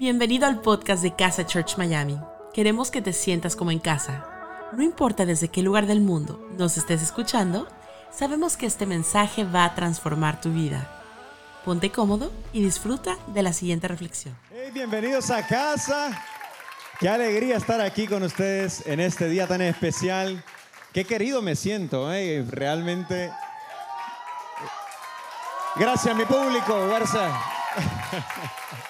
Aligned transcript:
Bienvenido 0.00 0.46
al 0.46 0.62
podcast 0.62 1.02
de 1.02 1.14
Casa 1.14 1.44
Church 1.44 1.76
Miami. 1.76 2.18
Queremos 2.54 2.90
que 2.90 3.02
te 3.02 3.12
sientas 3.12 3.54
como 3.54 3.70
en 3.70 3.78
casa. 3.78 4.26
No 4.72 4.82
importa 4.82 5.26
desde 5.26 5.48
qué 5.48 5.62
lugar 5.62 5.84
del 5.84 6.00
mundo 6.00 6.48
nos 6.56 6.78
estés 6.78 7.02
escuchando, 7.02 7.68
sabemos 8.10 8.56
que 8.56 8.64
este 8.64 8.86
mensaje 8.86 9.44
va 9.44 9.66
a 9.66 9.74
transformar 9.74 10.40
tu 10.40 10.54
vida. 10.54 10.90
Ponte 11.66 11.90
cómodo 11.90 12.32
y 12.54 12.62
disfruta 12.62 13.18
de 13.26 13.42
la 13.42 13.52
siguiente 13.52 13.88
reflexión. 13.88 14.34
Bienvenidos 14.72 15.30
a 15.30 15.46
casa. 15.46 16.24
Qué 16.98 17.06
alegría 17.06 17.58
estar 17.58 17.82
aquí 17.82 18.06
con 18.06 18.22
ustedes 18.22 18.86
en 18.86 19.00
este 19.00 19.28
día 19.28 19.46
tan 19.46 19.60
especial. 19.60 20.42
Qué 20.94 21.04
querido 21.04 21.42
me 21.42 21.54
siento, 21.56 22.10
eh, 22.10 22.42
realmente. 22.48 23.30
Gracias, 25.76 26.16
mi 26.16 26.24
público, 26.24 26.88
Barça. 26.88 27.38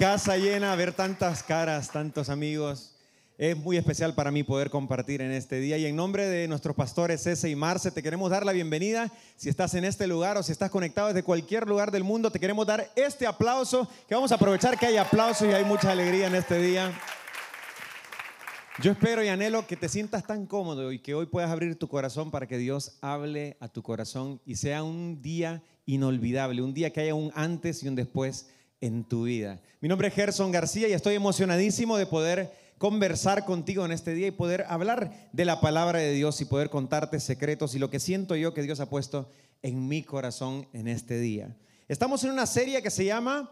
Casa 0.00 0.38
llena, 0.38 0.74
ver 0.76 0.94
tantas 0.94 1.42
caras, 1.42 1.90
tantos 1.90 2.30
amigos. 2.30 2.96
Es 3.36 3.54
muy 3.54 3.76
especial 3.76 4.14
para 4.14 4.30
mí 4.30 4.42
poder 4.42 4.70
compartir 4.70 5.20
en 5.20 5.30
este 5.30 5.60
día. 5.60 5.76
Y 5.76 5.84
en 5.84 5.94
nombre 5.94 6.26
de 6.26 6.48
nuestros 6.48 6.74
pastores 6.74 7.22
Cese 7.22 7.50
y 7.50 7.54
Marce, 7.54 7.90
te 7.90 8.02
queremos 8.02 8.30
dar 8.30 8.46
la 8.46 8.52
bienvenida. 8.52 9.12
Si 9.36 9.50
estás 9.50 9.74
en 9.74 9.84
este 9.84 10.06
lugar 10.06 10.38
o 10.38 10.42
si 10.42 10.52
estás 10.52 10.70
conectado 10.70 11.08
desde 11.08 11.22
cualquier 11.22 11.68
lugar 11.68 11.90
del 11.90 12.02
mundo, 12.02 12.32
te 12.32 12.40
queremos 12.40 12.66
dar 12.66 12.90
este 12.96 13.26
aplauso, 13.26 13.86
que 14.08 14.14
vamos 14.14 14.32
a 14.32 14.36
aprovechar 14.36 14.78
que 14.78 14.86
hay 14.86 14.96
aplausos 14.96 15.46
y 15.46 15.52
hay 15.52 15.66
mucha 15.66 15.92
alegría 15.92 16.28
en 16.28 16.34
este 16.34 16.58
día. 16.58 16.98
Yo 18.82 18.92
espero 18.92 19.22
y 19.22 19.28
anhelo 19.28 19.66
que 19.66 19.76
te 19.76 19.90
sientas 19.90 20.26
tan 20.26 20.46
cómodo 20.46 20.92
y 20.92 21.00
que 21.00 21.14
hoy 21.14 21.26
puedas 21.26 21.50
abrir 21.50 21.78
tu 21.78 21.88
corazón 21.88 22.30
para 22.30 22.46
que 22.46 22.56
Dios 22.56 22.96
hable 23.02 23.58
a 23.60 23.68
tu 23.68 23.82
corazón 23.82 24.40
y 24.46 24.56
sea 24.56 24.82
un 24.82 25.20
día 25.20 25.62
inolvidable, 25.84 26.62
un 26.62 26.72
día 26.72 26.90
que 26.90 27.02
haya 27.02 27.14
un 27.14 27.32
antes 27.34 27.82
y 27.82 27.88
un 27.88 27.96
después 27.96 28.46
en 28.80 29.04
tu 29.04 29.24
vida. 29.24 29.60
Mi 29.80 29.88
nombre 29.88 30.08
es 30.08 30.14
Gerson 30.14 30.52
García 30.52 30.88
y 30.88 30.92
estoy 30.92 31.14
emocionadísimo 31.14 31.96
de 31.96 32.06
poder 32.06 32.52
conversar 32.78 33.44
contigo 33.44 33.84
en 33.84 33.92
este 33.92 34.14
día 34.14 34.28
y 34.28 34.32
poder 34.32 34.64
hablar 34.68 35.28
de 35.32 35.44
la 35.44 35.60
palabra 35.60 35.98
de 35.98 36.12
Dios 36.12 36.40
y 36.40 36.46
poder 36.46 36.70
contarte 36.70 37.20
secretos 37.20 37.74
y 37.74 37.78
lo 37.78 37.90
que 37.90 38.00
siento 38.00 38.36
yo 38.36 38.54
que 38.54 38.62
Dios 38.62 38.80
ha 38.80 38.88
puesto 38.88 39.28
en 39.62 39.86
mi 39.86 40.02
corazón 40.02 40.66
en 40.72 40.88
este 40.88 41.18
día. 41.18 41.56
Estamos 41.88 42.24
en 42.24 42.30
una 42.30 42.46
serie 42.46 42.82
que 42.82 42.90
se 42.90 43.04
llama 43.04 43.50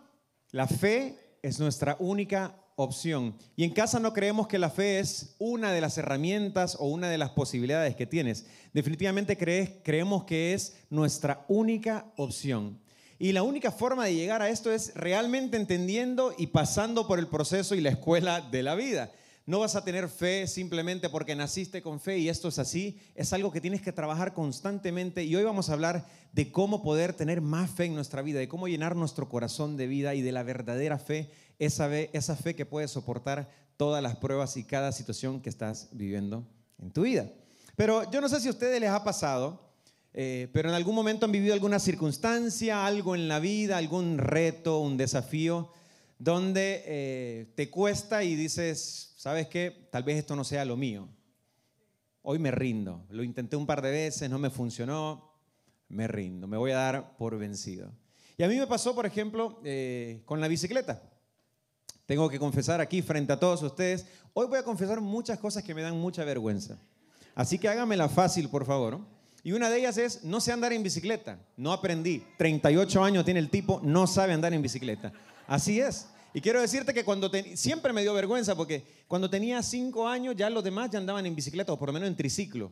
La 0.50 0.66
fe 0.66 1.36
es 1.42 1.60
nuestra 1.60 1.96
única 1.98 2.56
opción. 2.76 3.36
Y 3.56 3.64
en 3.64 3.72
casa 3.72 3.98
no 3.98 4.12
creemos 4.12 4.46
que 4.46 4.58
la 4.58 4.70
fe 4.70 5.00
es 5.00 5.34
una 5.38 5.72
de 5.72 5.80
las 5.80 5.98
herramientas 5.98 6.76
o 6.78 6.86
una 6.86 7.10
de 7.10 7.18
las 7.18 7.30
posibilidades 7.30 7.96
que 7.96 8.06
tienes. 8.06 8.46
Definitivamente 8.72 9.36
creemos 9.36 10.24
que 10.24 10.54
es 10.54 10.76
nuestra 10.88 11.44
única 11.48 12.06
opción. 12.16 12.80
Y 13.18 13.32
la 13.32 13.42
única 13.42 13.72
forma 13.72 14.04
de 14.04 14.14
llegar 14.14 14.42
a 14.42 14.48
esto 14.48 14.70
es 14.70 14.94
realmente 14.94 15.56
entendiendo 15.56 16.32
y 16.38 16.48
pasando 16.48 17.08
por 17.08 17.18
el 17.18 17.26
proceso 17.26 17.74
y 17.74 17.80
la 17.80 17.90
escuela 17.90 18.40
de 18.40 18.62
la 18.62 18.76
vida. 18.76 19.10
No 19.44 19.60
vas 19.60 19.76
a 19.76 19.82
tener 19.82 20.08
fe 20.08 20.46
simplemente 20.46 21.08
porque 21.08 21.34
naciste 21.34 21.80
con 21.82 22.00
fe 22.00 22.18
y 22.18 22.28
esto 22.28 22.48
es 22.48 22.58
así. 22.58 23.00
Es 23.14 23.32
algo 23.32 23.50
que 23.50 23.62
tienes 23.62 23.80
que 23.80 23.92
trabajar 23.92 24.34
constantemente 24.34 25.24
y 25.24 25.34
hoy 25.34 25.42
vamos 25.42 25.68
a 25.68 25.72
hablar 25.72 26.06
de 26.32 26.52
cómo 26.52 26.82
poder 26.82 27.14
tener 27.14 27.40
más 27.40 27.70
fe 27.70 27.86
en 27.86 27.94
nuestra 27.94 28.22
vida, 28.22 28.38
de 28.38 28.46
cómo 28.46 28.68
llenar 28.68 28.94
nuestro 28.94 29.28
corazón 29.28 29.76
de 29.76 29.86
vida 29.86 30.14
y 30.14 30.20
de 30.20 30.32
la 30.32 30.42
verdadera 30.42 30.98
fe, 30.98 31.30
esa 31.58 31.88
fe, 32.36 32.54
que 32.54 32.66
puede 32.66 32.88
soportar 32.88 33.50
todas 33.76 34.02
las 34.02 34.16
pruebas 34.16 34.56
y 34.56 34.64
cada 34.64 34.92
situación 34.92 35.40
que 35.40 35.48
estás 35.48 35.88
viviendo 35.92 36.46
en 36.78 36.92
tu 36.92 37.02
vida. 37.02 37.28
Pero 37.74 38.08
yo 38.10 38.20
no 38.20 38.28
sé 38.28 38.40
si 38.40 38.48
a 38.48 38.52
ustedes 38.52 38.80
les 38.80 38.90
ha 38.90 39.02
pasado 39.02 39.67
eh, 40.14 40.48
pero 40.52 40.68
en 40.68 40.74
algún 40.74 40.94
momento 40.94 41.26
han 41.26 41.32
vivido 41.32 41.54
alguna 41.54 41.78
circunstancia, 41.78 42.86
algo 42.86 43.14
en 43.14 43.28
la 43.28 43.40
vida, 43.40 43.76
algún 43.76 44.18
reto, 44.18 44.80
un 44.80 44.96
desafío, 44.96 45.72
donde 46.18 46.82
eh, 46.86 47.52
te 47.54 47.70
cuesta 47.70 48.24
y 48.24 48.34
dices, 48.34 49.14
¿sabes 49.16 49.46
qué? 49.48 49.88
Tal 49.90 50.02
vez 50.02 50.18
esto 50.18 50.34
no 50.34 50.44
sea 50.44 50.64
lo 50.64 50.76
mío. 50.76 51.08
Hoy 52.22 52.38
me 52.38 52.50
rindo. 52.50 53.04
Lo 53.10 53.22
intenté 53.22 53.56
un 53.56 53.66
par 53.66 53.82
de 53.82 53.90
veces, 53.90 54.28
no 54.28 54.38
me 54.38 54.50
funcionó, 54.50 55.32
me 55.88 56.08
rindo, 56.08 56.46
me 56.46 56.56
voy 56.56 56.72
a 56.72 56.76
dar 56.76 57.16
por 57.16 57.38
vencido. 57.38 57.92
Y 58.36 58.42
a 58.42 58.48
mí 58.48 58.56
me 58.56 58.66
pasó, 58.66 58.94
por 58.94 59.06
ejemplo, 59.06 59.60
eh, 59.64 60.22
con 60.24 60.40
la 60.40 60.48
bicicleta. 60.48 61.02
Tengo 62.06 62.28
que 62.28 62.38
confesar 62.38 62.80
aquí 62.80 63.02
frente 63.02 63.32
a 63.32 63.38
todos 63.38 63.62
ustedes, 63.62 64.06
hoy 64.32 64.46
voy 64.46 64.58
a 64.58 64.62
confesar 64.62 65.00
muchas 65.00 65.38
cosas 65.38 65.62
que 65.62 65.74
me 65.74 65.82
dan 65.82 65.98
mucha 65.98 66.24
vergüenza. 66.24 66.78
Así 67.34 67.58
que 67.58 67.68
hágamela 67.68 68.08
fácil, 68.08 68.48
por 68.48 68.64
favor. 68.64 69.00
Y 69.42 69.52
una 69.52 69.70
de 69.70 69.78
ellas 69.78 69.98
es, 69.98 70.24
no 70.24 70.40
sé 70.40 70.52
andar 70.52 70.72
en 70.72 70.82
bicicleta. 70.82 71.38
No 71.56 71.72
aprendí. 71.72 72.24
38 72.36 73.02
años 73.02 73.24
tiene 73.24 73.40
el 73.40 73.50
tipo, 73.50 73.80
no 73.82 74.06
sabe 74.06 74.32
andar 74.32 74.52
en 74.52 74.62
bicicleta. 74.62 75.12
Así 75.46 75.80
es. 75.80 76.08
Y 76.34 76.40
quiero 76.40 76.60
decirte 76.60 76.92
que 76.92 77.04
cuando 77.04 77.30
siempre 77.54 77.92
me 77.92 78.02
dio 78.02 78.12
vergüenza 78.12 78.54
porque 78.54 78.84
cuando 79.06 79.30
tenía 79.30 79.62
5 79.62 80.06
años 80.06 80.36
ya 80.36 80.50
los 80.50 80.62
demás 80.62 80.90
ya 80.90 80.98
andaban 80.98 81.24
en 81.24 81.34
bicicleta 81.34 81.72
o 81.72 81.78
por 81.78 81.88
lo 81.88 81.92
menos 81.92 82.08
en 82.08 82.16
triciclo. 82.16 82.70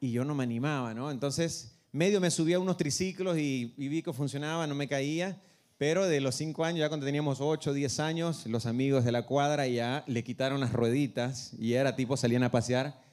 Y 0.00 0.12
yo 0.12 0.24
no 0.24 0.34
me 0.34 0.44
animaba, 0.44 0.94
¿no? 0.94 1.10
Entonces 1.10 1.76
medio 1.92 2.20
me 2.20 2.30
subía 2.30 2.56
a 2.56 2.60
unos 2.60 2.76
triciclos 2.76 3.38
y, 3.38 3.74
y 3.76 3.88
vi 3.88 4.02
que 4.02 4.12
funcionaba, 4.12 4.66
no 4.66 4.74
me 4.74 4.88
caía. 4.88 5.40
Pero 5.76 6.06
de 6.06 6.20
los 6.20 6.34
5 6.34 6.64
años, 6.64 6.80
ya 6.80 6.88
cuando 6.88 7.06
teníamos 7.06 7.40
8, 7.40 7.72
10 7.72 8.00
años, 8.00 8.46
los 8.46 8.66
amigos 8.66 9.04
de 9.04 9.12
la 9.12 9.26
cuadra 9.26 9.68
ya 9.68 10.02
le 10.08 10.24
quitaron 10.24 10.58
las 10.58 10.72
rueditas 10.72 11.52
y 11.56 11.74
era 11.74 11.94
tipo, 11.94 12.16
salían 12.16 12.42
a 12.42 12.50
pasear 12.50 13.07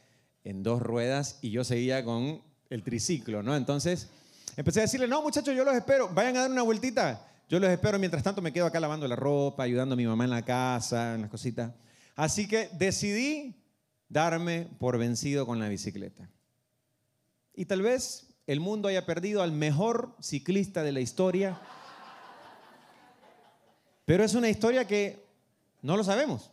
en 0.45 0.63
dos 0.63 0.81
ruedas 0.81 1.39
y 1.41 1.49
yo 1.51 1.65
seguía 1.65 2.05
con 2.05 2.41
el 2.69 2.83
triciclo, 2.83 3.43
¿no? 3.43 3.55
Entonces 3.55 4.09
empecé 4.55 4.79
a 4.79 4.83
decirle, 4.83 5.07
no 5.07 5.21
muchachos, 5.21 5.53
yo 5.53 5.65
los 5.65 5.75
espero, 5.75 6.09
vayan 6.13 6.37
a 6.37 6.41
dar 6.41 6.51
una 6.51 6.61
vueltita, 6.61 7.27
yo 7.49 7.59
los 7.59 7.69
espero, 7.69 7.99
mientras 7.99 8.23
tanto 8.23 8.41
me 8.41 8.53
quedo 8.53 8.67
acá 8.67 8.79
lavando 8.79 9.07
la 9.07 9.15
ropa, 9.15 9.63
ayudando 9.63 9.93
a 9.93 9.97
mi 9.97 10.05
mamá 10.05 10.23
en 10.23 10.29
la 10.29 10.45
casa, 10.45 11.15
en 11.15 11.21
las 11.21 11.29
cositas. 11.29 11.73
Así 12.15 12.47
que 12.47 12.69
decidí 12.73 13.55
darme 14.07 14.69
por 14.79 14.97
vencido 14.97 15.45
con 15.45 15.59
la 15.59 15.67
bicicleta. 15.67 16.29
Y 17.53 17.65
tal 17.65 17.81
vez 17.81 18.27
el 18.47 18.59
mundo 18.59 18.87
haya 18.87 19.05
perdido 19.05 19.41
al 19.41 19.51
mejor 19.51 20.15
ciclista 20.21 20.83
de 20.83 20.91
la 20.91 20.99
historia, 20.99 21.59
pero 24.05 24.23
es 24.23 24.35
una 24.35 24.49
historia 24.49 24.85
que 24.85 25.25
no 25.81 25.97
lo 25.97 26.03
sabemos. 26.03 26.51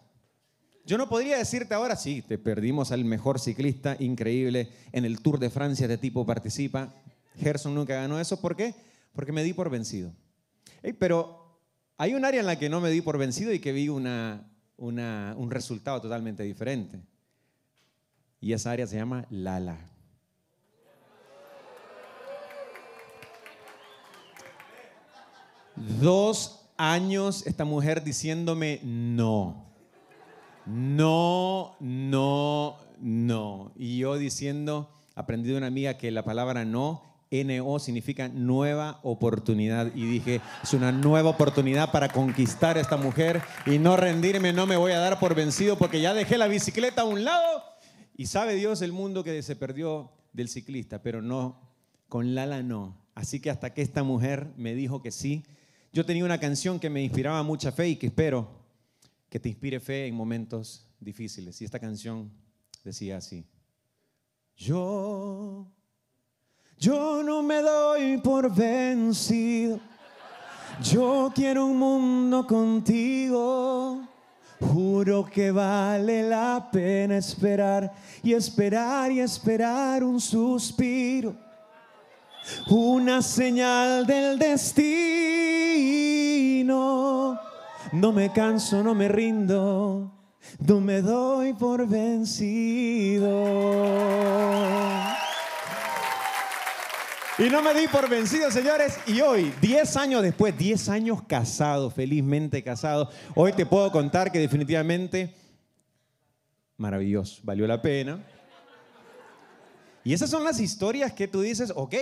Yo 0.85 0.99
no 0.99 1.09
podría 1.09 1.39
decirte 1.39 1.75
ahora, 1.75 1.95
sí, 1.95 2.23
te 2.23 2.39
perdimos 2.39 2.91
al 2.91 3.05
mejor 3.05 3.39
ciclista 3.39 3.97
increíble 4.01 4.69
en 4.91 5.05
el 5.05 5.21
Tour 5.21 5.39
de 5.39 5.49
Francia, 5.49 5.87
de 5.87 5.97
tipo 5.97 6.27
participa. 6.27 6.93
Gerson 7.39 7.75
nunca 7.75 7.95
ganó 7.95 8.19
eso. 8.19 8.41
¿Por 8.41 8.57
qué? 8.57 8.75
Porque 9.13 9.31
me 9.31 9.45
di 9.45 9.53
por 9.53 9.71
vencido. 9.71 10.13
pero 10.99 11.61
hay 11.99 12.15
un 12.15 12.25
área 12.25 12.41
en 12.41 12.47
la 12.47 12.59
que 12.59 12.69
no 12.69 12.81
me 12.81 12.91
di 12.91 13.01
por 13.01 13.17
vencido 13.17 13.53
y 13.53 13.61
que 13.61 13.73
vi 13.73 13.89
una, 13.89 14.45
un 14.77 15.51
resultado 15.51 16.01
totalmente 16.01 16.43
diferente. 16.43 17.01
Y 18.41 18.53
esa 18.53 18.73
área 18.73 18.87
se 18.89 18.97
llama 18.97 19.25
Lala. 19.31 19.79
Dos 26.01 26.69
años 26.77 27.47
esta 27.47 27.65
mujer 27.65 28.03
diciéndome 28.03 28.81
no 28.83 29.72
no, 30.67 31.77
no, 31.81 32.77
no. 33.01 33.73
Y 33.77 33.99
yo 33.99 34.17
diciendo, 34.17 34.91
aprendí 35.15 35.51
de 35.51 35.57
una 35.57 35.67
amiga 35.67 35.99
que 35.99 36.11
la 36.11 36.25
palabra 36.25 36.65
no, 36.65 37.03
NO, 37.33 37.79
significa 37.79 38.29
nueva 38.29 39.01
oportunidad. 39.03 39.91
Y 39.95 40.05
dije, 40.05 40.41
es 40.63 40.75
una 40.75 40.93
nueva 40.93 41.31
oportunidad 41.31 41.91
para 41.91 42.11
conquistar 42.11 42.77
a 42.77 42.81
esta 42.81 42.97
mujer 42.97 43.41
y 43.65 43.79
no 43.79 43.97
rendirme, 43.97 44.53
no 44.53 44.67
me 44.67 44.77
voy 44.77 44.93
a 44.93 44.99
dar 44.99 45.19
por 45.19 45.35
vencido 45.35 45.77
porque 45.77 46.01
ya 46.01 46.13
dejé 46.13 46.37
la 46.37 46.47
bicicleta 46.47 47.03
a 47.03 47.07
un 47.07 47.25
lado. 47.25 47.63
Y 48.17 48.27
sabe 48.27 48.55
Dios 48.55 48.83
el 48.83 48.93
mundo 48.93 49.25
que 49.25 49.43
se 49.43 49.57
perdió 49.57 50.13
del 50.35 50.49
ciclista, 50.49 51.03
pero 51.03 51.23
no, 51.23 51.59
con 52.09 52.35
Lala 52.35 52.63
no. 52.63 52.99
Así 53.15 53.41
que 53.41 53.51
hasta 53.51 53.73
que 53.73 53.83
esta 53.83 54.03
mujer 54.03 54.53
me 54.57 54.75
dijo 54.75 55.01
que 55.01 55.11
sí, 55.11 55.45
yo 55.93 56.05
tenía 56.05 56.25
una 56.25 56.39
canción 56.39 56.79
que 56.79 56.91
me 56.91 57.03
inspiraba 57.03 57.43
mucha 57.43 57.73
fe 57.73 57.89
y 57.89 57.97
que 57.97 58.07
espero 58.07 58.62
que 59.33 59.41
te 59.41 59.49
inspire 59.49 59.81
fe 59.81 60.07
en 60.07 60.15
momentos 60.15 60.87
difíciles. 61.01 61.59
Y 61.63 61.65
esta 61.65 61.79
canción 61.79 62.31
decía 62.85 63.17
así, 63.17 63.47
yo, 64.55 65.73
yo 66.77 67.23
no 67.23 67.43
me 67.43 67.63
doy 67.63 68.19
por 68.19 68.55
vencido, 68.55 69.81
yo 70.83 71.33
quiero 71.35 71.65
un 71.65 71.79
mundo 71.79 72.47
contigo. 72.47 74.07
Juro 74.61 75.25
que 75.25 75.51
vale 75.51 76.29
la 76.29 76.69
pena 76.71 77.17
esperar 77.17 77.91
y 78.23 78.35
esperar 78.35 79.11
y 79.11 79.21
esperar 79.21 80.05
un 80.05 80.21
suspiro, 80.21 81.35
una 82.69 83.23
señal 83.23 84.07
del 84.07 84.39
destino 84.39 85.22
no 87.93 88.13
me 88.13 88.33
canso, 88.33 88.83
no 88.83 88.95
me 88.95 89.09
rindo, 89.09 90.11
no 90.67 90.81
me 90.81 91.03
doy 91.03 91.53
por 91.53 91.87
vencido. 91.87 93.29
Y 97.39 97.45
no 97.51 97.63
me 97.63 97.75
di 97.75 97.89
por 97.89 98.09
vencido, 98.09 98.51
señores. 98.51 98.99
Y 99.07 99.21
hoy, 99.21 99.53
10 99.61 99.97
años 99.97 100.23
después, 100.23 100.57
10 100.57 100.89
años 100.91 101.23
casado, 101.23 101.91
felizmente 101.91 102.63
casado, 102.63 103.11
hoy 103.35 103.53
te 103.53 103.67
puedo 103.67 103.91
contar 103.91 104.31
que 104.31 104.39
definitivamente, 104.39 105.35
maravilloso, 106.77 107.41
valió 107.43 107.67
la 107.67 107.81
pena. 107.81 108.25
Y 110.05 110.13
esas 110.13 110.31
son 110.31 110.45
las 110.45 110.61
historias 110.61 111.13
que 111.13 111.29
tú 111.29 111.41
dices, 111.41 111.73
ok, 111.75 111.95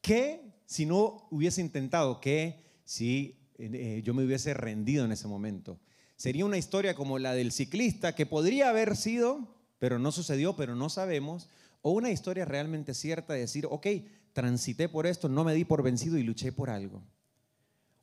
¿qué 0.00 0.54
si 0.66 0.86
no 0.86 1.26
hubiese 1.30 1.60
intentado? 1.60 2.20
¿Qué 2.20 2.64
si 2.84 3.37
eh, 3.58 4.02
yo 4.04 4.14
me 4.14 4.24
hubiese 4.24 4.54
rendido 4.54 5.04
en 5.04 5.12
ese 5.12 5.28
momento? 5.28 5.78
Sería 6.16 6.44
una 6.44 6.58
historia 6.58 6.94
como 6.94 7.18
la 7.18 7.34
del 7.34 7.52
ciclista 7.52 8.14
que 8.14 8.26
podría 8.26 8.70
haber 8.70 8.96
sido, 8.96 9.54
pero 9.78 9.98
no 9.98 10.10
sucedió, 10.12 10.56
pero 10.56 10.74
no 10.74 10.88
sabemos, 10.88 11.48
o 11.82 11.92
una 11.92 12.10
historia 12.10 12.44
realmente 12.44 12.94
cierta 12.94 13.34
de 13.34 13.40
decir, 13.40 13.66
ok, 13.70 13.86
transité 14.32 14.88
por 14.88 15.06
esto, 15.06 15.28
no 15.28 15.44
me 15.44 15.54
di 15.54 15.64
por 15.64 15.82
vencido 15.82 16.18
y 16.18 16.22
luché 16.22 16.52
por 16.52 16.70
algo. 16.70 17.02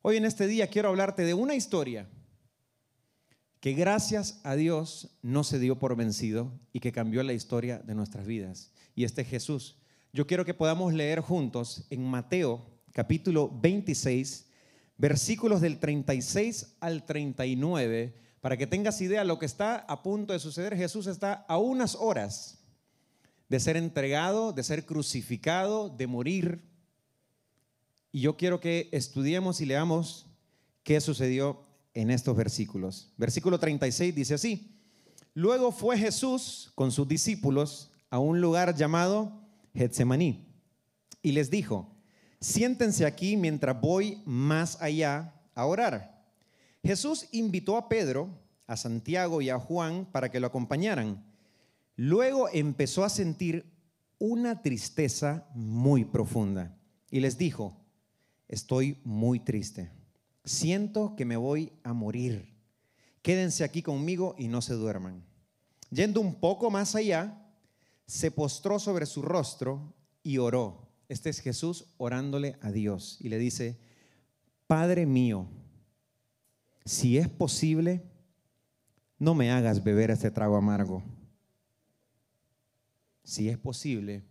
Hoy 0.02 0.16
en 0.16 0.24
este 0.24 0.46
día 0.46 0.68
quiero 0.68 0.88
hablarte 0.88 1.24
de 1.24 1.34
una 1.34 1.54
historia 1.54 2.08
que 3.60 3.72
gracias 3.72 4.40
a 4.44 4.54
Dios 4.54 5.18
no 5.22 5.42
se 5.42 5.58
dio 5.58 5.78
por 5.78 5.96
vencido 5.96 6.52
y 6.72 6.80
que 6.80 6.92
cambió 6.92 7.22
la 7.22 7.32
historia 7.32 7.80
de 7.80 7.94
nuestras 7.94 8.26
vidas. 8.26 8.70
Y 8.94 9.04
este 9.04 9.22
es 9.22 9.28
Jesús. 9.28 9.76
Yo 10.12 10.26
quiero 10.26 10.44
que 10.44 10.54
podamos 10.54 10.94
leer 10.94 11.20
juntos 11.20 11.86
en 11.90 12.04
Mateo 12.04 12.64
capítulo 12.92 13.50
26, 13.60 14.45
versículos 14.98 15.60
del 15.60 15.78
36 15.78 16.76
al 16.80 17.04
39, 17.04 18.14
para 18.40 18.56
que 18.56 18.66
tengas 18.66 19.00
idea 19.00 19.20
de 19.20 19.26
lo 19.26 19.38
que 19.38 19.46
está 19.46 19.76
a 19.76 20.02
punto 20.02 20.32
de 20.32 20.38
suceder. 20.38 20.76
Jesús 20.76 21.06
está 21.06 21.44
a 21.48 21.58
unas 21.58 21.94
horas 21.96 22.58
de 23.48 23.60
ser 23.60 23.76
entregado, 23.76 24.52
de 24.52 24.62
ser 24.62 24.86
crucificado, 24.86 25.88
de 25.88 26.06
morir. 26.06 26.62
Y 28.12 28.20
yo 28.20 28.36
quiero 28.36 28.60
que 28.60 28.88
estudiemos 28.92 29.60
y 29.60 29.66
leamos 29.66 30.26
qué 30.82 31.00
sucedió 31.00 31.62
en 31.94 32.10
estos 32.10 32.36
versículos. 32.36 33.12
Versículo 33.16 33.58
36 33.58 34.14
dice 34.14 34.34
así, 34.34 34.78
luego 35.34 35.72
fue 35.72 35.98
Jesús 35.98 36.72
con 36.74 36.92
sus 36.92 37.08
discípulos 37.08 37.90
a 38.10 38.18
un 38.18 38.40
lugar 38.40 38.74
llamado 38.74 39.42
Getsemaní 39.74 40.46
y 41.22 41.32
les 41.32 41.50
dijo, 41.50 41.95
siéntense 42.40 43.04
aquí 43.06 43.36
mientras 43.36 43.80
voy 43.80 44.22
más 44.24 44.80
allá 44.80 45.34
a 45.54 45.66
orar. 45.66 46.24
Jesús 46.82 47.26
invitó 47.32 47.76
a 47.76 47.88
Pedro, 47.88 48.30
a 48.66 48.76
Santiago 48.76 49.40
y 49.42 49.50
a 49.50 49.58
Juan 49.58 50.06
para 50.06 50.30
que 50.30 50.40
lo 50.40 50.46
acompañaran. 50.46 51.24
Luego 51.96 52.48
empezó 52.52 53.04
a 53.04 53.08
sentir 53.08 53.72
una 54.18 54.62
tristeza 54.62 55.48
muy 55.54 56.04
profunda 56.04 56.76
y 57.10 57.20
les 57.20 57.38
dijo, 57.38 57.76
estoy 58.48 59.00
muy 59.04 59.40
triste, 59.40 59.90
siento 60.44 61.16
que 61.16 61.24
me 61.24 61.36
voy 61.36 61.72
a 61.82 61.92
morir, 61.92 62.54
quédense 63.22 63.64
aquí 63.64 63.82
conmigo 63.82 64.34
y 64.38 64.48
no 64.48 64.62
se 64.62 64.74
duerman. 64.74 65.24
Yendo 65.90 66.20
un 66.20 66.34
poco 66.34 66.70
más 66.70 66.94
allá, 66.94 67.46
se 68.06 68.30
postró 68.30 68.78
sobre 68.78 69.06
su 69.06 69.22
rostro 69.22 69.94
y 70.22 70.38
oró. 70.38 70.85
Este 71.08 71.30
es 71.30 71.40
Jesús 71.40 71.86
orándole 71.98 72.56
a 72.60 72.70
Dios 72.70 73.18
y 73.20 73.28
le 73.28 73.38
dice, 73.38 73.78
Padre 74.66 75.06
mío, 75.06 75.48
si 76.84 77.18
es 77.18 77.28
posible, 77.28 78.02
no 79.18 79.34
me 79.34 79.50
hagas 79.50 79.82
beber 79.82 80.10
este 80.10 80.30
trago 80.30 80.56
amargo 80.56 81.02
si 83.26 83.48
es 83.48 83.58
posible, 83.58 84.22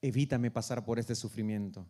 evítame 0.00 0.50
pasar 0.50 0.84
por 0.84 0.98
este 0.98 1.14
sufrimiento. 1.14 1.86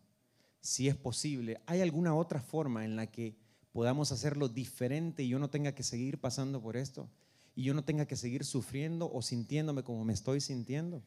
Si 0.61 0.87
es 0.87 0.95
posible, 0.95 1.59
¿hay 1.65 1.81
alguna 1.81 2.13
otra 2.13 2.41
forma 2.41 2.85
en 2.85 2.95
la 2.95 3.07
que 3.07 3.35
podamos 3.71 4.11
hacerlo 4.11 4.47
diferente 4.47 5.23
y 5.23 5.29
yo 5.29 5.39
no 5.39 5.49
tenga 5.49 5.73
que 5.73 5.81
seguir 5.81 6.21
pasando 6.21 6.61
por 6.61 6.77
esto? 6.77 7.09
Y 7.55 7.63
yo 7.63 7.73
no 7.73 7.83
tenga 7.83 8.05
que 8.05 8.15
seguir 8.15 8.45
sufriendo 8.45 9.11
o 9.11 9.23
sintiéndome 9.23 9.83
como 9.83 10.05
me 10.05 10.13
estoy 10.13 10.41
sintiendo. 10.41 11.01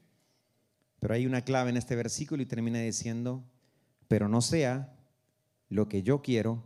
Pero 1.07 1.15
hay 1.15 1.25
una 1.25 1.43
clave 1.43 1.71
en 1.71 1.77
este 1.77 1.95
versículo 1.95 2.43
y 2.43 2.47
termina 2.47 2.81
diciendo, 2.81 3.45
pero 4.09 4.29
no 4.29 4.43
sea 4.43 4.93
lo 5.69 5.89
que 5.89 6.03
yo 6.03 6.21
quiero, 6.21 6.65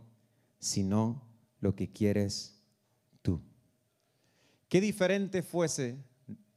sino 0.57 1.21
lo 1.59 1.75
que 1.75 1.91
quieres 1.91 2.59
tú. 3.21 3.39
Qué 4.67 4.81
diferente 4.81 5.43
fuese 5.43 6.03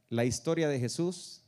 la 0.09 0.25
historia 0.25 0.67
de 0.67 0.79
Jesús 0.79 1.43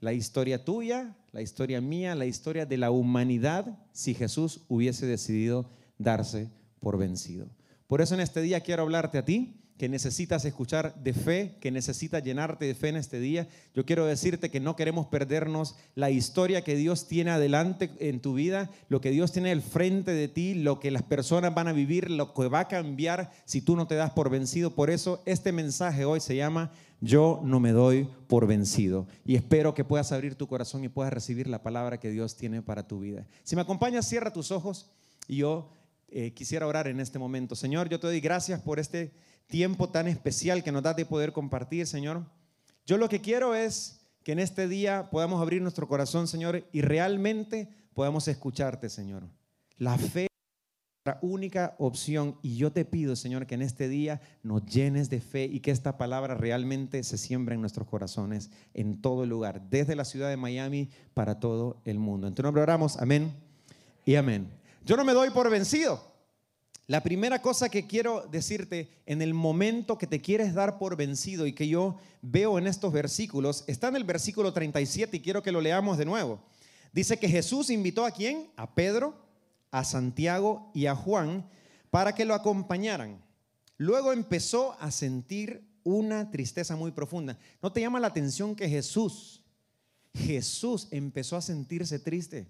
la 0.00 0.12
historia 0.12 0.66
tuya, 0.66 1.16
la 1.32 1.40
historia 1.40 1.80
mía, 1.80 2.14
la 2.14 2.26
historia 2.26 2.66
de 2.66 2.76
la 2.76 2.90
humanidad 2.90 3.78
si 3.92 4.12
Jesús 4.12 4.66
hubiese 4.68 5.06
decidido 5.06 5.70
darse 5.96 6.50
por 6.80 6.98
vencido. 6.98 7.48
Por 7.86 8.02
eso 8.02 8.12
en 8.12 8.20
este 8.20 8.42
día 8.42 8.60
quiero 8.60 8.82
hablarte 8.82 9.16
a 9.16 9.24
ti 9.24 9.62
que 9.80 9.88
necesitas 9.88 10.44
escuchar 10.44 10.94
de 11.02 11.14
fe, 11.14 11.56
que 11.58 11.70
necesitas 11.70 12.22
llenarte 12.22 12.66
de 12.66 12.74
fe 12.74 12.90
en 12.90 12.96
este 12.96 13.18
día. 13.18 13.48
Yo 13.72 13.86
quiero 13.86 14.04
decirte 14.04 14.50
que 14.50 14.60
no 14.60 14.76
queremos 14.76 15.06
perdernos 15.06 15.74
la 15.94 16.10
historia 16.10 16.62
que 16.62 16.76
Dios 16.76 17.08
tiene 17.08 17.30
adelante 17.30 17.90
en 17.98 18.20
tu 18.20 18.34
vida, 18.34 18.70
lo 18.90 19.00
que 19.00 19.10
Dios 19.10 19.32
tiene 19.32 19.52
al 19.52 19.62
frente 19.62 20.10
de 20.10 20.28
ti, 20.28 20.52
lo 20.52 20.80
que 20.80 20.90
las 20.90 21.02
personas 21.02 21.54
van 21.54 21.66
a 21.66 21.72
vivir, 21.72 22.10
lo 22.10 22.34
que 22.34 22.48
va 22.48 22.60
a 22.60 22.68
cambiar 22.68 23.32
si 23.46 23.62
tú 23.62 23.74
no 23.74 23.86
te 23.86 23.94
das 23.94 24.10
por 24.10 24.28
vencido. 24.28 24.74
Por 24.74 24.90
eso 24.90 25.22
este 25.24 25.50
mensaje 25.50 26.04
hoy 26.04 26.20
se 26.20 26.36
llama 26.36 26.70
Yo 27.00 27.40
no 27.42 27.58
me 27.58 27.72
doy 27.72 28.06
por 28.28 28.46
vencido. 28.46 29.06
Y 29.24 29.34
espero 29.34 29.72
que 29.72 29.86
puedas 29.86 30.12
abrir 30.12 30.34
tu 30.34 30.46
corazón 30.46 30.84
y 30.84 30.90
puedas 30.90 31.10
recibir 31.10 31.46
la 31.46 31.62
palabra 31.62 31.98
que 31.98 32.10
Dios 32.10 32.36
tiene 32.36 32.60
para 32.60 32.86
tu 32.86 33.00
vida. 33.00 33.26
Si 33.44 33.56
me 33.56 33.62
acompañas, 33.62 34.06
cierra 34.06 34.30
tus 34.30 34.50
ojos 34.50 34.90
y 35.26 35.36
yo 35.36 35.70
eh, 36.10 36.34
quisiera 36.34 36.66
orar 36.66 36.86
en 36.86 37.00
este 37.00 37.18
momento. 37.18 37.56
Señor, 37.56 37.88
yo 37.88 37.98
te 37.98 38.08
doy 38.08 38.20
gracias 38.20 38.60
por 38.60 38.78
este 38.78 39.10
tiempo 39.50 39.90
tan 39.90 40.08
especial 40.08 40.62
que 40.62 40.72
nos 40.72 40.82
da 40.82 40.94
de 40.94 41.04
poder 41.04 41.32
compartir, 41.32 41.86
Señor. 41.86 42.24
Yo 42.86 42.96
lo 42.96 43.10
que 43.10 43.20
quiero 43.20 43.54
es 43.54 44.00
que 44.22 44.32
en 44.32 44.38
este 44.38 44.68
día 44.68 45.10
podamos 45.10 45.42
abrir 45.42 45.60
nuestro 45.60 45.86
corazón, 45.86 46.26
Señor, 46.26 46.64
y 46.72 46.80
realmente 46.80 47.68
podamos 47.92 48.26
escucharte, 48.28 48.88
Señor. 48.88 49.24
La 49.76 49.98
fe 49.98 50.24
es 50.24 50.30
la 51.04 51.18
única 51.22 51.74
opción 51.78 52.36
y 52.42 52.56
yo 52.56 52.70
te 52.72 52.84
pido, 52.84 53.16
Señor, 53.16 53.46
que 53.46 53.56
en 53.56 53.62
este 53.62 53.88
día 53.88 54.20
nos 54.42 54.64
llenes 54.64 55.10
de 55.10 55.20
fe 55.20 55.44
y 55.44 55.60
que 55.60 55.70
esta 55.70 55.98
palabra 55.98 56.34
realmente 56.34 57.02
se 57.02 57.18
siembre 57.18 57.54
en 57.54 57.60
nuestros 57.60 57.88
corazones 57.88 58.50
en 58.72 59.00
todo 59.00 59.26
lugar, 59.26 59.62
desde 59.68 59.96
la 59.96 60.04
ciudad 60.04 60.28
de 60.28 60.36
Miami 60.36 60.90
para 61.12 61.40
todo 61.40 61.80
el 61.84 61.98
mundo. 61.98 62.28
En 62.28 62.34
tu 62.34 62.42
nombre 62.42 62.62
oramos, 62.62 62.98
amén 62.98 63.34
y 64.04 64.14
amén. 64.14 64.48
Yo 64.84 64.96
no 64.96 65.04
me 65.04 65.12
doy 65.12 65.30
por 65.30 65.50
vencido. 65.50 66.09
La 66.90 67.04
primera 67.04 67.40
cosa 67.40 67.68
que 67.68 67.86
quiero 67.86 68.26
decirte 68.32 68.90
en 69.06 69.22
el 69.22 69.32
momento 69.32 69.96
que 69.96 70.08
te 70.08 70.20
quieres 70.20 70.54
dar 70.54 70.76
por 70.76 70.96
vencido 70.96 71.46
y 71.46 71.52
que 71.52 71.68
yo 71.68 71.94
veo 72.20 72.58
en 72.58 72.66
estos 72.66 72.92
versículos, 72.92 73.62
está 73.68 73.86
en 73.86 73.94
el 73.94 74.02
versículo 74.02 74.52
37 74.52 75.16
y 75.16 75.20
quiero 75.20 75.40
que 75.40 75.52
lo 75.52 75.60
leamos 75.60 75.98
de 75.98 76.04
nuevo. 76.04 76.42
Dice 76.92 77.16
que 77.16 77.28
Jesús 77.28 77.70
invitó 77.70 78.04
a 78.04 78.10
quién? 78.10 78.50
A 78.56 78.74
Pedro, 78.74 79.14
a 79.70 79.84
Santiago 79.84 80.72
y 80.74 80.86
a 80.86 80.96
Juan 80.96 81.48
para 81.90 82.12
que 82.12 82.24
lo 82.24 82.34
acompañaran. 82.34 83.22
Luego 83.76 84.12
empezó 84.12 84.76
a 84.80 84.90
sentir 84.90 85.62
una 85.84 86.32
tristeza 86.32 86.74
muy 86.74 86.90
profunda. 86.90 87.38
¿No 87.62 87.70
te 87.70 87.80
llama 87.80 88.00
la 88.00 88.08
atención 88.08 88.56
que 88.56 88.68
Jesús, 88.68 89.44
Jesús 90.12 90.88
empezó 90.90 91.36
a 91.36 91.40
sentirse 91.40 92.00
triste? 92.00 92.48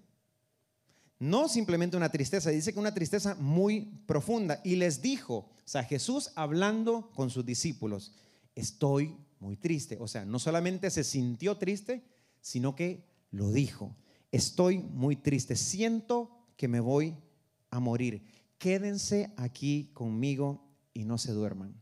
No 1.21 1.47
simplemente 1.47 1.95
una 1.95 2.09
tristeza, 2.09 2.49
dice 2.49 2.73
que 2.73 2.79
una 2.79 2.95
tristeza 2.95 3.35
muy 3.35 3.81
profunda. 4.07 4.59
Y 4.63 4.77
les 4.77 5.03
dijo, 5.03 5.35
o 5.35 5.53
sea, 5.65 5.83
Jesús 5.83 6.31
hablando 6.33 7.11
con 7.11 7.29
sus 7.29 7.45
discípulos, 7.45 8.15
estoy 8.55 9.15
muy 9.39 9.55
triste. 9.55 9.99
O 9.99 10.07
sea, 10.07 10.25
no 10.25 10.39
solamente 10.39 10.89
se 10.89 11.03
sintió 11.03 11.57
triste, 11.57 12.03
sino 12.41 12.75
que 12.75 13.05
lo 13.29 13.51
dijo. 13.51 13.95
Estoy 14.31 14.79
muy 14.79 15.15
triste, 15.15 15.55
siento 15.55 16.47
que 16.57 16.67
me 16.67 16.79
voy 16.79 17.15
a 17.69 17.79
morir. 17.79 18.23
Quédense 18.57 19.31
aquí 19.37 19.91
conmigo 19.93 20.67
y 20.91 21.05
no 21.05 21.19
se 21.19 21.33
duerman. 21.33 21.79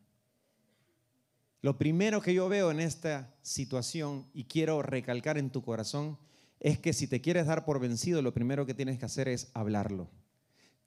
Lo 1.61 1.77
primero 1.77 2.21
que 2.21 2.33
yo 2.33 2.49
veo 2.49 2.71
en 2.71 2.81
esta 2.81 3.33
situación 3.41 4.25
y 4.33 4.43
quiero 4.43 4.81
recalcar 4.81 5.37
en 5.37 5.49
tu 5.49 5.61
corazón 5.61 6.17
es 6.59 6.79
que 6.79 6.93
si 6.93 7.07
te 7.07 7.21
quieres 7.21 7.45
dar 7.45 7.65
por 7.65 7.79
vencido, 7.79 8.21
lo 8.21 8.33
primero 8.33 8.65
que 8.65 8.73
tienes 8.73 8.99
que 8.99 9.05
hacer 9.05 9.27
es 9.27 9.49
hablarlo. 9.53 10.09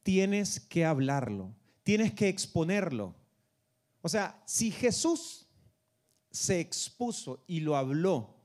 Tienes 0.02 0.60
que 0.60 0.84
hablarlo, 0.84 1.54
tienes 1.82 2.12
que 2.12 2.28
exponerlo. 2.28 3.14
O 4.00 4.08
sea, 4.08 4.42
si 4.44 4.70
Jesús 4.70 5.46
se 6.30 6.60
expuso 6.60 7.44
y 7.46 7.60
lo 7.60 7.76
habló, 7.76 8.36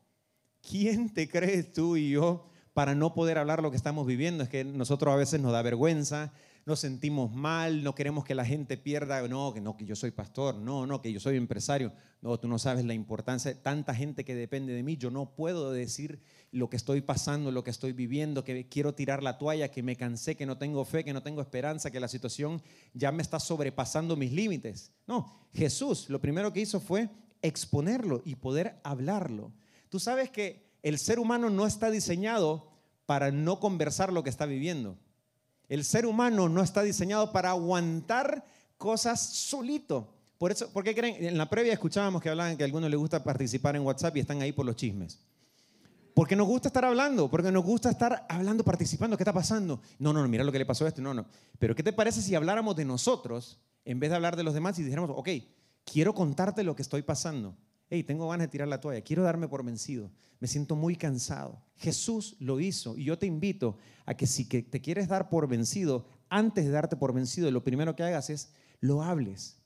¿quién 0.61 1.13
te 1.13 1.27
crees 1.27 1.73
tú 1.73 1.97
y 1.97 2.11
yo 2.11 2.47
para 2.73 2.93
no 2.93 3.13
poder 3.13 3.39
hablar 3.39 3.63
lo 3.63 3.71
que 3.71 3.77
estamos 3.77 4.05
viviendo? 4.05 4.43
Es 4.43 4.49
que 4.49 4.63
nosotros 4.63 5.11
a 5.11 5.17
veces 5.17 5.41
nos 5.41 5.51
da 5.51 5.63
vergüenza, 5.63 6.31
nos 6.67 6.81
sentimos 6.81 7.33
mal, 7.33 7.81
no 7.81 7.95
queremos 7.95 8.25
que 8.25 8.35
la 8.35 8.43
gente 8.43 8.75
pierda, 8.75 9.25
no, 9.29 9.53
que 9.53 9.61
no, 9.61 9.77
que 9.77 9.85
yo 9.85 9.95
soy 9.95 10.11
pastor, 10.11 10.55
no, 10.55 10.85
no, 10.85 11.01
que 11.01 11.13
yo 11.13 11.21
soy 11.21 11.37
empresario. 11.37 11.93
No, 12.21 12.37
tú 12.41 12.49
no 12.49 12.59
sabes 12.59 12.83
la 12.83 12.93
importancia 12.93 13.53
de 13.53 13.55
tanta 13.57 13.95
gente 13.95 14.25
que 14.25 14.35
depende 14.35 14.73
de 14.73 14.83
mí. 14.83 14.97
Yo 14.97 15.09
no 15.09 15.33
puedo 15.33 15.71
decir 15.71 16.19
lo 16.51 16.69
que 16.69 16.75
estoy 16.75 16.99
pasando, 16.99 17.51
lo 17.51 17.63
que 17.63 17.71
estoy 17.71 17.93
viviendo, 17.93 18.43
que 18.43 18.67
quiero 18.67 18.93
tirar 18.93 19.23
la 19.23 19.37
toalla, 19.37 19.71
que 19.71 19.81
me 19.81 19.95
cansé, 19.95 20.35
que 20.35 20.45
no 20.45 20.57
tengo 20.57 20.83
fe, 20.83 21.05
que 21.05 21.13
no 21.13 21.23
tengo 21.23 21.39
esperanza, 21.39 21.89
que 21.89 22.01
la 22.01 22.09
situación 22.09 22.61
ya 22.93 23.13
me 23.13 23.21
está 23.21 23.39
sobrepasando 23.39 24.17
mis 24.17 24.33
límites. 24.33 24.91
No, 25.07 25.47
Jesús 25.53 26.09
lo 26.09 26.19
primero 26.19 26.51
que 26.51 26.59
hizo 26.59 26.81
fue 26.81 27.07
exponerlo 27.41 28.21
y 28.25 28.35
poder 28.35 28.81
hablarlo. 28.83 29.53
Tú 29.87 30.01
sabes 30.01 30.29
que 30.31 30.67
el 30.83 30.97
ser 30.97 31.17
humano 31.17 31.49
no 31.49 31.65
está 31.65 31.89
diseñado 31.89 32.73
para 33.05 33.31
no 33.31 33.61
conversar 33.61 34.11
lo 34.11 34.21
que 34.21 34.29
está 34.29 34.45
viviendo. 34.45 34.97
El 35.69 35.83
ser 35.83 36.05
humano 36.05 36.47
no 36.47 36.61
está 36.61 36.81
diseñado 36.81 37.31
para 37.31 37.49
aguantar 37.49 38.43
cosas 38.77 39.21
solito. 39.21 40.07
Por 40.37 40.51
eso, 40.51 40.69
¿por 40.71 40.83
qué 40.83 40.93
creen? 40.95 41.25
En 41.25 41.37
la 41.37 41.49
previa 41.49 41.73
escuchábamos 41.73 42.21
que 42.21 42.29
hablaban 42.29 42.55
que 42.55 42.63
a 42.63 42.65
algunos 42.65 42.89
les 42.89 42.99
gusta 42.99 43.23
participar 43.23 43.75
en 43.75 43.81
WhatsApp 43.81 44.15
y 44.17 44.19
están 44.21 44.41
ahí 44.41 44.51
por 44.51 44.65
los 44.65 44.75
chismes. 44.75 45.19
Porque 46.13 46.35
nos 46.35 46.47
gusta 46.47 46.69
estar 46.69 46.85
hablando, 46.85 47.29
porque 47.29 47.51
nos 47.51 47.63
gusta 47.63 47.89
estar 47.89 48.25
hablando, 48.29 48.63
participando. 48.63 49.17
¿Qué 49.17 49.23
está 49.23 49.33
pasando? 49.33 49.81
No, 49.99 50.13
no, 50.13 50.21
no, 50.21 50.27
mira 50.27 50.43
lo 50.43 50.51
que 50.51 50.59
le 50.59 50.65
pasó 50.65 50.85
a 50.85 50.87
este. 50.87 51.01
No, 51.01 51.13
no. 51.13 51.25
Pero 51.59 51.75
¿qué 51.75 51.83
te 51.83 51.93
parece 51.93 52.21
si 52.21 52.33
habláramos 52.33 52.75
de 52.75 52.85
nosotros 52.85 53.59
en 53.85 53.99
vez 53.99 54.09
de 54.09 54.15
hablar 54.15 54.35
de 54.35 54.43
los 54.43 54.53
demás 54.53 54.79
y 54.79 54.83
dijéramos, 54.83 55.11
ok, 55.13 55.29
quiero 55.85 56.13
contarte 56.13 56.63
lo 56.63 56.75
que 56.75 56.81
estoy 56.81 57.01
pasando? 57.01 57.55
Hey, 57.89 58.03
tengo 58.03 58.29
ganas 58.29 58.47
de 58.47 58.51
tirar 58.51 58.67
la 58.67 58.81
toalla, 58.81 59.01
quiero 59.01 59.23
darme 59.23 59.47
por 59.47 59.63
vencido, 59.63 60.11
me 60.39 60.47
siento 60.47 60.75
muy 60.75 60.95
cansado. 60.95 61.61
Jesús 61.77 62.35
lo 62.39 62.59
hizo 62.59 62.97
y 62.97 63.05
yo 63.05 63.17
te 63.17 63.25
invito 63.25 63.77
a 64.05 64.15
que 64.15 64.27
si 64.27 64.45
te 64.45 64.81
quieres 64.81 65.07
dar 65.07 65.29
por 65.29 65.47
vencido, 65.47 66.05
antes 66.29 66.65
de 66.65 66.71
darte 66.71 66.95
por 66.95 67.13
vencido, 67.13 67.49
lo 67.51 67.63
primero 67.63 67.95
que 67.95 68.03
hagas 68.03 68.29
es 68.29 68.51
lo 68.79 69.01
hables. 69.01 69.57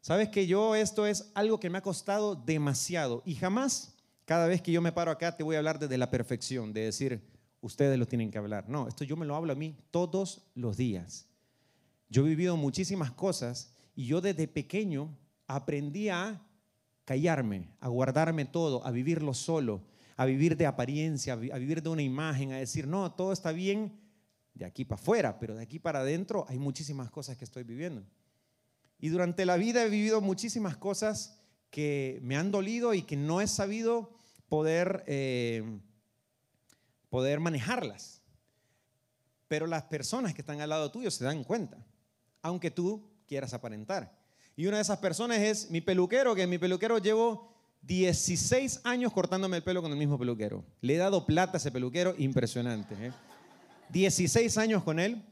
Sabes 0.00 0.28
que 0.28 0.46
yo 0.46 0.74
esto 0.74 1.06
es 1.06 1.30
algo 1.34 1.60
que 1.60 1.70
me 1.70 1.78
ha 1.78 1.82
costado 1.82 2.34
demasiado 2.34 3.22
y 3.24 3.34
jamás, 3.36 3.94
cada 4.24 4.46
vez 4.46 4.60
que 4.60 4.72
yo 4.72 4.82
me 4.82 4.92
paro 4.92 5.10
acá, 5.10 5.36
te 5.36 5.44
voy 5.44 5.54
a 5.54 5.58
hablar 5.58 5.78
desde 5.78 5.98
la 5.98 6.10
perfección, 6.10 6.72
de 6.72 6.82
decir, 6.82 7.22
ustedes 7.60 7.98
lo 7.98 8.06
tienen 8.06 8.30
que 8.30 8.38
hablar. 8.38 8.68
No, 8.68 8.88
esto 8.88 9.04
yo 9.04 9.16
me 9.16 9.26
lo 9.26 9.36
hablo 9.36 9.52
a 9.52 9.56
mí 9.56 9.76
todos 9.90 10.50
los 10.54 10.76
días. 10.76 11.26
Yo 12.08 12.26
he 12.26 12.28
vivido 12.28 12.56
muchísimas 12.56 13.12
cosas 13.12 13.72
y 13.94 14.06
yo 14.06 14.20
desde 14.20 14.48
pequeño 14.48 15.16
aprendí 15.46 16.08
a 16.08 16.42
callarme, 17.04 17.68
a 17.80 17.88
guardarme 17.88 18.44
todo, 18.44 18.86
a 18.86 18.90
vivirlo 18.90 19.34
solo, 19.34 19.82
a 20.16 20.24
vivir 20.24 20.56
de 20.56 20.66
apariencia, 20.66 21.32
a 21.34 21.58
vivir 21.58 21.82
de 21.82 21.88
una 21.88 22.02
imagen, 22.02 22.52
a 22.52 22.58
decir, 22.58 22.86
no, 22.86 23.12
todo 23.12 23.32
está 23.32 23.52
bien 23.52 23.98
de 24.54 24.64
aquí 24.64 24.84
para 24.84 25.00
afuera, 25.00 25.38
pero 25.38 25.54
de 25.54 25.62
aquí 25.62 25.78
para 25.78 26.00
adentro 26.00 26.44
hay 26.48 26.58
muchísimas 26.58 27.10
cosas 27.10 27.36
que 27.36 27.44
estoy 27.44 27.64
viviendo. 27.64 28.04
Y 28.98 29.08
durante 29.08 29.44
la 29.46 29.56
vida 29.56 29.84
he 29.84 29.88
vivido 29.88 30.20
muchísimas 30.20 30.76
cosas 30.76 31.38
que 31.70 32.20
me 32.22 32.36
han 32.36 32.50
dolido 32.50 32.94
y 32.94 33.02
que 33.02 33.16
no 33.16 33.40
he 33.40 33.46
sabido 33.46 34.16
poder, 34.48 35.02
eh, 35.06 35.80
poder 37.08 37.40
manejarlas. 37.40 38.22
Pero 39.48 39.66
las 39.66 39.84
personas 39.84 40.34
que 40.34 40.42
están 40.42 40.60
al 40.60 40.68
lado 40.70 40.90
tuyo 40.92 41.10
se 41.10 41.24
dan 41.24 41.42
cuenta, 41.42 41.84
aunque 42.42 42.70
tú 42.70 43.10
quieras 43.26 43.54
aparentar. 43.54 44.21
Y 44.56 44.66
una 44.66 44.76
de 44.76 44.82
esas 44.82 44.98
personas 44.98 45.38
es 45.38 45.70
mi 45.70 45.80
peluquero, 45.80 46.34
que 46.34 46.46
mi 46.46 46.58
peluquero 46.58 46.98
llevo 46.98 47.52
16 47.82 48.82
años 48.84 49.12
cortándome 49.12 49.56
el 49.56 49.62
pelo 49.62 49.82
con 49.82 49.90
el 49.90 49.98
mismo 49.98 50.18
peluquero. 50.18 50.64
Le 50.80 50.94
he 50.94 50.98
dado 50.98 51.26
plata 51.26 51.54
a 51.54 51.56
ese 51.56 51.72
peluquero, 51.72 52.14
impresionante. 52.18 52.94
16 53.88 54.56
¿eh? 54.56 54.60
años 54.60 54.84
con 54.84 55.00
él. 55.00 55.22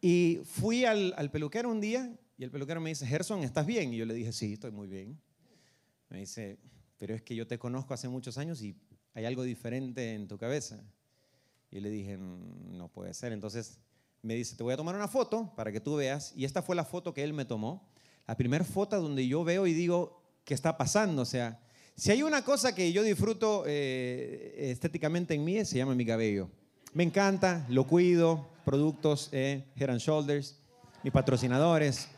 Y 0.00 0.40
fui 0.44 0.84
al, 0.84 1.14
al, 1.16 1.30
peluquero 1.30 1.70
un 1.70 1.80
día 1.80 2.14
y 2.36 2.44
el 2.44 2.50
peluquero 2.50 2.80
me 2.80 2.90
dice, 2.90 3.06
Gerson, 3.06 3.42
¿estás 3.42 3.64
bien? 3.64 3.92
Y 3.94 3.98
yo 3.98 4.06
le 4.06 4.14
dije, 4.14 4.32
sí, 4.32 4.54
estoy 4.54 4.70
muy 4.70 4.86
bien. 4.86 5.18
Me 6.08 6.18
dice, 6.18 6.58
pero 6.98 7.14
es 7.14 7.22
que 7.22 7.34
yo 7.34 7.46
te 7.46 7.58
conozco 7.58 7.94
hace 7.94 8.08
muchos 8.08 8.36
años 8.38 8.60
y 8.62 8.76
hay 9.14 9.24
algo 9.24 9.44
diferente 9.44 10.14
en 10.14 10.26
tu 10.26 10.36
cabeza. 10.36 10.82
Y 11.70 11.80
le 11.80 11.90
dije, 11.90 12.16
mm, 12.16 12.76
no 12.76 12.88
puede 12.88 13.14
ser. 13.14 13.32
Entonces 13.32 13.78
me 14.20 14.34
dice, 14.34 14.56
te 14.56 14.62
voy 14.62 14.74
a 14.74 14.76
tomar 14.76 14.94
una 14.94 15.08
foto 15.08 15.52
para 15.54 15.70
que 15.70 15.80
tú 15.80 15.96
veas. 15.96 16.32
Y 16.36 16.44
esta 16.44 16.60
fue 16.60 16.76
la 16.76 16.84
foto 16.84 17.14
que 17.14 17.22
él 17.22 17.32
me 17.32 17.44
tomó 17.44 17.93
la 18.26 18.36
primera 18.36 18.64
foto 18.64 19.00
donde 19.00 19.26
yo 19.26 19.44
veo 19.44 19.66
y 19.66 19.72
digo, 19.72 20.22
¿qué 20.44 20.54
está 20.54 20.76
pasando? 20.76 21.22
O 21.22 21.26
sea, 21.26 21.60
si 21.96 22.10
hay 22.10 22.22
una 22.22 22.42
cosa 22.42 22.74
que 22.74 22.92
yo 22.92 23.02
disfruto 23.02 23.64
eh, 23.66 24.70
estéticamente 24.70 25.34
en 25.34 25.44
mí, 25.44 25.64
se 25.64 25.78
llama 25.78 25.94
mi 25.94 26.04
cabello. 26.04 26.50
Me 26.92 27.04
encanta, 27.04 27.66
lo 27.68 27.86
cuido, 27.86 28.48
productos 28.64 29.28
eh, 29.32 29.64
Head 29.76 29.90
and 29.90 30.00
Shoulders, 30.00 30.56
mis 31.02 31.12
patrocinadores. 31.12 32.08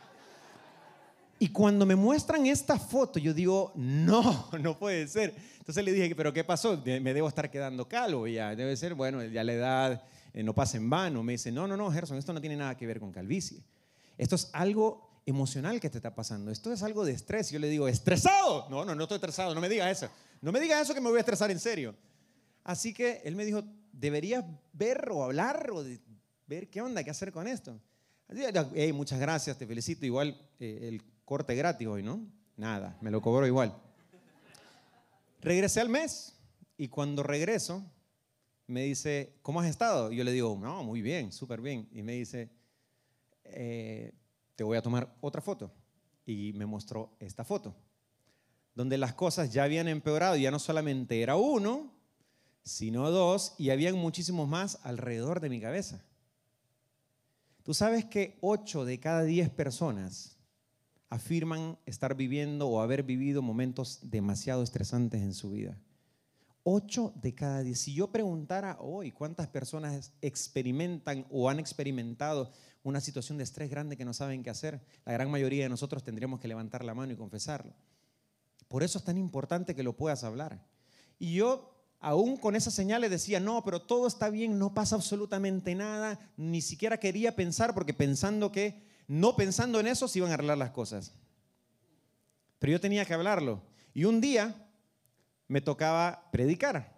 Y 1.39 1.49
cuando 1.49 1.85
me 1.85 1.95
muestran 1.95 2.45
esta 2.47 2.79
foto, 2.79 3.19
yo 3.19 3.33
digo, 3.33 3.71
no, 3.75 4.49
no 4.59 4.79
puede 4.79 5.07
ser. 5.07 5.35
Entonces 5.59 5.83
le 5.83 5.91
dije, 5.91 6.15
pero 6.15 6.33
¿qué 6.33 6.43
pasó? 6.43 6.81
Me 6.85 7.13
debo 7.13 7.27
estar 7.27 7.51
quedando 7.51 7.87
calvo 7.87 8.27
ya. 8.27 8.55
Debe 8.55 8.75
ser, 8.77 8.95
bueno, 8.95 9.23
ya 9.25 9.43
la 9.43 9.53
edad 9.53 10.03
eh, 10.33 10.41
no 10.41 10.55
pasa 10.55 10.77
en 10.77 10.89
vano. 10.89 11.21
Me 11.21 11.33
dice, 11.33 11.51
no, 11.51 11.67
no, 11.67 11.77
no, 11.77 11.91
Gerson, 11.91 12.17
esto 12.17 12.33
no 12.33 12.41
tiene 12.41 12.55
nada 12.55 12.75
que 12.75 12.87
ver 12.87 12.99
con 12.99 13.11
calvicie. 13.11 13.61
Esto 14.17 14.35
es 14.35 14.49
algo 14.53 15.06
emocional 15.27 15.79
que 15.81 15.89
te 15.89 15.97
está 15.97 16.15
pasando. 16.15 16.49
Esto 16.49 16.71
es 16.71 16.81
algo 16.81 17.05
de 17.05 17.11
estrés. 17.11 17.51
Yo 17.51 17.59
le 17.59 17.67
digo, 17.67 17.87
¿estresado? 17.87 18.67
No, 18.69 18.85
no, 18.85 18.95
no 18.95 19.03
estoy 19.03 19.17
estresado. 19.17 19.53
No 19.53 19.59
me 19.59 19.67
diga 19.67 19.91
eso. 19.91 20.09
No 20.41 20.51
me 20.53 20.59
diga 20.59 20.79
eso 20.81 20.93
que 20.93 21.01
me 21.01 21.09
voy 21.09 21.17
a 21.17 21.19
estresar 21.19 21.51
en 21.51 21.59
serio. 21.59 21.93
Así 22.63 22.93
que 22.93 23.21
él 23.25 23.35
me 23.35 23.45
dijo, 23.45 23.63
deberías 23.91 24.45
ver 24.71 25.09
o 25.11 25.23
hablar 25.23 25.69
o 25.71 25.83
ver 26.47 26.69
qué 26.69 26.81
onda, 26.81 27.03
qué 27.03 27.11
hacer 27.11 27.31
con 27.33 27.45
esto. 27.45 27.77
Hey, 28.73 28.93
muchas 28.93 29.19
gracias, 29.19 29.57
te 29.57 29.67
felicito. 29.67 30.05
Igual 30.05 30.39
eh, 30.59 30.79
el 30.83 31.03
corte 31.25 31.55
gratis 31.55 31.87
hoy, 31.87 32.03
¿no? 32.03 32.25
Nada, 32.55 32.97
me 33.01 33.11
lo 33.11 33.21
cobro 33.21 33.45
igual. 33.45 33.75
Regresé 35.41 35.81
al 35.81 35.89
mes 35.89 36.35
y 36.77 36.87
cuando 36.87 37.21
regreso 37.21 37.83
me 38.65 38.83
dice, 38.83 39.35
¿cómo 39.41 39.59
has 39.59 39.67
estado? 39.67 40.11
Y 40.11 40.15
yo 40.15 40.23
le 40.23 40.31
digo, 40.31 40.57
no, 40.59 40.83
muy 40.83 41.01
bien, 41.01 41.33
súper 41.33 41.59
bien. 41.59 41.87
Y 41.91 42.01
me 42.01 42.13
dice, 42.13 42.49
eh, 43.43 44.13
te 44.57 44.63
voy 44.63 44.75
a 44.75 44.81
tomar 44.81 45.15
otra 45.21 45.39
foto. 45.39 45.71
Y 46.25 46.51
me 46.53 46.65
mostró 46.65 47.15
esta 47.19 47.45
foto, 47.45 47.73
donde 48.75 48.97
las 48.97 49.13
cosas 49.13 49.53
ya 49.53 49.63
habían 49.63 49.87
empeorado, 49.87 50.35
ya 50.35 50.51
no 50.51 50.59
solamente 50.59 51.21
era 51.21 51.37
uno, 51.37 51.93
sino 52.63 53.09
dos, 53.11 53.55
y 53.57 53.69
habían 53.69 53.95
muchísimos 53.95 54.49
más 54.49 54.79
alrededor 54.83 55.39
de 55.39 55.49
mi 55.49 55.61
cabeza. 55.61 56.03
Tú 57.63 57.73
sabes 57.73 58.03
que 58.03 58.37
ocho 58.41 58.83
de 58.83 58.99
cada 58.99 59.23
diez 59.23 59.49
personas 59.49 60.37
afirman 61.09 61.77
estar 61.85 62.15
viviendo 62.15 62.67
o 62.67 62.81
haber 62.81 63.03
vivido 63.03 63.41
momentos 63.41 63.99
demasiado 64.09 64.63
estresantes 64.63 65.21
en 65.21 65.33
su 65.33 65.51
vida. 65.51 65.77
Ocho 66.69 67.13
de 67.15 67.33
cada 67.33 67.63
diez. 67.63 67.79
Si 67.79 67.93
yo 67.93 68.11
preguntara 68.11 68.75
hoy 68.81 69.13
cuántas 69.13 69.47
personas 69.47 70.11
experimentan 70.21 71.25
o 71.29 71.49
han 71.49 71.61
experimentado 71.61 72.51
una 72.83 72.99
situación 72.99 73.37
de 73.37 73.45
estrés 73.45 73.69
grande 73.69 73.95
que 73.95 74.03
no 74.03 74.13
saben 74.13 74.43
qué 74.43 74.49
hacer, 74.49 74.81
la 75.05 75.13
gran 75.13 75.31
mayoría 75.31 75.63
de 75.63 75.69
nosotros 75.69 76.03
tendríamos 76.03 76.41
que 76.41 76.49
levantar 76.49 76.83
la 76.83 76.93
mano 76.93 77.13
y 77.13 77.15
confesarlo. 77.15 77.73
Por 78.67 78.83
eso 78.83 78.97
es 78.97 79.05
tan 79.05 79.17
importante 79.17 79.75
que 79.75 79.81
lo 79.83 79.95
puedas 79.95 80.25
hablar. 80.25 80.61
Y 81.17 81.35
yo, 81.35 81.73
aún 82.01 82.35
con 82.35 82.53
esas 82.53 82.73
señales, 82.73 83.11
decía, 83.11 83.39
no, 83.39 83.63
pero 83.63 83.83
todo 83.83 84.05
está 84.05 84.29
bien, 84.29 84.59
no 84.59 84.73
pasa 84.73 84.95
absolutamente 84.97 85.73
nada, 85.73 86.19
ni 86.35 86.59
siquiera 86.59 86.99
quería 86.99 87.33
pensar, 87.33 87.73
porque 87.73 87.93
pensando 87.93 88.51
que, 88.51 88.83
no 89.07 89.37
pensando 89.37 89.79
en 89.79 89.87
eso, 89.87 90.09
se 90.09 90.19
iban 90.19 90.31
a 90.31 90.33
arreglar 90.33 90.57
las 90.57 90.71
cosas. 90.71 91.13
Pero 92.59 92.73
yo 92.73 92.81
tenía 92.81 93.05
que 93.05 93.13
hablarlo. 93.13 93.61
Y 93.93 94.03
un 94.03 94.19
día 94.19 94.66
me 95.47 95.61
tocaba 95.61 96.29
predicar. 96.31 96.95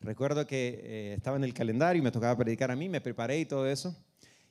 Recuerdo 0.00 0.46
que 0.46 0.80
eh, 0.82 1.14
estaba 1.16 1.36
en 1.36 1.44
el 1.44 1.54
calendario 1.54 2.00
y 2.00 2.04
me 2.04 2.12
tocaba 2.12 2.36
predicar 2.36 2.70
a 2.70 2.76
mí, 2.76 2.88
me 2.88 3.00
preparé 3.00 3.40
y 3.40 3.46
todo 3.46 3.66
eso 3.66 3.96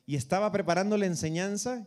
y 0.06 0.14
estaba 0.14 0.50
preparando 0.52 0.96
la 0.96 1.06
enseñanza 1.06 1.86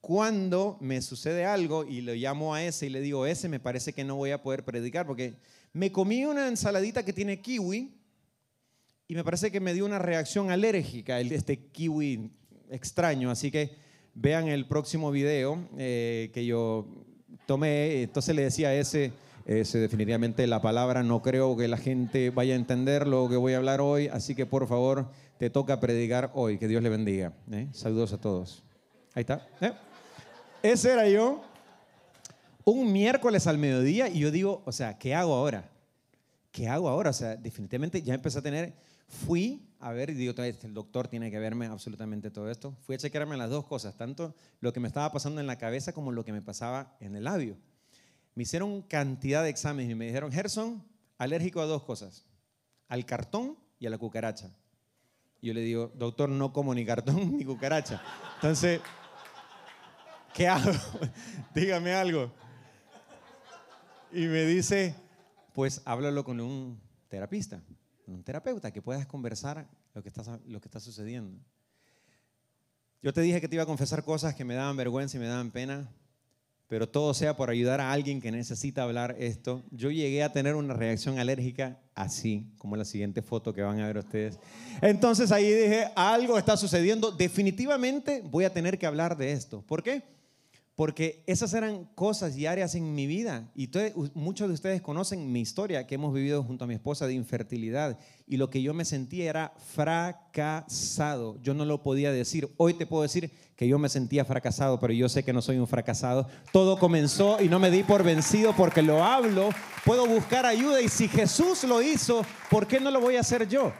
cuando 0.00 0.78
me 0.80 1.02
sucede 1.02 1.44
algo 1.44 1.84
y 1.84 2.00
lo 2.00 2.14
llamo 2.14 2.54
a 2.54 2.64
ese 2.64 2.86
y 2.86 2.90
le 2.90 3.00
digo, 3.00 3.26
ese 3.26 3.48
me 3.48 3.60
parece 3.60 3.92
que 3.92 4.04
no 4.04 4.16
voy 4.16 4.30
a 4.30 4.40
poder 4.40 4.64
predicar 4.64 5.06
porque 5.06 5.34
me 5.72 5.92
comí 5.92 6.24
una 6.24 6.48
ensaladita 6.48 7.04
que 7.04 7.12
tiene 7.12 7.42
kiwi 7.42 7.92
y 9.08 9.14
me 9.14 9.24
parece 9.24 9.50
que 9.50 9.60
me 9.60 9.74
dio 9.74 9.84
una 9.84 9.98
reacción 9.98 10.50
alérgica 10.50 11.20
este 11.20 11.66
kiwi 11.66 12.30
extraño. 12.70 13.30
Así 13.30 13.50
que 13.50 13.76
vean 14.14 14.46
el 14.46 14.68
próximo 14.68 15.10
video 15.10 15.68
eh, 15.76 16.30
que 16.32 16.46
yo 16.46 16.86
tomé. 17.46 18.02
Entonces 18.02 18.34
le 18.34 18.42
decía 18.42 18.68
a 18.68 18.74
ese, 18.74 19.12
ese 19.58 19.78
definitivamente 19.78 20.46
la 20.46 20.62
palabra 20.62 21.02
no 21.02 21.22
creo 21.22 21.56
que 21.56 21.66
la 21.66 21.76
gente 21.76 22.30
vaya 22.30 22.54
a 22.54 22.56
entender 22.56 23.08
lo 23.08 23.28
que 23.28 23.34
voy 23.34 23.54
a 23.54 23.56
hablar 23.56 23.80
hoy. 23.80 24.06
Así 24.06 24.36
que 24.36 24.46
por 24.46 24.68
favor 24.68 25.10
te 25.38 25.50
toca 25.50 25.80
predicar 25.80 26.30
hoy. 26.34 26.56
Que 26.56 26.68
Dios 26.68 26.82
le 26.84 26.88
bendiga. 26.88 27.32
¿eh? 27.50 27.66
Saludos 27.72 28.12
a 28.12 28.20
todos. 28.20 28.62
Ahí 29.12 29.22
está. 29.22 29.44
¿eh? 29.60 29.72
Ese 30.62 30.92
era 30.92 31.08
yo. 31.08 31.42
Un 32.64 32.92
miércoles 32.92 33.48
al 33.48 33.58
mediodía 33.58 34.08
y 34.08 34.20
yo 34.20 34.30
digo, 34.30 34.62
o 34.66 34.70
sea, 34.70 34.98
¿qué 34.98 35.16
hago 35.16 35.34
ahora? 35.34 35.68
¿Qué 36.52 36.68
hago 36.68 36.88
ahora? 36.88 37.10
O 37.10 37.14
sea, 37.14 37.34
definitivamente 37.34 38.02
ya 38.02 38.14
empecé 38.14 38.38
a 38.38 38.42
tener, 38.42 38.74
fui 39.08 39.66
a 39.80 39.92
ver, 39.92 40.10
y 40.10 40.14
digo, 40.14 40.34
el 40.36 40.74
doctor 40.74 41.08
tiene 41.08 41.30
que 41.30 41.38
verme 41.38 41.66
absolutamente 41.66 42.30
todo 42.30 42.50
esto. 42.50 42.76
Fui 42.82 42.94
a 42.94 42.98
chequearme 42.98 43.36
las 43.36 43.48
dos 43.48 43.64
cosas, 43.64 43.96
tanto 43.96 44.34
lo 44.60 44.72
que 44.72 44.78
me 44.78 44.86
estaba 44.86 45.10
pasando 45.10 45.40
en 45.40 45.46
la 45.46 45.56
cabeza 45.56 45.92
como 45.92 46.12
lo 46.12 46.22
que 46.24 46.32
me 46.32 46.42
pasaba 46.42 46.94
en 47.00 47.16
el 47.16 47.24
labio. 47.24 47.56
Me 48.40 48.44
hicieron 48.44 48.80
cantidad 48.80 49.42
de 49.42 49.50
exámenes 49.50 49.92
y 49.92 49.94
me 49.94 50.06
dijeron, 50.06 50.32
Gerson, 50.32 50.82
alérgico 51.18 51.60
a 51.60 51.66
dos 51.66 51.82
cosas, 51.82 52.24
al 52.88 53.04
cartón 53.04 53.58
y 53.78 53.86
a 53.86 53.90
la 53.90 53.98
cucaracha. 53.98 54.50
Yo 55.42 55.52
le 55.52 55.60
digo, 55.60 55.92
doctor, 55.94 56.30
no 56.30 56.50
como 56.50 56.74
ni 56.74 56.86
cartón 56.86 57.36
ni 57.36 57.44
cucaracha. 57.44 58.02
Entonces, 58.36 58.80
¿qué 60.32 60.48
hago? 60.48 60.72
Dígame 61.54 61.92
algo. 61.92 62.32
Y 64.10 64.20
me 64.20 64.46
dice, 64.46 64.94
pues 65.52 65.82
háblalo 65.84 66.24
con 66.24 66.40
un 66.40 66.80
terapista 67.08 67.62
un 68.06 68.24
terapeuta, 68.24 68.72
que 68.72 68.80
puedas 68.80 69.04
conversar 69.04 69.68
lo 69.92 70.02
que, 70.02 70.08
está, 70.08 70.40
lo 70.46 70.62
que 70.62 70.68
está 70.68 70.80
sucediendo. 70.80 71.38
Yo 73.02 73.12
te 73.12 73.20
dije 73.20 73.38
que 73.38 73.48
te 73.48 73.56
iba 73.56 73.64
a 73.64 73.66
confesar 73.66 74.02
cosas 74.02 74.34
que 74.34 74.46
me 74.46 74.54
daban 74.54 74.78
vergüenza 74.78 75.18
y 75.18 75.20
me 75.20 75.26
daban 75.26 75.50
pena, 75.50 75.92
pero 76.70 76.88
todo 76.88 77.12
sea 77.14 77.34
por 77.34 77.50
ayudar 77.50 77.80
a 77.80 77.90
alguien 77.90 78.20
que 78.20 78.30
necesita 78.30 78.84
hablar 78.84 79.16
esto. 79.18 79.64
Yo 79.72 79.90
llegué 79.90 80.22
a 80.22 80.32
tener 80.32 80.54
una 80.54 80.72
reacción 80.72 81.18
alérgica 81.18 81.80
así, 81.96 82.46
como 82.58 82.76
la 82.76 82.84
siguiente 82.84 83.22
foto 83.22 83.52
que 83.52 83.60
van 83.60 83.80
a 83.80 83.88
ver 83.88 83.98
ustedes. 83.98 84.38
Entonces 84.80 85.32
ahí 85.32 85.52
dije, 85.52 85.88
algo 85.96 86.38
está 86.38 86.56
sucediendo, 86.56 87.10
definitivamente 87.10 88.22
voy 88.24 88.44
a 88.44 88.52
tener 88.52 88.78
que 88.78 88.86
hablar 88.86 89.16
de 89.16 89.32
esto. 89.32 89.62
¿Por 89.66 89.82
qué? 89.82 90.04
Porque 90.74 91.22
esas 91.26 91.52
eran 91.52 91.84
cosas 91.94 92.36
y 92.36 92.46
áreas 92.46 92.74
en 92.74 92.94
mi 92.94 93.06
vida. 93.06 93.50
Y 93.54 93.68
muchos 94.14 94.48
de 94.48 94.54
ustedes 94.54 94.80
conocen 94.80 95.30
mi 95.30 95.40
historia 95.40 95.86
que 95.86 95.96
hemos 95.96 96.14
vivido 96.14 96.42
junto 96.42 96.64
a 96.64 96.66
mi 96.66 96.74
esposa 96.74 97.06
de 97.06 97.12
infertilidad. 97.12 97.98
Y 98.26 98.38
lo 98.38 98.48
que 98.48 98.62
yo 98.62 98.72
me 98.72 98.86
sentía 98.86 99.28
era 99.28 99.52
fracasado. 99.74 101.38
Yo 101.42 101.52
no 101.52 101.66
lo 101.66 101.82
podía 101.82 102.12
decir. 102.12 102.48
Hoy 102.56 102.74
te 102.74 102.86
puedo 102.86 103.02
decir 103.02 103.30
que 103.56 103.68
yo 103.68 103.78
me 103.78 103.90
sentía 103.90 104.24
fracasado, 104.24 104.80
pero 104.80 104.94
yo 104.94 105.10
sé 105.10 105.22
que 105.22 105.34
no 105.34 105.42
soy 105.42 105.58
un 105.58 105.66
fracasado. 105.66 106.26
Todo 106.50 106.78
comenzó 106.78 107.42
y 107.42 107.50
no 107.50 107.58
me 107.58 107.70
di 107.70 107.82
por 107.82 108.02
vencido 108.02 108.56
porque 108.56 108.80
lo 108.80 109.04
hablo. 109.04 109.50
Puedo 109.84 110.06
buscar 110.06 110.46
ayuda 110.46 110.80
y 110.80 110.88
si 110.88 111.08
Jesús 111.08 111.64
lo 111.64 111.82
hizo, 111.82 112.24
¿por 112.48 112.66
qué 112.66 112.80
no 112.80 112.90
lo 112.90 113.02
voy 113.02 113.16
a 113.16 113.20
hacer 113.20 113.46
yo? 113.46 113.70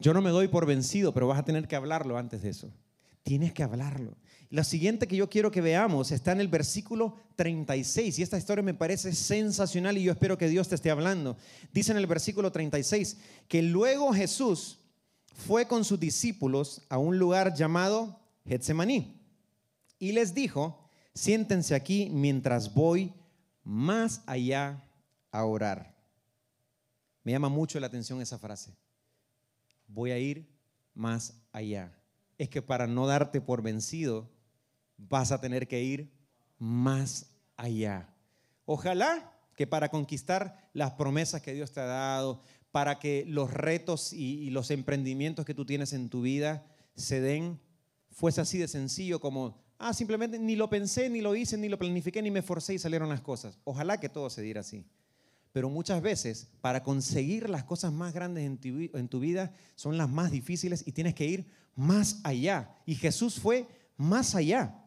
Yo 0.00 0.12
no 0.12 0.20
me 0.20 0.30
doy 0.30 0.48
por 0.48 0.66
vencido, 0.66 1.14
pero 1.14 1.28
vas 1.28 1.38
a 1.38 1.44
tener 1.44 1.68
que 1.68 1.76
hablarlo 1.76 2.18
antes 2.18 2.42
de 2.42 2.48
eso. 2.48 2.72
Tienes 3.22 3.52
que 3.52 3.62
hablarlo. 3.62 4.16
La 4.52 4.64
siguiente 4.64 5.08
que 5.08 5.16
yo 5.16 5.30
quiero 5.30 5.50
que 5.50 5.62
veamos 5.62 6.10
está 6.12 6.32
en 6.32 6.40
el 6.42 6.48
versículo 6.48 7.16
36 7.36 8.18
y 8.18 8.22
esta 8.22 8.36
historia 8.36 8.62
me 8.62 8.74
parece 8.74 9.14
sensacional 9.14 9.96
y 9.96 10.02
yo 10.02 10.12
espero 10.12 10.36
que 10.36 10.46
Dios 10.46 10.68
te 10.68 10.74
esté 10.74 10.90
hablando. 10.90 11.38
Dice 11.72 11.92
en 11.92 11.96
el 11.96 12.06
versículo 12.06 12.52
36 12.52 13.16
que 13.48 13.62
luego 13.62 14.12
Jesús 14.12 14.78
fue 15.32 15.66
con 15.66 15.86
sus 15.86 15.98
discípulos 15.98 16.82
a 16.90 16.98
un 16.98 17.18
lugar 17.18 17.54
llamado 17.54 18.20
Getsemaní 18.44 19.18
y 19.98 20.12
les 20.12 20.34
dijo, 20.34 20.86
siéntense 21.14 21.74
aquí 21.74 22.10
mientras 22.10 22.74
voy 22.74 23.14
más 23.64 24.20
allá 24.26 24.84
a 25.30 25.46
orar. 25.46 25.96
Me 27.24 27.32
llama 27.32 27.48
mucho 27.48 27.80
la 27.80 27.86
atención 27.86 28.20
esa 28.20 28.38
frase. 28.38 28.76
Voy 29.86 30.10
a 30.10 30.18
ir 30.18 30.46
más 30.92 31.40
allá. 31.52 31.98
Es 32.36 32.50
que 32.50 32.60
para 32.60 32.86
no 32.86 33.06
darte 33.06 33.40
por 33.40 33.62
vencido, 33.62 34.28
vas 35.08 35.32
a 35.32 35.40
tener 35.40 35.68
que 35.68 35.82
ir 35.82 36.12
más 36.58 37.26
allá. 37.56 38.08
Ojalá 38.64 39.32
que 39.56 39.66
para 39.66 39.90
conquistar 39.90 40.70
las 40.72 40.92
promesas 40.92 41.42
que 41.42 41.52
Dios 41.52 41.72
te 41.72 41.80
ha 41.80 41.86
dado, 41.86 42.42
para 42.70 42.98
que 42.98 43.24
los 43.26 43.52
retos 43.52 44.12
y, 44.12 44.50
los 44.50 44.70
emprendimientos 44.70 45.44
que 45.44 45.54
tú 45.54 45.66
tienes 45.66 45.92
en 45.92 46.08
tu 46.08 46.22
vida 46.22 46.66
se 46.96 47.20
den, 47.20 47.60
fuese 48.10 48.40
así 48.40 48.58
de 48.58 48.68
sencillo 48.68 49.20
como, 49.20 49.62
ah, 49.78 49.92
simplemente 49.92 50.38
ni 50.38 50.56
lo 50.56 50.70
pensé, 50.70 51.10
ni 51.10 51.20
lo 51.20 51.36
hice, 51.36 51.58
ni 51.58 51.68
lo 51.68 51.78
planifiqué, 51.78 52.22
ni 52.22 52.30
me 52.30 52.42
forcé 52.42 52.74
y 52.74 52.78
salieron 52.78 53.08
las 53.08 53.20
cosas. 53.20 53.58
Ojalá 53.64 54.00
que 54.00 54.08
todo 54.08 54.30
se 54.30 54.42
diera 54.42 54.62
así. 54.62 54.86
Pero 55.52 55.68
muchas 55.68 56.00
veces, 56.00 56.48
para 56.62 56.82
conseguir 56.82 57.50
las 57.50 57.64
cosas 57.64 57.92
más 57.92 58.14
grandes 58.14 58.44
en 58.44 58.58
tu, 58.58 58.98
en 58.98 59.08
tu 59.08 59.20
vida, 59.20 59.52
son 59.74 59.98
las 59.98 60.08
más 60.08 60.30
difíciles 60.30 60.82
y 60.86 60.92
tienes 60.92 61.14
que 61.14 61.26
ir 61.26 61.46
más 61.74 62.20
allá. 62.24 62.74
Y 62.86 62.94
Jesús 62.94 63.38
fue 63.38 63.68
más 63.98 64.34
allá. 64.34 64.81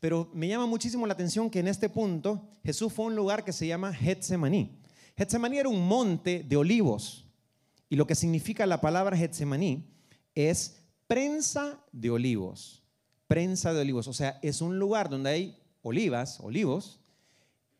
Pero 0.00 0.30
me 0.32 0.48
llama 0.48 0.66
muchísimo 0.66 1.06
la 1.06 1.14
atención 1.14 1.50
que 1.50 1.60
en 1.60 1.68
este 1.68 1.88
punto 1.88 2.48
Jesús 2.64 2.92
fue 2.92 3.06
a 3.06 3.08
un 3.08 3.16
lugar 3.16 3.44
que 3.44 3.52
se 3.52 3.66
llama 3.66 3.92
Getsemaní. 3.92 4.78
Getsemaní 5.16 5.58
era 5.58 5.68
un 5.68 5.86
monte 5.86 6.44
de 6.44 6.56
olivos. 6.56 7.26
Y 7.88 7.96
lo 7.96 8.06
que 8.06 8.14
significa 8.14 8.66
la 8.66 8.80
palabra 8.80 9.16
Getsemaní 9.16 9.90
es 10.34 10.82
prensa 11.06 11.80
de 11.90 12.10
olivos. 12.10 12.84
Prensa 13.26 13.72
de 13.72 13.80
olivos. 13.80 14.06
O 14.06 14.12
sea, 14.12 14.38
es 14.42 14.60
un 14.60 14.78
lugar 14.78 15.08
donde 15.08 15.30
hay 15.30 15.58
olivas, 15.82 16.38
olivos. 16.40 17.00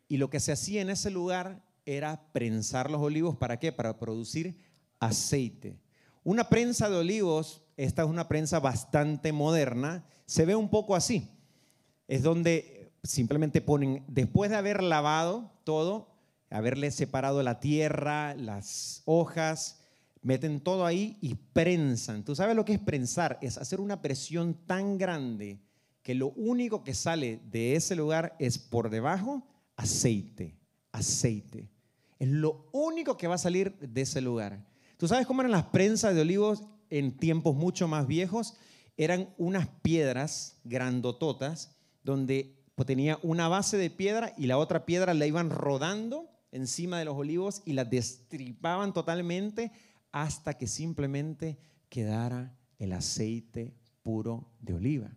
Y 0.08 0.16
lo 0.16 0.30
que 0.30 0.40
se 0.40 0.52
hacía 0.52 0.82
en 0.82 0.90
ese 0.90 1.10
lugar 1.10 1.62
era 1.86 2.32
prensar 2.32 2.90
los 2.90 3.00
olivos. 3.00 3.36
¿Para 3.36 3.58
qué? 3.58 3.70
Para 3.70 3.98
producir 3.98 4.58
aceite. 4.98 5.78
Una 6.24 6.48
prensa 6.48 6.90
de 6.90 6.96
olivos, 6.96 7.62
esta 7.76 8.02
es 8.02 8.08
una 8.08 8.26
prensa 8.26 8.58
bastante 8.58 9.32
moderna, 9.32 10.04
se 10.26 10.44
ve 10.44 10.56
un 10.56 10.68
poco 10.68 10.96
así 10.96 11.30
es 12.08 12.22
donde 12.22 12.92
simplemente 13.02 13.60
ponen, 13.60 14.02
después 14.08 14.50
de 14.50 14.56
haber 14.56 14.82
lavado 14.82 15.52
todo, 15.64 16.08
haberle 16.50 16.90
separado 16.90 17.42
la 17.42 17.60
tierra, 17.60 18.34
las 18.34 19.02
hojas, 19.04 19.80
meten 20.22 20.60
todo 20.60 20.86
ahí 20.86 21.18
y 21.20 21.34
prensan. 21.34 22.24
¿Tú 22.24 22.34
sabes 22.34 22.56
lo 22.56 22.64
que 22.64 22.72
es 22.74 22.80
prensar? 22.80 23.38
Es 23.42 23.58
hacer 23.58 23.80
una 23.80 24.02
presión 24.02 24.54
tan 24.66 24.98
grande 24.98 25.60
que 26.02 26.14
lo 26.14 26.30
único 26.30 26.82
que 26.82 26.94
sale 26.94 27.40
de 27.50 27.76
ese 27.76 27.94
lugar 27.94 28.34
es 28.38 28.58
por 28.58 28.88
debajo 28.88 29.46
aceite, 29.76 30.58
aceite. 30.90 31.70
Es 32.18 32.28
lo 32.28 32.68
único 32.72 33.16
que 33.16 33.28
va 33.28 33.34
a 33.34 33.38
salir 33.38 33.78
de 33.78 34.00
ese 34.00 34.20
lugar. 34.20 34.66
¿Tú 34.96 35.06
sabes 35.06 35.26
cómo 35.26 35.42
eran 35.42 35.52
las 35.52 35.66
prensas 35.66 36.14
de 36.14 36.22
olivos 36.22 36.64
en 36.90 37.16
tiempos 37.16 37.54
mucho 37.54 37.86
más 37.86 38.06
viejos? 38.06 38.54
Eran 38.96 39.28
unas 39.36 39.68
piedras 39.82 40.56
grandototas 40.64 41.77
donde 42.02 42.58
pues, 42.74 42.86
tenía 42.86 43.18
una 43.22 43.48
base 43.48 43.76
de 43.76 43.90
piedra 43.90 44.32
y 44.36 44.46
la 44.46 44.58
otra 44.58 44.86
piedra 44.86 45.14
la 45.14 45.26
iban 45.26 45.50
rodando 45.50 46.30
encima 46.52 46.98
de 46.98 47.04
los 47.04 47.16
olivos 47.16 47.62
y 47.64 47.72
la 47.72 47.84
destripaban 47.84 48.92
totalmente 48.92 49.72
hasta 50.12 50.54
que 50.54 50.66
simplemente 50.66 51.58
quedara 51.88 52.56
el 52.78 52.92
aceite 52.92 53.74
puro 54.02 54.52
de 54.60 54.74
oliva. 54.74 55.10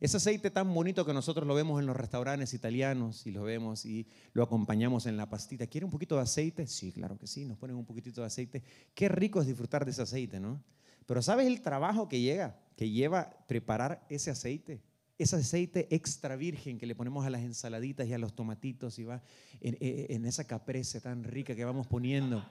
Ese 0.00 0.16
aceite 0.16 0.50
tan 0.50 0.72
bonito 0.72 1.04
que 1.04 1.12
nosotros 1.12 1.46
lo 1.46 1.54
vemos 1.54 1.78
en 1.78 1.86
los 1.86 1.94
restaurantes 1.94 2.54
italianos 2.54 3.26
y 3.26 3.32
lo 3.32 3.42
vemos 3.42 3.84
y 3.84 4.06
lo 4.32 4.42
acompañamos 4.42 5.04
en 5.04 5.18
la 5.18 5.28
pastita. 5.28 5.66
¿Quiere 5.66 5.84
un 5.84 5.90
poquito 5.90 6.16
de 6.16 6.22
aceite? 6.22 6.66
Sí, 6.66 6.90
claro 6.90 7.18
que 7.18 7.26
sí, 7.26 7.44
nos 7.44 7.58
ponen 7.58 7.76
un 7.76 7.84
poquitito 7.84 8.22
de 8.22 8.28
aceite. 8.28 8.62
Qué 8.94 9.10
rico 9.10 9.42
es 9.42 9.46
disfrutar 9.46 9.84
de 9.84 9.90
ese 9.90 10.00
aceite, 10.00 10.40
¿no? 10.40 10.62
Pero 11.04 11.20
¿sabes 11.20 11.46
el 11.46 11.60
trabajo 11.60 12.08
que 12.08 12.20
llega, 12.20 12.58
que 12.76 12.88
lleva 12.88 13.30
preparar 13.46 14.06
ese 14.08 14.30
aceite? 14.30 14.80
Ese 15.22 15.36
aceite 15.36 15.86
extra 15.90 16.34
virgen 16.34 16.78
que 16.78 16.86
le 16.86 16.94
ponemos 16.94 17.26
a 17.26 17.30
las 17.30 17.42
ensaladitas 17.42 18.08
y 18.08 18.14
a 18.14 18.18
los 18.18 18.34
tomatitos 18.34 18.98
y 18.98 19.04
va 19.04 19.22
en, 19.60 20.24
esa 20.24 20.44
caprese 20.44 21.00
tan 21.00 21.24
rica 21.24 21.54
que 21.54 21.64
vamos 21.64 21.86
poniendo. 21.86 22.42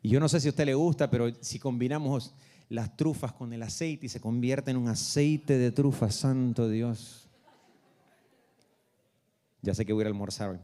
Y 0.00 0.10
yo 0.10 0.20
no 0.20 0.28
sé 0.28 0.40
si 0.40 0.46
a 0.46 0.50
usted 0.50 0.66
le 0.66 0.74
gusta, 0.74 1.10
pero 1.10 1.34
si 1.42 1.58
combinamos 1.58 2.34
las 2.68 2.96
trufas 2.96 3.32
con 3.32 3.52
el 3.52 3.62
aceite 3.62 4.06
y 4.06 4.08
se 4.08 4.20
convierte 4.20 4.70
en 4.70 4.76
un 4.76 4.88
aceite 4.88 5.58
de 5.58 5.72
trufa, 5.72 6.10
santo 6.10 6.68
Dios. 6.68 7.28
Ya 9.60 9.74
sé 9.74 9.84
que 9.84 9.92
voy 9.92 10.04
a 10.04 10.06
a 10.06 10.10
almorzar 10.10 10.50
hoy. 10.50 10.60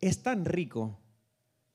Es 0.00 0.22
tan 0.22 0.44
rico, 0.44 0.96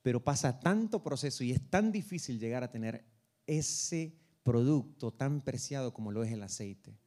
pero 0.02 0.24
pasa 0.24 0.60
tanto 0.60 1.04
proceso 1.04 1.44
y 1.44 1.52
es 1.52 1.70
tan 1.70 1.92
difícil 1.92 2.40
llegar 2.40 2.64
a 2.64 2.72
tener 2.72 3.04
ese 3.48 4.21
producto 4.44 5.12
tan 5.12 5.42
preciado 5.42 5.94
como 5.94 6.12
lo 6.12 6.24
es 6.24 6.32
el 6.32 6.44
aceite. 6.44 6.98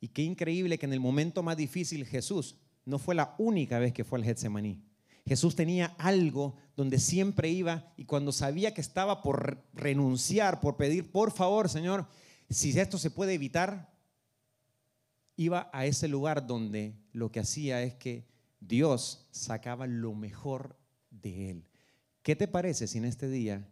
Y 0.00 0.08
qué 0.08 0.22
increíble 0.22 0.78
que 0.78 0.86
en 0.86 0.92
el 0.92 1.00
momento 1.00 1.42
más 1.42 1.56
difícil 1.56 2.06
Jesús 2.06 2.56
no 2.84 2.98
fue 2.98 3.14
la 3.14 3.34
única 3.38 3.78
vez 3.78 3.92
que 3.92 4.04
fue 4.04 4.18
al 4.18 4.24
Getsemaní. 4.24 4.82
Jesús 5.26 5.54
tenía 5.54 5.94
algo 5.98 6.56
donde 6.76 6.98
siempre 6.98 7.50
iba 7.50 7.92
y 7.96 8.04
cuando 8.04 8.32
sabía 8.32 8.74
que 8.74 8.80
estaba 8.80 9.22
por 9.22 9.62
renunciar, 9.74 10.60
por 10.60 10.76
pedir, 10.76 11.12
por 11.12 11.30
favor, 11.30 11.68
Señor, 11.68 12.06
si 12.48 12.76
esto 12.78 12.98
se 12.98 13.10
puede 13.10 13.34
evitar, 13.34 13.92
iba 15.36 15.70
a 15.72 15.86
ese 15.86 16.08
lugar 16.08 16.46
donde 16.46 16.96
lo 17.12 17.30
que 17.30 17.40
hacía 17.40 17.82
es 17.82 17.94
que 17.94 18.26
Dios 18.60 19.26
sacaba 19.30 19.86
lo 19.86 20.14
mejor 20.14 20.76
de 21.10 21.50
él. 21.50 21.68
¿Qué 22.22 22.36
te 22.36 22.48
parece 22.48 22.86
si 22.86 22.98
en 22.98 23.04
este 23.04 23.28
día 23.28 23.66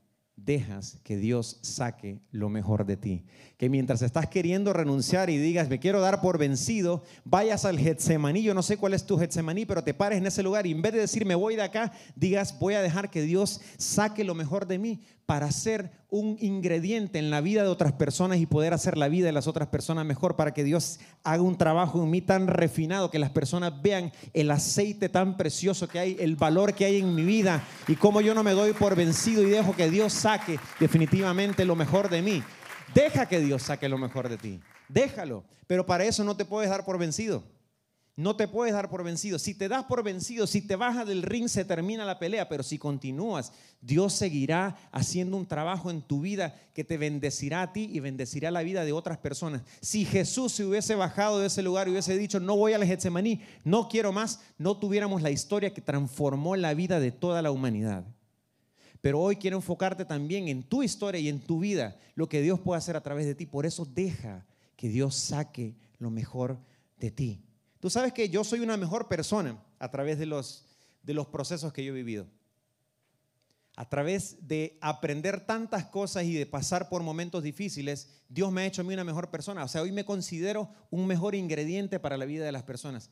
dejas 0.44 0.98
que 1.02 1.16
Dios 1.16 1.58
saque 1.62 2.20
lo 2.30 2.48
mejor 2.48 2.86
de 2.86 2.96
ti. 2.96 3.24
Que 3.56 3.68
mientras 3.68 4.02
estás 4.02 4.28
queriendo 4.28 4.72
renunciar 4.72 5.30
y 5.30 5.38
digas, 5.38 5.68
me 5.68 5.78
quiero 5.78 6.00
dar 6.00 6.20
por 6.20 6.38
vencido, 6.38 7.02
vayas 7.24 7.64
al 7.64 7.78
Getsemaní, 7.78 8.42
yo 8.42 8.54
no 8.54 8.62
sé 8.62 8.76
cuál 8.76 8.94
es 8.94 9.04
tu 9.04 9.18
Getsemaní, 9.18 9.66
pero 9.66 9.82
te 9.82 9.94
pares 9.94 10.18
en 10.18 10.26
ese 10.26 10.42
lugar 10.42 10.66
y 10.66 10.72
en 10.72 10.82
vez 10.82 10.92
de 10.92 11.00
decir, 11.00 11.26
me 11.26 11.34
voy 11.34 11.56
de 11.56 11.62
acá, 11.62 11.92
digas, 12.14 12.58
voy 12.58 12.74
a 12.74 12.82
dejar 12.82 13.10
que 13.10 13.22
Dios 13.22 13.60
saque 13.76 14.24
lo 14.24 14.34
mejor 14.34 14.66
de 14.66 14.78
mí, 14.78 15.00
para 15.28 15.52
ser 15.52 15.90
un 16.08 16.38
ingrediente 16.40 17.18
en 17.18 17.28
la 17.28 17.42
vida 17.42 17.62
de 17.62 17.68
otras 17.68 17.92
personas 17.92 18.38
y 18.38 18.46
poder 18.46 18.72
hacer 18.72 18.96
la 18.96 19.08
vida 19.08 19.26
de 19.26 19.32
las 19.32 19.46
otras 19.46 19.68
personas 19.68 20.06
mejor, 20.06 20.36
para 20.36 20.54
que 20.54 20.64
Dios 20.64 21.00
haga 21.22 21.42
un 21.42 21.58
trabajo 21.58 22.02
en 22.02 22.08
mí 22.08 22.22
tan 22.22 22.46
refinado, 22.46 23.10
que 23.10 23.18
las 23.18 23.28
personas 23.28 23.74
vean 23.82 24.10
el 24.32 24.50
aceite 24.50 25.10
tan 25.10 25.36
precioso 25.36 25.86
que 25.86 25.98
hay, 25.98 26.16
el 26.18 26.36
valor 26.36 26.72
que 26.72 26.86
hay 26.86 26.96
en 26.96 27.14
mi 27.14 27.24
vida 27.24 27.62
y 27.86 27.96
cómo 27.96 28.22
yo 28.22 28.32
no 28.32 28.42
me 28.42 28.52
doy 28.52 28.72
por 28.72 28.96
vencido 28.96 29.42
y 29.42 29.50
dejo 29.50 29.76
que 29.76 29.90
Dios 29.90 30.14
saque 30.14 30.58
definitivamente 30.80 31.66
lo 31.66 31.76
mejor 31.76 32.08
de 32.08 32.22
mí. 32.22 32.42
Deja 32.94 33.26
que 33.26 33.40
Dios 33.40 33.64
saque 33.64 33.86
lo 33.86 33.98
mejor 33.98 34.30
de 34.30 34.38
ti. 34.38 34.60
Déjalo. 34.88 35.44
Pero 35.66 35.84
para 35.84 36.04
eso 36.04 36.24
no 36.24 36.38
te 36.38 36.46
puedes 36.46 36.70
dar 36.70 36.86
por 36.86 36.96
vencido. 36.96 37.44
No 38.18 38.34
te 38.34 38.48
puedes 38.48 38.74
dar 38.74 38.90
por 38.90 39.04
vencido. 39.04 39.38
Si 39.38 39.54
te 39.54 39.68
das 39.68 39.84
por 39.84 40.02
vencido, 40.02 40.48
si 40.48 40.60
te 40.60 40.74
bajas 40.74 41.06
del 41.06 41.22
ring, 41.22 41.46
se 41.46 41.64
termina 41.64 42.04
la 42.04 42.18
pelea. 42.18 42.48
Pero 42.48 42.64
si 42.64 42.76
continúas, 42.76 43.52
Dios 43.80 44.12
seguirá 44.12 44.76
haciendo 44.90 45.36
un 45.36 45.46
trabajo 45.46 45.88
en 45.88 46.02
tu 46.02 46.22
vida 46.22 46.52
que 46.74 46.82
te 46.82 46.98
bendecirá 46.98 47.62
a 47.62 47.72
ti 47.72 47.88
y 47.92 48.00
bendecirá 48.00 48.50
la 48.50 48.64
vida 48.64 48.84
de 48.84 48.90
otras 48.90 49.18
personas. 49.18 49.62
Si 49.80 50.04
Jesús 50.04 50.50
se 50.50 50.64
hubiese 50.64 50.96
bajado 50.96 51.38
de 51.38 51.46
ese 51.46 51.62
lugar 51.62 51.86
y 51.86 51.92
hubiese 51.92 52.18
dicho, 52.18 52.40
no 52.40 52.56
voy 52.56 52.72
al 52.72 52.84
Getsemaní, 52.84 53.40
no 53.62 53.88
quiero 53.88 54.10
más, 54.10 54.40
no 54.58 54.76
tuviéramos 54.76 55.22
la 55.22 55.30
historia 55.30 55.72
que 55.72 55.80
transformó 55.80 56.56
la 56.56 56.74
vida 56.74 56.98
de 56.98 57.12
toda 57.12 57.40
la 57.40 57.52
humanidad. 57.52 58.04
Pero 59.00 59.20
hoy 59.20 59.36
quiero 59.36 59.58
enfocarte 59.58 60.04
también 60.04 60.48
en 60.48 60.64
tu 60.64 60.82
historia 60.82 61.20
y 61.20 61.28
en 61.28 61.38
tu 61.38 61.60
vida, 61.60 61.96
lo 62.16 62.28
que 62.28 62.42
Dios 62.42 62.58
puede 62.58 62.78
hacer 62.78 62.96
a 62.96 63.00
través 63.00 63.26
de 63.26 63.36
ti. 63.36 63.46
Por 63.46 63.64
eso 63.64 63.84
deja 63.84 64.44
que 64.74 64.88
Dios 64.88 65.14
saque 65.14 65.76
lo 66.00 66.10
mejor 66.10 66.58
de 66.98 67.12
ti. 67.12 67.44
Tú 67.80 67.90
sabes 67.90 68.12
que 68.12 68.28
yo 68.28 68.44
soy 68.44 68.60
una 68.60 68.76
mejor 68.76 69.08
persona 69.08 69.62
a 69.78 69.90
través 69.90 70.18
de 70.18 70.26
los, 70.26 70.66
de 71.02 71.14
los 71.14 71.26
procesos 71.28 71.72
que 71.72 71.84
yo 71.84 71.92
he 71.92 71.96
vivido. 71.96 72.26
A 73.76 73.88
través 73.88 74.48
de 74.48 74.76
aprender 74.80 75.46
tantas 75.46 75.86
cosas 75.86 76.24
y 76.24 76.34
de 76.34 76.46
pasar 76.46 76.88
por 76.88 77.04
momentos 77.04 77.44
difíciles, 77.44 78.08
Dios 78.28 78.50
me 78.50 78.62
ha 78.62 78.66
hecho 78.66 78.82
a 78.82 78.84
mí 78.84 78.92
una 78.92 79.04
mejor 79.04 79.30
persona. 79.30 79.62
O 79.62 79.68
sea, 79.68 79.82
hoy 79.82 79.92
me 79.92 80.04
considero 80.04 80.68
un 80.90 81.06
mejor 81.06 81.36
ingrediente 81.36 82.00
para 82.00 82.16
la 82.16 82.24
vida 82.24 82.44
de 82.44 82.50
las 82.50 82.64
personas. 82.64 83.10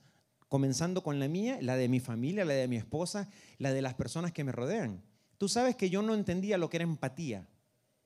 Comenzando 0.49 1.05
con 1.05 1.21
la 1.21 1.29
mía, 1.29 1.59
la 1.61 1.77
de 1.77 1.89
mi 1.89 2.01
familia, 2.01 2.45
la 2.45 2.55
de 2.55 2.67
mi 2.67 2.77
esposa, 2.77 3.29
la 3.59 3.73
de 3.73 3.83
las 3.83 3.95
personas 3.95 4.33
que 4.33 4.43
me 4.43 4.51
rodean. 4.51 5.05
Tú 5.39 5.49
sabes 5.49 5.77
que 5.77 5.89
yo 5.89 6.03
no 6.03 6.15
entendía 6.15 6.59
lo 6.59 6.69
que 6.69 6.79
era 6.79 6.85
empatía. 6.85 7.49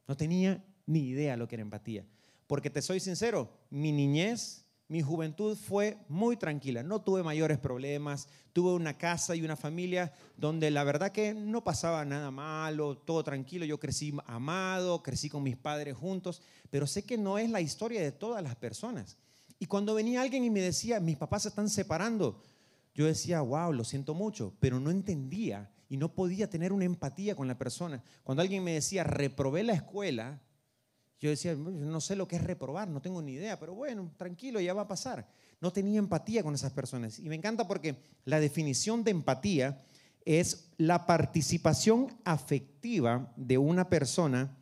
No 0.07 0.17
tenía 0.17 0.63
ni 0.85 1.01
idea 1.09 1.39
lo 1.39 1.49
que 1.49 1.55
era 1.55 1.63
empatía. 1.63 2.05
Porque 2.47 2.69
te 2.69 2.83
soy 2.83 3.01
sincero, 3.01 3.51
mi 3.71 3.93
niñez 3.93 4.60
mi 4.91 5.03
juventud 5.03 5.57
fue 5.57 5.99
muy 6.09 6.37
tranquila, 6.37 6.83
no 6.83 7.01
tuve 7.01 7.23
mayores 7.23 7.59
problemas, 7.59 8.29
tuve 8.53 8.73
una 8.73 8.99
casa 8.99 9.37
y 9.37 9.43
una 9.43 9.55
familia 9.55 10.13
donde 10.37 10.69
la 10.73 10.83
verdad 10.83 11.13
que 11.13 11.33
no 11.33 11.63
pasaba 11.63 12.05
nada 12.05 12.33
malo, 12.33 12.99
todo 12.99 13.23
tranquilo, 13.23 13.65
yo 13.65 13.79
crecí 13.79 14.13
amado, 14.27 15.01
crecí 15.01 15.31
con 15.31 15.45
mis 15.45 15.57
padres 15.57 15.97
juntos, 15.97 16.43
pero 16.71 16.89
sé 16.89 17.05
que 17.05 17.17
no 17.17 17.39
es 17.39 17.49
la 17.51 17.61
historia 17.61 18.03
de 18.03 18.11
todas 18.11 18.43
las 18.43 18.57
personas. 18.57 19.17
Y 19.61 19.67
cuando 19.67 19.95
venía 19.95 20.23
alguien 20.23 20.43
y 20.43 20.51
me 20.51 20.61
decía, 20.61 20.99
mis 20.99 21.17
papás 21.17 21.43
se 21.43 21.51
están 21.51 21.69
separando, 21.69 22.43
yo 22.93 23.07
decía, 23.07 23.43
wow, 23.43 23.73
lo 23.73 23.85
siento 23.85 24.13
mucho, 24.13 24.55
pero 24.59 24.81
no 24.81 24.91
entendía 24.91 25.71
y 25.89 25.99
no 25.99 26.13
podía 26.17 26.51
tener 26.51 26.73
una 26.73 26.85
empatía 26.85 27.37
con 27.37 27.47
la 27.47 27.57
persona. 27.57 28.03
Cuando 28.25 28.43
alguien 28.43 28.65
me 28.65 28.73
decía, 28.73 29.05
reprobé 29.05 29.63
la 29.63 29.75
escuela, 29.75 30.41
yo 31.21 31.29
decía, 31.29 31.55
no 31.55 32.01
sé 32.01 32.17
lo 32.17 32.27
que 32.27 32.37
es 32.37 32.43
reprobar, 32.43 32.89
no 32.89 33.03
tengo 33.03 33.21
ni 33.21 33.33
idea, 33.33 33.59
pero 33.61 33.75
bueno, 33.75 34.11
tranquilo, 34.17 34.59
ya 34.59 34.73
va 34.73 34.83
a 34.83 34.89
pasar. 34.89 35.29
No 35.61 35.71
tenía 35.71 35.99
empatía 35.99 36.43
con 36.43 36.55
esas 36.55 36.73
personas. 36.73 37.19
Y 37.19 37.29
me 37.29 37.35
encanta 37.35 37.69
porque 37.69 37.97
la 38.25 38.41
definición 38.41 39.05
de 39.05 39.11
empatía 39.11 39.85
es 40.25 40.71
la 40.79 41.05
participación 41.05 42.17
afectiva 42.25 43.35
de 43.37 43.59
una 43.59 43.91
persona 43.91 44.57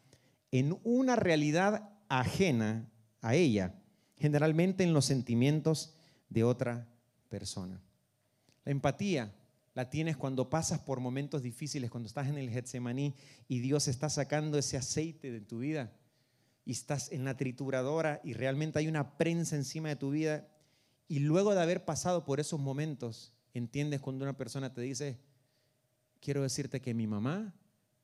en 0.51 0.77
una 0.83 1.14
realidad 1.14 1.90
ajena 2.09 2.90
a 3.21 3.37
ella, 3.37 3.75
generalmente 4.16 4.83
en 4.83 4.92
los 4.92 5.05
sentimientos 5.05 5.94
de 6.29 6.42
otra 6.42 6.88
persona. 7.29 7.81
La 8.64 8.73
empatía 8.73 9.33
la 9.75 9.90
tienes 9.90 10.16
cuando 10.16 10.51
pasas 10.51 10.81
por 10.81 10.99
momentos 10.99 11.40
difíciles, 11.40 11.88
cuando 11.88 12.09
estás 12.09 12.27
en 12.27 12.37
el 12.37 12.51
Getsemaní 12.51 13.14
y 13.47 13.61
Dios 13.61 13.87
está 13.87 14.11
sacando 14.11 14.59
ese 14.59 14.77
aceite 14.77 15.31
de 15.31 15.40
tu 15.40 15.61
vida 15.61 15.92
y 16.68 16.72
estás 16.72 17.11
en 17.12 17.24
la 17.24 17.35
trituradora 17.35 18.20
y 18.22 18.35
realmente 18.35 18.78
hay 18.78 18.88
una 18.88 19.16
prensa 19.16 19.57
encima 19.57 19.88
de 19.88 19.96
tu 19.96 20.11
vida 20.11 20.46
y 21.09 21.20
luego 21.20 21.54
de 21.54 21.62
haber 21.62 21.87
pasado 21.87 22.26
por 22.26 22.40
esos 22.40 22.61
momentos, 22.61 23.33
entiendes 23.54 24.02
cuando 24.02 24.26
una 24.26 24.37
persona 24.37 24.74
te 24.74 24.83
dice, 24.83 25.18
quiero 26.20 26.42
decirte 26.42 26.83
que 26.83 26.92
mi 26.92 27.07
mamá 27.07 27.54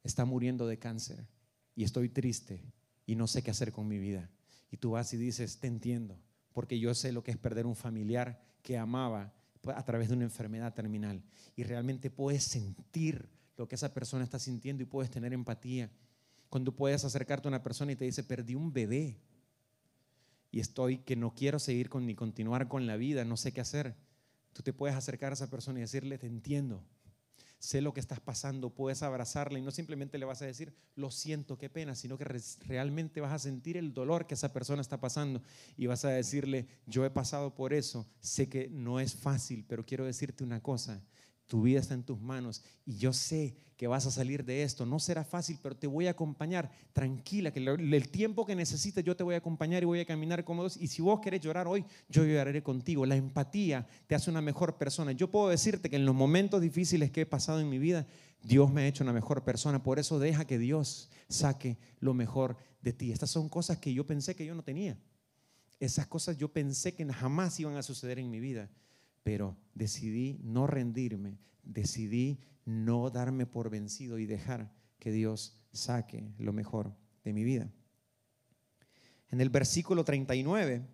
está 0.02 0.24
muriendo 0.24 0.66
de 0.66 0.78
cáncer 0.78 1.26
y 1.74 1.84
estoy 1.84 2.08
triste 2.08 2.64
y 3.04 3.16
no 3.16 3.26
sé 3.26 3.42
qué 3.42 3.50
hacer 3.50 3.70
con 3.70 3.86
mi 3.86 3.98
vida. 3.98 4.30
Y 4.70 4.78
tú 4.78 4.92
vas 4.92 5.12
y 5.12 5.18
dices, 5.18 5.60
te 5.60 5.66
entiendo, 5.66 6.18
porque 6.54 6.78
yo 6.78 6.94
sé 6.94 7.12
lo 7.12 7.22
que 7.22 7.32
es 7.32 7.36
perder 7.36 7.66
un 7.66 7.76
familiar 7.76 8.42
que 8.62 8.78
amaba 8.78 9.34
a 9.76 9.84
través 9.84 10.08
de 10.08 10.14
una 10.14 10.24
enfermedad 10.24 10.72
terminal. 10.72 11.22
Y 11.54 11.64
realmente 11.64 12.08
puedes 12.08 12.44
sentir 12.44 13.28
lo 13.58 13.68
que 13.68 13.74
esa 13.74 13.92
persona 13.92 14.24
está 14.24 14.38
sintiendo 14.38 14.82
y 14.82 14.86
puedes 14.86 15.10
tener 15.10 15.34
empatía. 15.34 15.90
Cuando 16.54 16.70
puedes 16.70 17.04
acercarte 17.04 17.48
a 17.48 17.50
una 17.50 17.64
persona 17.64 17.90
y 17.90 17.96
te 17.96 18.04
dice, 18.04 18.22
perdí 18.22 18.54
un 18.54 18.72
bebé 18.72 19.18
y 20.52 20.60
estoy 20.60 20.98
que 20.98 21.16
no 21.16 21.34
quiero 21.34 21.58
seguir 21.58 21.88
con 21.88 22.06
ni 22.06 22.14
continuar 22.14 22.68
con 22.68 22.86
la 22.86 22.96
vida, 22.96 23.24
no 23.24 23.36
sé 23.36 23.50
qué 23.50 23.60
hacer. 23.60 23.96
Tú 24.52 24.62
te 24.62 24.72
puedes 24.72 24.94
acercar 24.94 25.32
a 25.32 25.34
esa 25.34 25.50
persona 25.50 25.80
y 25.80 25.82
decirle, 25.82 26.16
te 26.16 26.28
entiendo, 26.28 26.80
sé 27.58 27.80
lo 27.80 27.92
que 27.92 27.98
estás 27.98 28.20
pasando, 28.20 28.70
puedes 28.70 29.02
abrazarla 29.02 29.58
y 29.58 29.62
no 29.62 29.72
simplemente 29.72 30.16
le 30.16 30.26
vas 30.26 30.42
a 30.42 30.46
decir, 30.46 30.72
lo 30.94 31.10
siento, 31.10 31.58
qué 31.58 31.68
pena, 31.68 31.96
sino 31.96 32.16
que 32.16 32.24
realmente 32.60 33.20
vas 33.20 33.32
a 33.32 33.40
sentir 33.40 33.76
el 33.76 33.92
dolor 33.92 34.28
que 34.28 34.34
esa 34.34 34.52
persona 34.52 34.80
está 34.80 35.00
pasando 35.00 35.42
y 35.76 35.86
vas 35.86 36.04
a 36.04 36.10
decirle, 36.10 36.68
yo 36.86 37.04
he 37.04 37.10
pasado 37.10 37.56
por 37.56 37.72
eso, 37.72 38.06
sé 38.20 38.48
que 38.48 38.68
no 38.68 39.00
es 39.00 39.16
fácil, 39.16 39.64
pero 39.66 39.84
quiero 39.84 40.04
decirte 40.04 40.44
una 40.44 40.62
cosa, 40.62 41.02
tu 41.46 41.62
vida 41.62 41.80
está 41.80 41.94
en 41.94 42.04
tus 42.04 42.20
manos 42.20 42.62
y 42.84 42.96
yo 42.96 43.12
sé 43.12 43.56
que 43.76 43.86
vas 43.86 44.06
a 44.06 44.10
salir 44.10 44.44
de 44.44 44.62
esto. 44.62 44.86
No 44.86 44.98
será 44.98 45.24
fácil, 45.24 45.58
pero 45.62 45.76
te 45.76 45.86
voy 45.86 46.06
a 46.06 46.10
acompañar. 46.10 46.70
Tranquila, 46.92 47.52
que 47.52 47.58
el 47.60 48.08
tiempo 48.08 48.46
que 48.46 48.54
necesites 48.54 49.04
yo 49.04 49.16
te 49.16 49.24
voy 49.24 49.34
a 49.34 49.38
acompañar 49.38 49.82
y 49.82 49.86
voy 49.86 50.00
a 50.00 50.04
caminar 50.04 50.44
cómodos. 50.44 50.76
Y 50.76 50.86
si 50.86 51.02
vos 51.02 51.20
querés 51.20 51.40
llorar 51.40 51.66
hoy, 51.66 51.84
yo 52.08 52.24
lloraré 52.24 52.62
contigo. 52.62 53.04
La 53.04 53.16
empatía 53.16 53.86
te 54.06 54.14
hace 54.14 54.30
una 54.30 54.40
mejor 54.40 54.78
persona. 54.78 55.12
Yo 55.12 55.30
puedo 55.30 55.48
decirte 55.48 55.90
que 55.90 55.96
en 55.96 56.06
los 56.06 56.14
momentos 56.14 56.60
difíciles 56.60 57.10
que 57.10 57.22
he 57.22 57.26
pasado 57.26 57.60
en 57.60 57.68
mi 57.68 57.78
vida, 57.78 58.06
Dios 58.42 58.72
me 58.72 58.82
ha 58.82 58.86
hecho 58.86 59.02
una 59.02 59.12
mejor 59.12 59.42
persona. 59.44 59.82
Por 59.82 59.98
eso 59.98 60.18
deja 60.18 60.46
que 60.46 60.58
Dios 60.58 61.10
saque 61.28 61.78
lo 61.98 62.14
mejor 62.14 62.56
de 62.80 62.92
ti. 62.92 63.10
Estas 63.10 63.30
son 63.30 63.48
cosas 63.48 63.78
que 63.78 63.92
yo 63.92 64.06
pensé 64.06 64.36
que 64.36 64.46
yo 64.46 64.54
no 64.54 64.62
tenía. 64.62 64.96
Esas 65.80 66.06
cosas 66.06 66.38
yo 66.38 66.52
pensé 66.52 66.94
que 66.94 67.04
jamás 67.12 67.58
iban 67.58 67.76
a 67.76 67.82
suceder 67.82 68.20
en 68.20 68.30
mi 68.30 68.38
vida 68.38 68.70
pero 69.24 69.56
decidí 69.74 70.38
no 70.44 70.68
rendirme, 70.68 71.38
decidí 71.64 72.38
no 72.64 73.10
darme 73.10 73.46
por 73.46 73.70
vencido 73.70 74.18
y 74.18 74.26
dejar 74.26 74.70
que 75.00 75.10
Dios 75.10 75.56
saque 75.72 76.32
lo 76.38 76.52
mejor 76.52 76.94
de 77.24 77.32
mi 77.32 77.42
vida. 77.42 77.68
En 79.30 79.40
el 79.40 79.50
versículo 79.50 80.04
39 80.04 80.86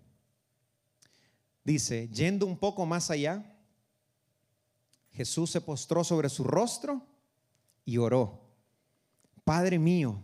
dice, 1.65 2.09
yendo 2.09 2.47
un 2.47 2.57
poco 2.57 2.87
más 2.87 3.11
allá, 3.11 3.45
Jesús 5.11 5.51
se 5.51 5.61
postró 5.61 6.05
sobre 6.05 6.29
su 6.29 6.45
rostro 6.45 7.05
y 7.85 7.99
oró, 7.99 8.49
Padre 9.45 9.79
mío, 9.79 10.23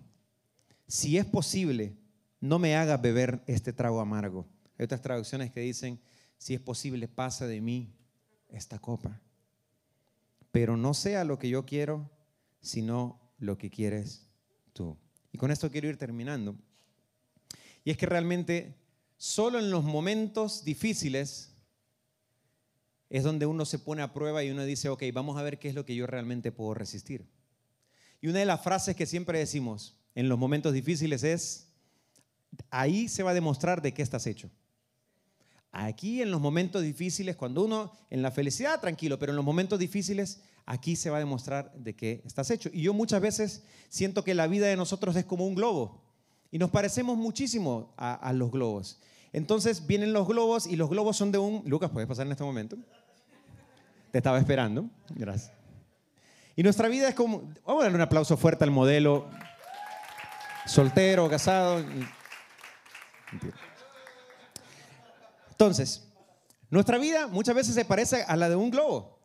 si 0.87 1.19
es 1.19 1.27
posible, 1.27 1.97
no 2.41 2.61
me 2.61 2.77
hagas 2.77 3.03
beber 3.03 3.43
este 3.49 3.73
trago 3.73 4.01
amargo. 4.01 4.47
Hay 4.79 4.85
otras 4.85 5.03
traducciones 5.03 5.51
que 5.51 5.61
dicen, 5.61 6.01
si 6.39 6.55
es 6.55 6.61
posible, 6.61 7.09
pasa 7.09 7.47
de 7.47 7.61
mí 7.61 7.96
esta 8.49 8.79
copa. 8.79 9.21
Pero 10.51 10.77
no 10.77 10.95
sea 10.95 11.25
lo 11.25 11.39
que 11.39 11.49
yo 11.49 11.67
quiero, 11.67 12.11
sino 12.61 13.21
lo 13.39 13.59
que 13.59 13.71
quieres 13.71 14.29
tú. 14.73 14.97
Y 15.33 15.39
con 15.39 15.51
esto 15.51 15.71
quiero 15.71 15.89
ir 15.89 15.97
terminando. 15.97 16.57
Y 17.85 17.91
es 17.91 17.97
que 17.97 18.07
realmente 18.07 18.75
solo 19.17 19.59
en 19.59 19.71
los 19.71 19.85
momentos 19.85 20.65
difíciles 20.65 21.53
es 23.09 23.23
donde 23.23 23.47
uno 23.47 23.65
se 23.65 23.79
pone 23.79 24.03
a 24.03 24.13
prueba 24.13 24.43
y 24.43 24.51
uno 24.51 24.65
dice, 24.65 24.89
ok, 24.89 25.03
vamos 25.13 25.37
a 25.37 25.43
ver 25.43 25.59
qué 25.59 25.69
es 25.69 25.75
lo 25.75 25.85
que 25.85 25.95
yo 25.95 26.07
realmente 26.07 26.53
puedo 26.53 26.75
resistir. 26.75 27.27
Y 28.21 28.29
una 28.29 28.41
de 28.41 28.47
las 28.47 28.63
frases 28.63 28.97
que 28.97 29.07
siempre 29.07 29.39
decimos 29.39 29.97
en 30.15 30.29
los 30.29 30.39
momentos 30.39 30.73
difíciles 30.73 31.23
es, 31.23 31.69
ahí 32.71 33.09
se 33.09 33.23
va 33.23 33.31
a 33.31 33.35
demostrar 33.35 33.83
de 33.83 33.93
qué 33.93 34.03
estás 34.03 34.27
hecho. 34.27 34.51
Aquí 35.79 36.23
en 36.23 36.31
los 36.31 36.41
momentos 36.41 36.83
difíciles, 36.83 37.37
cuando 37.37 37.63
uno 37.63 37.93
en 38.09 38.23
la 38.23 38.31
felicidad, 38.31 38.81
tranquilo, 38.81 39.19
pero 39.19 39.33
en 39.33 39.37
los 39.37 39.45
momentos 39.45 39.79
difíciles, 39.79 40.41
aquí 40.65 40.97
se 40.97 41.11
va 41.11 41.19
a 41.19 41.21
demostrar 41.21 41.71
de 41.75 41.95
qué 41.95 42.23
estás 42.25 42.51
hecho. 42.51 42.71
Y 42.73 42.81
yo 42.81 42.95
muchas 42.95 43.21
veces 43.21 43.63
siento 43.91 44.25
que 44.25 44.35
la 44.35 44.47
vida 44.47 44.69
de 44.69 44.77
nosotros 44.77 45.15
es 45.17 45.27
como 45.27 45.47
un 45.47 45.55
globo 45.55 46.03
y 46.51 46.57
nos 46.57 46.71
parecemos 46.71 47.19
muchísimo 47.19 47.93
a, 47.99 48.33
los 48.33 48.51
globos. 48.51 48.99
Entonces 49.35 49.87
vienen 49.87 50.15
los 50.15 50.27
globos 50.27 50.67
y 50.67 50.77
los 50.77 50.89
globos 50.89 51.19
son 51.19 51.31
de 51.31 51.37
un... 51.37 51.63
Lucas, 51.67 51.91
¿puedes 51.91 52.09
pasar 52.09 52.25
en 52.25 52.33
este 52.33 52.45
momento? 52.45 52.79
Te 54.13 54.17
estaba 54.17 54.39
esperando. 54.39 54.89
Gracias. 55.11 55.53
Y 56.57 56.63
nuestra 56.63 56.89
vida 56.89 57.07
es 57.11 57.15
como... 57.15 57.53
Vamos 57.67 57.83
a 57.83 57.85
darle 57.85 57.97
un 57.97 58.03
aplauso 58.03 58.39
fuerte 58.39 58.65
al 58.65 58.71
modelo. 58.71 59.29
soltero, 60.65 61.29
casado. 61.29 61.85
Entonces, 65.57 66.03
nuestra 66.69 66.99
vida 66.99 67.29
muchas 67.29 67.55
veces 67.55 67.75
se 67.75 67.87
parece 67.87 68.25
a 68.25 68.37
la 68.37 68.51
de 68.51 68.57
un 68.57 68.71
globo. 68.71 69.19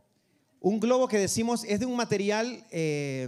Un 0.62 0.80
globo 0.80 1.10
que 1.10 1.18
decimos 1.20 1.66
es 1.66 1.82
de 1.82 1.86
un 1.86 1.98
material 1.98 2.66
eh, 2.72 3.28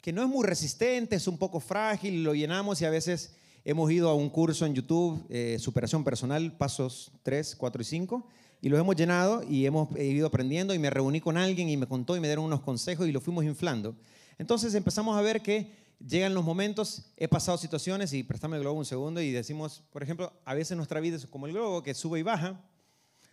que 0.00 0.12
no 0.12 0.22
es 0.22 0.28
muy 0.28 0.44
resistente, 0.44 1.14
es 1.14 1.28
un 1.28 1.38
poco 1.38 1.60
frágil, 1.60 2.24
lo 2.24 2.34
llenamos 2.34 2.82
y 2.82 2.84
a 2.84 2.90
veces 2.90 3.36
hemos 3.64 3.92
ido 3.92 4.10
a 4.10 4.14
un 4.16 4.28
curso 4.28 4.66
en 4.66 4.74
YouTube, 4.74 5.24
eh, 5.30 5.56
Superación 5.60 6.02
Personal, 6.02 6.56
pasos 6.56 7.12
3, 7.22 7.54
4 7.54 7.82
y 7.82 7.84
5, 7.84 8.26
y 8.60 8.68
lo 8.68 8.76
hemos 8.76 8.96
llenado 8.96 9.44
y 9.48 9.64
hemos 9.64 9.96
ido 9.96 10.26
aprendiendo 10.26 10.74
y 10.74 10.80
me 10.80 10.90
reuní 10.90 11.20
con 11.20 11.36
alguien 11.36 11.68
y 11.68 11.76
me 11.76 11.86
contó 11.86 12.16
y 12.16 12.20
me 12.20 12.26
dieron 12.26 12.44
unos 12.44 12.62
consejos 12.62 13.06
y 13.06 13.12
lo 13.12 13.20
fuimos 13.20 13.44
inflando. 13.44 13.94
Entonces 14.36 14.74
empezamos 14.74 15.16
a 15.16 15.20
ver 15.20 15.42
que 15.42 15.70
llegan 16.08 16.34
los 16.34 16.44
momentos, 16.44 17.06
he 17.16 17.28
pasado 17.28 17.58
situaciones 17.58 18.12
y 18.12 18.22
préstame 18.22 18.56
el 18.56 18.62
globo 18.62 18.78
un 18.78 18.84
segundo 18.84 19.20
y 19.20 19.30
decimos, 19.30 19.82
por 19.92 20.02
ejemplo, 20.02 20.32
a 20.44 20.54
veces 20.54 20.76
nuestra 20.76 21.00
vida 21.00 21.16
es 21.16 21.26
como 21.26 21.46
el 21.46 21.52
globo 21.52 21.82
que 21.82 21.94
sube 21.94 22.18
y 22.18 22.22
baja, 22.22 22.60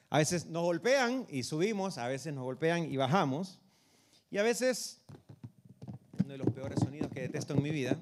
a 0.10 0.18
veces 0.18 0.48
nos 0.48 0.64
golpean 0.64 1.26
y 1.30 1.44
subimos, 1.44 1.98
a 1.98 2.08
veces 2.08 2.34
nos 2.34 2.44
golpean 2.44 2.92
y 2.92 2.98
bajamos, 2.98 3.60
y 4.32 4.38
a 4.38 4.44
veces, 4.44 5.02
uno 6.24 6.30
de 6.30 6.38
los 6.38 6.50
peores 6.54 6.80
sonidos 6.80 7.12
que 7.12 7.22
detesto 7.22 7.54
en 7.54 7.64
mi 7.64 7.72
vida, 7.72 7.98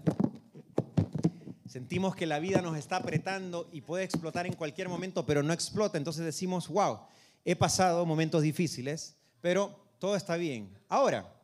sentimos 1.68 2.16
que 2.16 2.26
la 2.26 2.40
vida 2.40 2.62
nos 2.62 2.78
está 2.78 2.98
apretando 2.98 3.70
y 3.72 3.82
puede 3.82 4.04
explotar 4.04 4.46
en 4.46 4.54
cualquier 4.54 4.90
momento, 4.90 5.26
pero 5.26 5.44
no 5.44 5.54
explota, 5.54 5.98
entonces 5.98 6.26
decimos, 6.26 6.68
wow, 6.68 7.00
he 7.46 7.56
pasado 7.56 8.06
momentos 8.06 8.42
difíciles, 8.42 9.16
pero 9.42 9.80
todo 10.00 10.16
está 10.16 10.36
bien. 10.36 10.70
Ahora, 10.90 11.37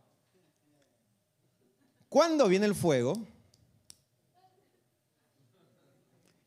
¿Cuándo 2.14 2.48
viene 2.48 2.68
el 2.68 2.76
fuego? 2.76 3.26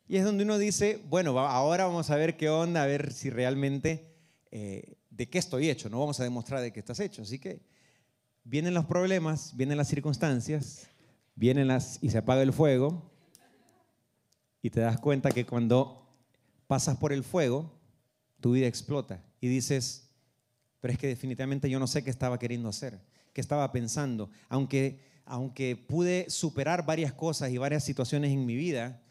Y 0.06 0.16
es 0.16 0.24
donde 0.24 0.44
uno 0.44 0.58
dice, 0.58 1.02
bueno, 1.08 1.36
ahora 1.40 1.86
vamos 1.86 2.08
a 2.08 2.14
ver 2.14 2.36
qué 2.36 2.48
onda, 2.48 2.84
a 2.84 2.86
ver 2.86 3.12
si 3.12 3.30
realmente 3.30 4.14
eh, 4.52 4.94
de 5.10 5.28
qué 5.28 5.38
estoy 5.38 5.68
hecho. 5.68 5.90
No 5.90 5.98
vamos 5.98 6.20
a 6.20 6.22
demostrar 6.22 6.60
de 6.60 6.72
qué 6.72 6.78
estás 6.78 7.00
hecho. 7.00 7.22
Así 7.22 7.40
que 7.40 7.62
vienen 8.44 8.74
los 8.74 8.84
problemas, 8.84 9.56
vienen 9.56 9.76
las 9.76 9.88
circunstancias, 9.88 10.86
vienen 11.34 11.66
las 11.66 11.98
y 12.00 12.10
se 12.10 12.18
apaga 12.18 12.42
el 12.42 12.52
fuego 12.52 13.10
y 14.62 14.70
te 14.70 14.78
das 14.78 15.00
cuenta 15.00 15.32
que 15.32 15.46
cuando 15.46 16.08
pasas 16.68 16.96
por 16.96 17.12
el 17.12 17.24
fuego, 17.24 17.72
tu 18.38 18.52
vida 18.52 18.68
explota 18.68 19.20
y 19.40 19.48
dices, 19.48 20.12
pero 20.78 20.92
es 20.92 20.98
que 21.00 21.08
definitivamente 21.08 21.68
yo 21.68 21.80
no 21.80 21.88
sé 21.88 22.04
qué 22.04 22.10
estaba 22.10 22.38
queriendo 22.38 22.68
hacer, 22.68 23.00
qué 23.32 23.40
estaba 23.40 23.72
pensando, 23.72 24.30
aunque 24.48 25.15
aunque 25.26 25.76
pude 25.76 26.30
superar 26.30 26.86
varias 26.86 27.12
cosas 27.12 27.50
y 27.50 27.58
varias 27.58 27.84
situaciones 27.84 28.32
en 28.32 28.46
mi 28.46 28.54
vida, 28.54 29.02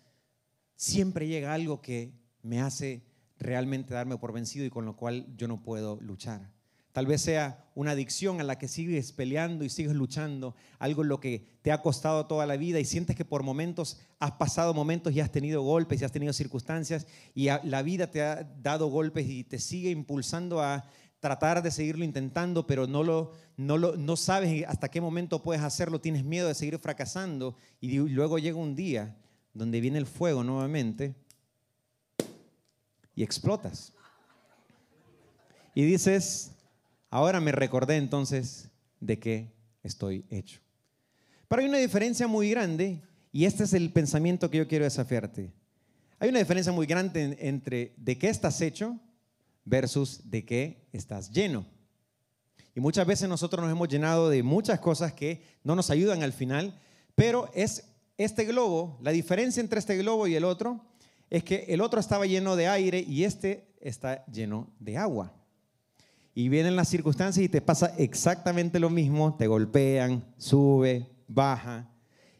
siempre 0.75 1.27
llega 1.27 1.53
algo 1.53 1.81
que 1.81 2.13
me 2.41 2.61
hace 2.61 3.03
realmente 3.37 3.93
darme 3.93 4.17
por 4.17 4.31
vencido 4.31 4.65
y 4.65 4.69
con 4.69 4.85
lo 4.85 4.95
cual 4.95 5.27
yo 5.35 5.47
no 5.47 5.61
puedo 5.61 5.99
luchar. 6.01 6.55
Tal 6.93 7.07
vez 7.07 7.21
sea 7.21 7.69
una 7.75 7.91
adicción 7.91 8.39
a 8.39 8.45
la 8.45 8.57
que 8.57 8.69
sigues 8.69 9.11
peleando 9.11 9.65
y 9.65 9.69
sigues 9.69 9.93
luchando, 9.93 10.55
algo 10.79 11.01
en 11.01 11.09
lo 11.09 11.19
que 11.19 11.45
te 11.61 11.73
ha 11.73 11.81
costado 11.81 12.25
toda 12.25 12.45
la 12.45 12.55
vida 12.55 12.79
y 12.79 12.85
sientes 12.85 13.17
que 13.17 13.25
por 13.25 13.43
momentos 13.43 13.99
has 14.17 14.31
pasado 14.31 14.73
momentos 14.73 15.11
y 15.11 15.19
has 15.19 15.29
tenido 15.29 15.61
golpes 15.61 16.01
y 16.01 16.05
has 16.05 16.13
tenido 16.13 16.31
circunstancias 16.31 17.05
y 17.33 17.49
la 17.63 17.81
vida 17.81 18.09
te 18.09 18.21
ha 18.21 18.45
dado 18.61 18.87
golpes 18.87 19.27
y 19.27 19.43
te 19.43 19.59
sigue 19.59 19.89
impulsando 19.89 20.61
a 20.61 20.89
tratar 21.25 21.63
de 21.63 21.71
seguirlo 21.71 22.05
intentando, 22.05 22.67
pero 22.67 22.85
no, 22.85 23.01
lo, 23.01 23.31
no, 23.57 23.79
lo, 23.79 23.97
no 23.97 24.15
sabes 24.15 24.63
hasta 24.67 24.89
qué 24.89 25.01
momento 25.01 25.41
puedes 25.41 25.63
hacerlo, 25.63 25.99
tienes 25.99 26.23
miedo 26.23 26.47
de 26.47 26.53
seguir 26.53 26.77
fracasando 26.77 27.55
y 27.81 27.97
luego 27.97 28.37
llega 28.37 28.59
un 28.59 28.75
día 28.75 29.17
donde 29.51 29.81
viene 29.81 29.97
el 29.97 30.05
fuego 30.05 30.43
nuevamente 30.43 31.15
y 33.15 33.23
explotas. 33.23 33.91
Y 35.73 35.83
dices, 35.85 36.51
ahora 37.09 37.41
me 37.41 37.51
recordé 37.51 37.97
entonces 37.97 38.69
de 38.99 39.17
qué 39.17 39.51
estoy 39.81 40.25
hecho. 40.29 40.59
Pero 41.47 41.63
hay 41.63 41.67
una 41.67 41.79
diferencia 41.79 42.27
muy 42.27 42.51
grande 42.51 43.01
y 43.31 43.45
este 43.45 43.63
es 43.63 43.73
el 43.73 43.91
pensamiento 43.91 44.51
que 44.51 44.59
yo 44.59 44.67
quiero 44.67 44.85
desafiarte. 44.85 45.51
Hay 46.19 46.29
una 46.29 46.37
diferencia 46.37 46.71
muy 46.71 46.85
grande 46.85 47.35
entre 47.39 47.95
de 47.97 48.15
qué 48.15 48.29
estás 48.29 48.61
hecho 48.61 48.99
versus 49.65 50.21
de 50.29 50.45
qué 50.45 50.87
estás 50.93 51.29
lleno. 51.29 51.65
Y 52.75 52.79
muchas 52.79 53.07
veces 53.07 53.27
nosotros 53.27 53.63
nos 53.63 53.71
hemos 53.71 53.87
llenado 53.87 54.29
de 54.29 54.43
muchas 54.43 54.79
cosas 54.79 55.13
que 55.13 55.41
no 55.63 55.75
nos 55.75 55.89
ayudan 55.89 56.23
al 56.23 56.33
final, 56.33 56.79
pero 57.15 57.49
es 57.53 57.83
este 58.17 58.45
globo, 58.45 58.97
la 59.01 59.11
diferencia 59.11 59.61
entre 59.61 59.79
este 59.79 59.97
globo 59.97 60.27
y 60.27 60.35
el 60.35 60.45
otro 60.45 60.85
es 61.29 61.43
que 61.43 61.65
el 61.67 61.81
otro 61.81 61.99
estaba 61.99 62.25
lleno 62.25 62.55
de 62.55 62.67
aire 62.67 63.03
y 63.05 63.23
este 63.23 63.67
está 63.81 64.25
lleno 64.27 64.69
de 64.79 64.97
agua. 64.97 65.33
Y 66.33 66.49
vienen 66.49 66.75
las 66.75 66.89
circunstancias 66.89 67.43
y 67.43 67.49
te 67.49 67.61
pasa 67.61 67.93
exactamente 67.97 68.79
lo 68.79 68.89
mismo, 68.89 69.35
te 69.35 69.47
golpean, 69.47 70.23
sube, 70.37 71.09
baja, 71.27 71.89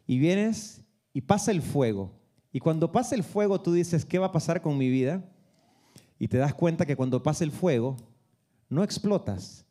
y 0.06 0.20
vienes 0.20 0.82
y 1.14 1.22
pasa 1.22 1.52
el 1.52 1.62
fuego. 1.62 2.12
Y 2.52 2.60
cuando 2.60 2.92
pasa 2.92 3.16
el 3.16 3.24
fuego 3.24 3.62
tú 3.62 3.74
dices, 3.74 4.06
¿qué 4.06 4.20
va 4.20 4.28
a 4.28 4.32
pasar 4.32 4.62
con 4.62 4.78
mi 4.78 4.90
vida? 4.90 5.24
Y 6.20 6.28
te 6.28 6.38
das 6.38 6.54
cuenta 6.54 6.86
que 6.86 6.96
cuando 6.96 7.24
pasa 7.24 7.44
el 7.44 7.52
fuego, 7.52 7.98
no 8.70 8.84
explotas. 8.84 9.66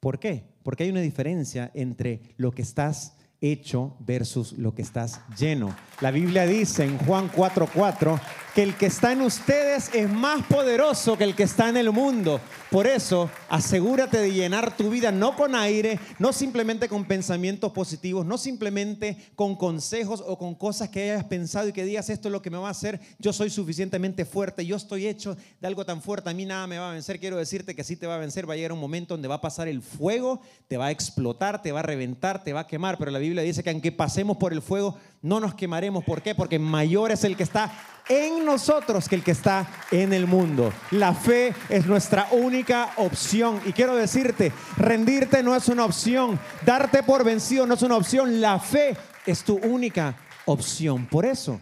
¿Por 0.00 0.18
qué? 0.18 0.44
Porque 0.62 0.84
hay 0.84 0.90
una 0.90 1.00
diferencia 1.00 1.70
entre 1.74 2.34
lo 2.36 2.52
que 2.52 2.62
estás 2.62 3.16
hecho 3.40 3.96
versus 4.00 4.52
lo 4.52 4.74
que 4.74 4.82
estás 4.82 5.20
lleno. 5.38 5.74
La 6.00 6.10
Biblia 6.10 6.46
dice 6.46 6.84
en 6.84 6.98
Juan 6.98 7.30
4:4 7.30 8.20
que 8.54 8.62
el 8.62 8.74
que 8.74 8.86
está 8.86 9.12
en 9.12 9.20
ustedes 9.20 9.90
es 9.94 10.10
más 10.10 10.44
poderoso 10.46 11.16
que 11.16 11.24
el 11.24 11.36
que 11.36 11.44
está 11.44 11.68
en 11.68 11.76
el 11.76 11.92
mundo. 11.92 12.40
Por 12.70 12.86
eso, 12.86 13.30
asegúrate 13.48 14.18
de 14.18 14.32
llenar 14.32 14.76
tu 14.76 14.90
vida 14.90 15.12
no 15.12 15.36
con 15.36 15.54
aire, 15.54 15.98
no 16.18 16.32
simplemente 16.32 16.88
con 16.88 17.04
pensamientos 17.04 17.72
positivos, 17.72 18.24
no 18.24 18.38
simplemente 18.38 19.16
con 19.34 19.56
consejos 19.56 20.22
o 20.24 20.38
con 20.38 20.54
cosas 20.54 20.88
que 20.88 21.10
hayas 21.10 21.24
pensado 21.24 21.68
y 21.68 21.72
que 21.72 21.84
digas 21.84 22.10
esto 22.10 22.28
es 22.28 22.32
lo 22.32 22.42
que 22.42 22.50
me 22.50 22.58
va 22.58 22.68
a 22.68 22.72
hacer, 22.72 23.00
yo 23.18 23.32
soy 23.32 23.50
suficientemente 23.50 24.24
fuerte, 24.24 24.64
yo 24.66 24.76
estoy 24.76 25.06
hecho 25.06 25.36
de 25.60 25.66
algo 25.66 25.84
tan 25.84 26.00
fuerte, 26.00 26.30
a 26.30 26.34
mí 26.34 26.46
nada 26.46 26.66
me 26.66 26.78
va 26.78 26.90
a 26.90 26.92
vencer. 26.94 27.20
Quiero 27.20 27.36
decirte 27.36 27.74
que 27.74 27.84
sí 27.84 27.96
te 27.96 28.06
va 28.06 28.16
a 28.16 28.18
vencer, 28.18 28.48
va 28.48 28.54
a 28.54 28.56
llegar 28.56 28.72
un 28.72 28.80
momento 28.80 29.14
donde 29.14 29.28
va 29.28 29.36
a 29.36 29.40
pasar 29.40 29.68
el 29.68 29.82
fuego, 29.82 30.40
te 30.68 30.76
va 30.76 30.86
a 30.86 30.90
explotar, 30.90 31.62
te 31.62 31.72
va 31.72 31.80
a 31.80 31.84
reventar, 31.84 32.42
te 32.42 32.52
va 32.52 32.60
a 32.60 32.66
quemar, 32.66 32.98
pero 32.98 33.10
la 33.10 33.18
Biblia 33.18 33.29
dice 33.42 33.62
que 33.62 33.70
aunque 33.70 33.92
pasemos 33.92 34.36
por 34.36 34.52
el 34.52 34.62
fuego, 34.62 34.96
no 35.22 35.40
nos 35.40 35.54
quemaremos. 35.54 36.04
¿Por 36.04 36.22
qué? 36.22 36.34
Porque 36.34 36.58
mayor 36.58 37.10
es 37.10 37.24
el 37.24 37.36
que 37.36 37.42
está 37.42 37.72
en 38.08 38.44
nosotros 38.44 39.08
que 39.08 39.14
el 39.14 39.22
que 39.22 39.30
está 39.30 39.68
en 39.90 40.12
el 40.12 40.26
mundo. 40.26 40.72
La 40.90 41.14
fe 41.14 41.54
es 41.68 41.86
nuestra 41.86 42.28
única 42.32 42.92
opción. 42.96 43.60
Y 43.64 43.72
quiero 43.72 43.94
decirte, 43.94 44.52
rendirte 44.76 45.42
no 45.42 45.54
es 45.54 45.68
una 45.68 45.84
opción, 45.84 46.38
darte 46.66 47.02
por 47.02 47.24
vencido 47.24 47.66
no 47.66 47.74
es 47.74 47.82
una 47.82 47.96
opción, 47.96 48.40
la 48.40 48.58
fe 48.58 48.96
es 49.26 49.44
tu 49.44 49.58
única 49.58 50.16
opción. 50.44 51.06
Por 51.06 51.24
eso, 51.24 51.60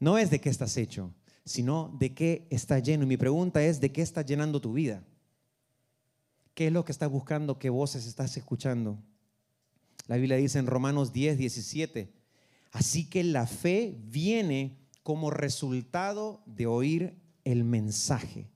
no 0.00 0.18
es 0.18 0.30
de 0.30 0.40
qué 0.40 0.48
estás 0.48 0.76
hecho, 0.76 1.12
sino 1.44 1.94
de 1.98 2.14
qué 2.14 2.46
está 2.50 2.78
lleno. 2.78 3.04
Y 3.04 3.06
mi 3.06 3.16
pregunta 3.16 3.62
es, 3.62 3.80
¿de 3.80 3.92
qué 3.92 4.02
está 4.02 4.22
llenando 4.22 4.60
tu 4.60 4.72
vida? 4.72 5.02
¿Qué 6.54 6.68
es 6.68 6.72
lo 6.72 6.84
que 6.84 6.92
estás 6.92 7.10
buscando? 7.10 7.58
¿Qué 7.58 7.70
voces 7.70 8.06
estás 8.06 8.36
escuchando? 8.36 8.98
La 10.06 10.16
Biblia 10.16 10.36
dice 10.36 10.58
en 10.58 10.66
Romanos 10.66 11.12
10, 11.12 11.38
17, 11.38 12.12
así 12.70 13.08
que 13.08 13.24
la 13.24 13.46
fe 13.46 13.96
viene 14.04 14.78
como 15.02 15.30
resultado 15.30 16.42
de 16.46 16.66
oír 16.66 17.18
el 17.44 17.64
mensaje. 17.64 18.48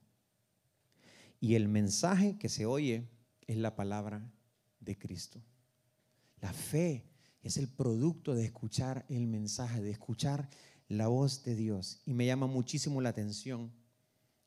Y 1.40 1.54
el 1.54 1.68
mensaje 1.68 2.38
que 2.38 2.48
se 2.48 2.66
oye 2.66 3.08
es 3.46 3.56
la 3.56 3.74
palabra 3.74 4.30
de 4.78 4.96
Cristo. 4.96 5.42
La 6.40 6.52
fe 6.52 7.04
es 7.42 7.56
el 7.56 7.68
producto 7.68 8.34
de 8.34 8.44
escuchar 8.44 9.04
el 9.08 9.26
mensaje, 9.26 9.80
de 9.80 9.90
escuchar 9.90 10.48
la 10.88 11.08
voz 11.08 11.42
de 11.44 11.56
Dios. 11.56 12.00
Y 12.04 12.14
me 12.14 12.26
llama 12.26 12.46
muchísimo 12.46 13.00
la 13.00 13.08
atención 13.08 13.72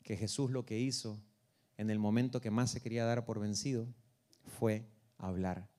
que 0.03 0.15
Jesús 0.15 0.51
lo 0.51 0.65
que 0.65 0.79
hizo 0.79 1.19
en 1.77 1.89
el 1.89 1.99
momento 1.99 2.39
que 2.39 2.51
más 2.51 2.71
se 2.71 2.81
quería 2.81 3.05
dar 3.05 3.25
por 3.25 3.39
vencido 3.39 3.87
fue 4.59 4.85
hablar 5.17 5.72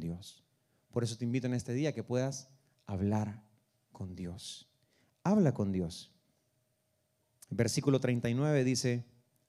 Dios. 0.00 0.44
Por 0.90 1.04
eso 1.04 1.16
te 1.16 1.24
invito 1.24 1.46
en 1.46 1.54
este 1.54 1.72
día 1.72 1.94
que 1.94 2.02
puedas 2.02 2.48
hablar 2.86 3.42
con 3.92 4.14
Dios 4.14 4.68
habla 5.26 5.52
con 5.52 5.72
Dios. 5.72 6.12
Versículo 7.50 8.00
39 8.00 8.62
dice, 8.62 9.04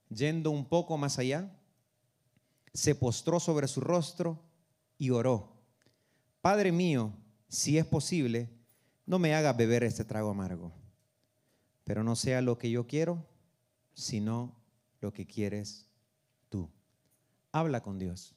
yendo 0.08 0.50
un 0.50 0.68
poco 0.68 0.98
más 0.98 1.18
allá, 1.18 1.56
se 2.74 2.94
postró 2.96 3.38
sobre 3.38 3.68
su 3.68 3.80
rostro 3.80 4.42
y 4.98 5.10
oró, 5.10 5.56
Padre 6.40 6.72
mío, 6.72 7.12
si 7.48 7.78
es 7.78 7.86
posible, 7.86 8.50
no 9.06 9.18
me 9.18 9.34
haga 9.34 9.52
beber 9.52 9.84
este 9.84 10.04
trago 10.04 10.30
amargo, 10.30 10.72
pero 11.84 12.02
no 12.02 12.16
sea 12.16 12.42
lo 12.42 12.58
que 12.58 12.70
yo 12.70 12.86
quiero, 12.86 13.24
sino 13.94 14.56
lo 15.00 15.12
que 15.12 15.26
quieres 15.26 15.86
tú. 16.48 16.68
Habla 17.52 17.82
con 17.82 17.98
Dios. 17.98 18.34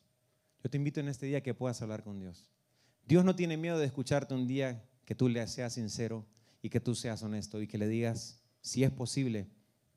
Yo 0.64 0.70
te 0.70 0.78
invito 0.78 1.00
en 1.00 1.08
este 1.08 1.26
día 1.26 1.42
que 1.42 1.54
puedas 1.54 1.82
hablar 1.82 2.04
con 2.04 2.20
Dios. 2.20 2.50
Dios 3.08 3.26
no 3.26 3.36
tiene 3.36 3.58
miedo 3.58 3.80
de 3.80 3.86
escucharte 3.86 4.36
un 4.36 4.48
día 4.48 4.86
que 5.06 5.16
tú 5.16 5.28
le 5.28 5.46
seas 5.48 5.74
sincero 5.74 6.26
y 6.62 6.70
que 6.70 6.80
tú 6.80 6.94
seas 6.94 7.24
honesto 7.24 7.62
y 7.62 7.68
que 7.68 7.80
le 7.80 7.88
digas, 7.88 8.40
si 8.62 8.84
es 8.84 8.92
posible, 8.92 9.48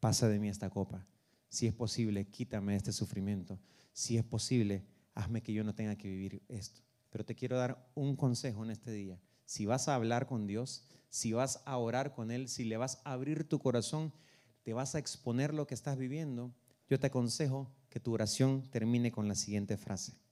pasa 0.01 0.27
de 0.27 0.39
mí 0.39 0.49
esta 0.49 0.71
copa. 0.71 1.07
Si 1.51 1.67
es 1.67 1.75
posible, 1.75 2.27
quítame 2.27 2.77
este 2.77 2.93
sufrimiento. 2.93 3.61
Si 3.93 4.17
es 4.17 4.25
posible, 4.25 4.85
hazme 5.15 5.43
que 5.43 5.53
yo 5.53 5.65
no 5.65 5.75
tenga 5.75 5.97
que 5.97 6.09
vivir 6.09 6.43
esto. 6.49 6.81
Pero 7.11 7.25
te 7.25 7.35
quiero 7.35 7.59
dar 7.59 7.87
un 7.95 8.17
consejo 8.17 8.65
en 8.65 8.71
este 8.71 8.91
día. 8.91 9.21
Si 9.45 9.67
vas 9.67 9.89
a 9.89 9.95
hablar 9.95 10.27
con 10.27 10.47
Dios, 10.47 10.87
si 11.11 11.35
vas 11.35 11.63
a 11.67 11.77
orar 11.77 12.15
con 12.15 12.31
Él, 12.31 12.49
si 12.49 12.65
le 12.65 12.79
vas 12.79 13.03
a 13.05 13.13
abrir 13.13 13.47
tu 13.47 13.59
corazón, 13.59 14.15
te 14.63 14.73
vas 14.73 14.95
a 14.95 14.99
exponer 14.99 15.53
lo 15.53 15.67
que 15.67 15.75
estás 15.75 15.99
viviendo, 15.99 16.55
yo 16.89 16.99
te 16.99 17.09
aconsejo 17.09 17.71
que 17.91 18.01
tu 18.01 18.15
oración 18.15 18.63
termine 18.71 19.13
con 19.13 19.29
la 19.29 19.35
siguiente 19.35 19.77
frase. 19.77 20.24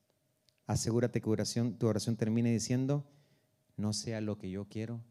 Asegúrate 0.66 1.20
que 1.20 1.28
oración, 1.28 1.78
tu 1.78 1.86
oración 1.86 2.16
termine 2.16 2.52
diciendo, 2.52 3.04
no 3.76 3.92
sea 3.92 4.20
lo 4.20 4.38
que 4.38 4.50
yo 4.50 4.68
quiero, 4.68 5.02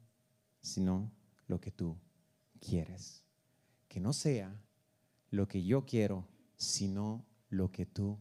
sino 0.62 1.12
lo 1.48 1.60
que 1.60 1.72
tú 1.72 1.98
quieres. 2.60 3.24
Que 3.88 4.00
no 4.00 4.14
sea 4.14 4.56
lo 5.30 5.48
que 5.48 5.64
yo 5.64 5.86
quiero, 5.86 6.28
sino 6.56 7.26
lo 7.50 7.72
que 7.72 7.86
tú 7.86 8.20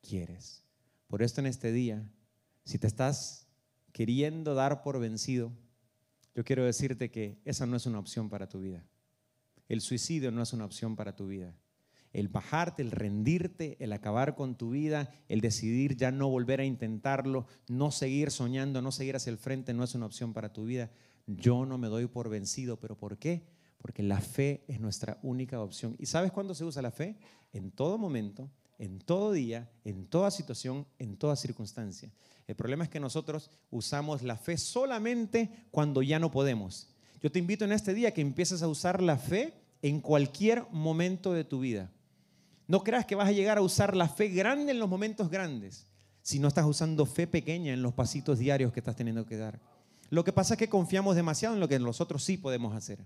quieres. 0.00 0.64
Por 1.08 1.22
esto 1.22 1.40
en 1.40 1.46
este 1.46 1.72
día, 1.72 2.08
si 2.64 2.78
te 2.78 2.86
estás 2.86 3.48
queriendo 3.92 4.54
dar 4.54 4.82
por 4.82 5.00
vencido, 5.00 5.52
yo 6.34 6.44
quiero 6.44 6.64
decirte 6.64 7.10
que 7.10 7.40
esa 7.44 7.66
no 7.66 7.76
es 7.76 7.86
una 7.86 7.98
opción 7.98 8.28
para 8.28 8.48
tu 8.48 8.60
vida. 8.60 8.86
El 9.68 9.80
suicidio 9.80 10.30
no 10.30 10.42
es 10.42 10.52
una 10.52 10.64
opción 10.64 10.96
para 10.96 11.16
tu 11.16 11.26
vida. 11.26 11.54
El 12.12 12.28
bajarte, 12.28 12.82
el 12.82 12.90
rendirte, 12.90 13.76
el 13.80 13.92
acabar 13.92 14.34
con 14.34 14.56
tu 14.56 14.70
vida, 14.70 15.10
el 15.28 15.40
decidir 15.40 15.96
ya 15.96 16.10
no 16.10 16.28
volver 16.28 16.60
a 16.60 16.64
intentarlo, 16.64 17.46
no 17.68 17.90
seguir 17.90 18.30
soñando, 18.30 18.82
no 18.82 18.90
seguir 18.92 19.16
hacia 19.16 19.30
el 19.30 19.38
frente, 19.38 19.74
no 19.74 19.84
es 19.84 19.94
una 19.94 20.06
opción 20.06 20.32
para 20.32 20.52
tu 20.52 20.64
vida. 20.64 20.90
Yo 21.26 21.66
no 21.66 21.78
me 21.78 21.88
doy 21.88 22.06
por 22.06 22.28
vencido, 22.28 22.80
pero 22.80 22.96
¿por 22.96 23.18
qué? 23.18 23.42
Porque 23.78 24.02
la 24.02 24.20
fe 24.20 24.64
es 24.66 24.80
nuestra 24.80 25.18
única 25.22 25.60
opción. 25.60 25.94
¿Y 25.98 26.06
sabes 26.06 26.32
cuándo 26.32 26.54
se 26.54 26.64
usa 26.64 26.82
la 26.82 26.90
fe? 26.90 27.16
En 27.52 27.70
todo 27.70 27.96
momento, 27.96 28.50
en 28.78 28.98
todo 28.98 29.32
día, 29.32 29.70
en 29.84 30.06
toda 30.06 30.30
situación, 30.30 30.86
en 30.98 31.16
toda 31.16 31.36
circunstancia. 31.36 32.10
El 32.46 32.56
problema 32.56 32.82
es 32.82 32.90
que 32.90 32.98
nosotros 32.98 33.50
usamos 33.70 34.22
la 34.22 34.36
fe 34.36 34.56
solamente 34.56 35.66
cuando 35.70 36.02
ya 36.02 36.18
no 36.18 36.30
podemos. 36.30 36.88
Yo 37.20 37.30
te 37.30 37.38
invito 37.38 37.64
en 37.64 37.72
este 37.72 37.94
día 37.94 38.12
que 38.12 38.22
empieces 38.22 38.62
a 38.62 38.68
usar 38.68 39.02
la 39.02 39.18
fe 39.18 39.54
en 39.82 40.00
cualquier 40.00 40.64
momento 40.72 41.32
de 41.32 41.44
tu 41.44 41.60
vida. 41.60 41.92
No 42.70 42.84
creas 42.84 43.04
que 43.04 43.16
vas 43.16 43.26
a 43.26 43.32
llegar 43.32 43.58
a 43.58 43.62
usar 43.62 43.96
la 43.96 44.08
fe 44.08 44.28
grande 44.28 44.70
en 44.70 44.78
los 44.78 44.88
momentos 44.88 45.28
grandes, 45.28 45.88
si 46.22 46.38
no 46.38 46.46
estás 46.46 46.64
usando 46.64 47.04
fe 47.04 47.26
pequeña 47.26 47.72
en 47.72 47.82
los 47.82 47.94
pasitos 47.94 48.38
diarios 48.38 48.72
que 48.72 48.78
estás 48.78 48.94
teniendo 48.94 49.26
que 49.26 49.36
dar. 49.36 49.60
Lo 50.08 50.22
que 50.22 50.32
pasa 50.32 50.54
es 50.54 50.58
que 50.58 50.68
confiamos 50.68 51.16
demasiado 51.16 51.56
en 51.56 51.60
lo 51.60 51.66
que 51.66 51.80
nosotros 51.80 52.22
sí 52.22 52.36
podemos 52.36 52.72
hacer. 52.76 53.04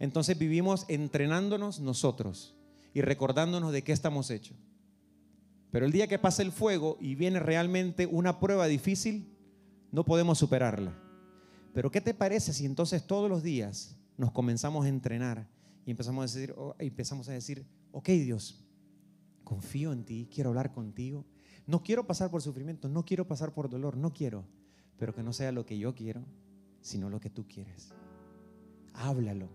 Entonces 0.00 0.36
vivimos 0.36 0.84
entrenándonos 0.88 1.78
nosotros 1.78 2.56
y 2.92 3.02
recordándonos 3.02 3.70
de 3.70 3.84
qué 3.84 3.92
estamos 3.92 4.32
hechos. 4.32 4.56
Pero 5.70 5.86
el 5.86 5.92
día 5.92 6.08
que 6.08 6.18
pasa 6.18 6.42
el 6.42 6.50
fuego 6.50 6.98
y 7.00 7.14
viene 7.14 7.38
realmente 7.38 8.06
una 8.06 8.40
prueba 8.40 8.66
difícil, 8.66 9.32
no 9.92 10.04
podemos 10.04 10.38
superarla. 10.38 10.92
Pero 11.72 11.88
¿qué 11.88 12.00
te 12.00 12.14
parece 12.14 12.52
si 12.52 12.66
entonces 12.66 13.06
todos 13.06 13.30
los 13.30 13.44
días 13.44 13.94
nos 14.16 14.32
comenzamos 14.32 14.86
a 14.86 14.88
entrenar 14.88 15.48
y 15.86 15.92
empezamos 15.92 16.20
a 16.20 16.34
decir, 16.34 16.52
oh, 16.58 16.74
empezamos 16.80 17.28
a 17.28 17.32
decir, 17.32 17.64
ok 17.92 18.08
Dios, 18.08 18.63
confío 19.44 19.92
en 19.92 20.04
ti, 20.04 20.28
quiero 20.32 20.50
hablar 20.50 20.72
contigo, 20.72 21.24
no 21.66 21.82
quiero 21.82 22.06
pasar 22.06 22.30
por 22.30 22.42
sufrimiento, 22.42 22.88
no 22.88 23.04
quiero 23.04 23.26
pasar 23.26 23.54
por 23.54 23.68
dolor, 23.70 23.96
no 23.96 24.12
quiero, 24.12 24.44
pero 24.98 25.14
que 25.14 25.22
no 25.22 25.32
sea 25.32 25.52
lo 25.52 25.64
que 25.64 25.78
yo 25.78 25.94
quiero, 25.94 26.24
sino 26.80 27.08
lo 27.08 27.20
que 27.20 27.30
tú 27.30 27.46
quieres. 27.46 27.92
Háblalo, 28.92 29.48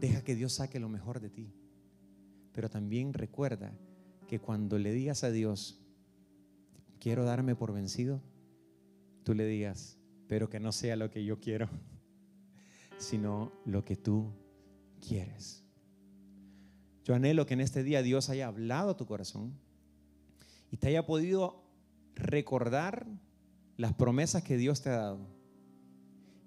deja 0.00 0.22
que 0.22 0.34
Dios 0.34 0.54
saque 0.54 0.80
lo 0.80 0.88
mejor 0.88 1.20
de 1.20 1.30
ti. 1.30 1.52
Pero 2.52 2.68
también 2.68 3.14
recuerda 3.14 3.72
que 4.26 4.40
cuando 4.40 4.78
le 4.78 4.92
digas 4.92 5.22
a 5.24 5.30
Dios, 5.30 5.80
quiero 6.98 7.24
darme 7.24 7.54
por 7.54 7.72
vencido, 7.72 8.20
tú 9.22 9.34
le 9.34 9.46
digas, 9.46 9.98
pero 10.26 10.48
que 10.48 10.60
no 10.60 10.72
sea 10.72 10.96
lo 10.96 11.10
que 11.10 11.24
yo 11.24 11.40
quiero, 11.40 11.68
sino 12.98 13.52
lo 13.64 13.84
que 13.84 13.96
tú 13.96 14.32
quieres. 15.00 15.67
Yo 17.08 17.14
anhelo 17.14 17.46
que 17.46 17.54
en 17.54 17.62
este 17.62 17.82
día 17.82 18.02
Dios 18.02 18.28
haya 18.28 18.48
hablado 18.48 18.90
a 18.90 18.96
tu 18.98 19.06
corazón 19.06 19.54
y 20.70 20.76
te 20.76 20.88
haya 20.88 21.06
podido 21.06 21.64
recordar 22.14 23.06
las 23.78 23.94
promesas 23.94 24.42
que 24.42 24.58
Dios 24.58 24.82
te 24.82 24.90
ha 24.90 24.98
dado. 24.98 25.26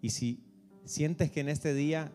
Y 0.04 0.12
si 0.12 0.44
sientes 0.86 1.32
que 1.32 1.40
en 1.40 1.50
este 1.50 1.74
día 1.74 2.12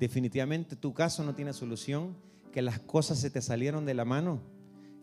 definitivamente 0.00 0.74
tu 0.74 0.94
caso 0.94 1.22
no 1.22 1.36
tiene 1.36 1.52
solución, 1.52 2.16
que 2.50 2.60
las 2.60 2.80
cosas 2.80 3.20
se 3.20 3.30
te 3.30 3.40
salieron 3.40 3.84
de 3.84 3.94
la 3.94 4.04
mano, 4.04 4.42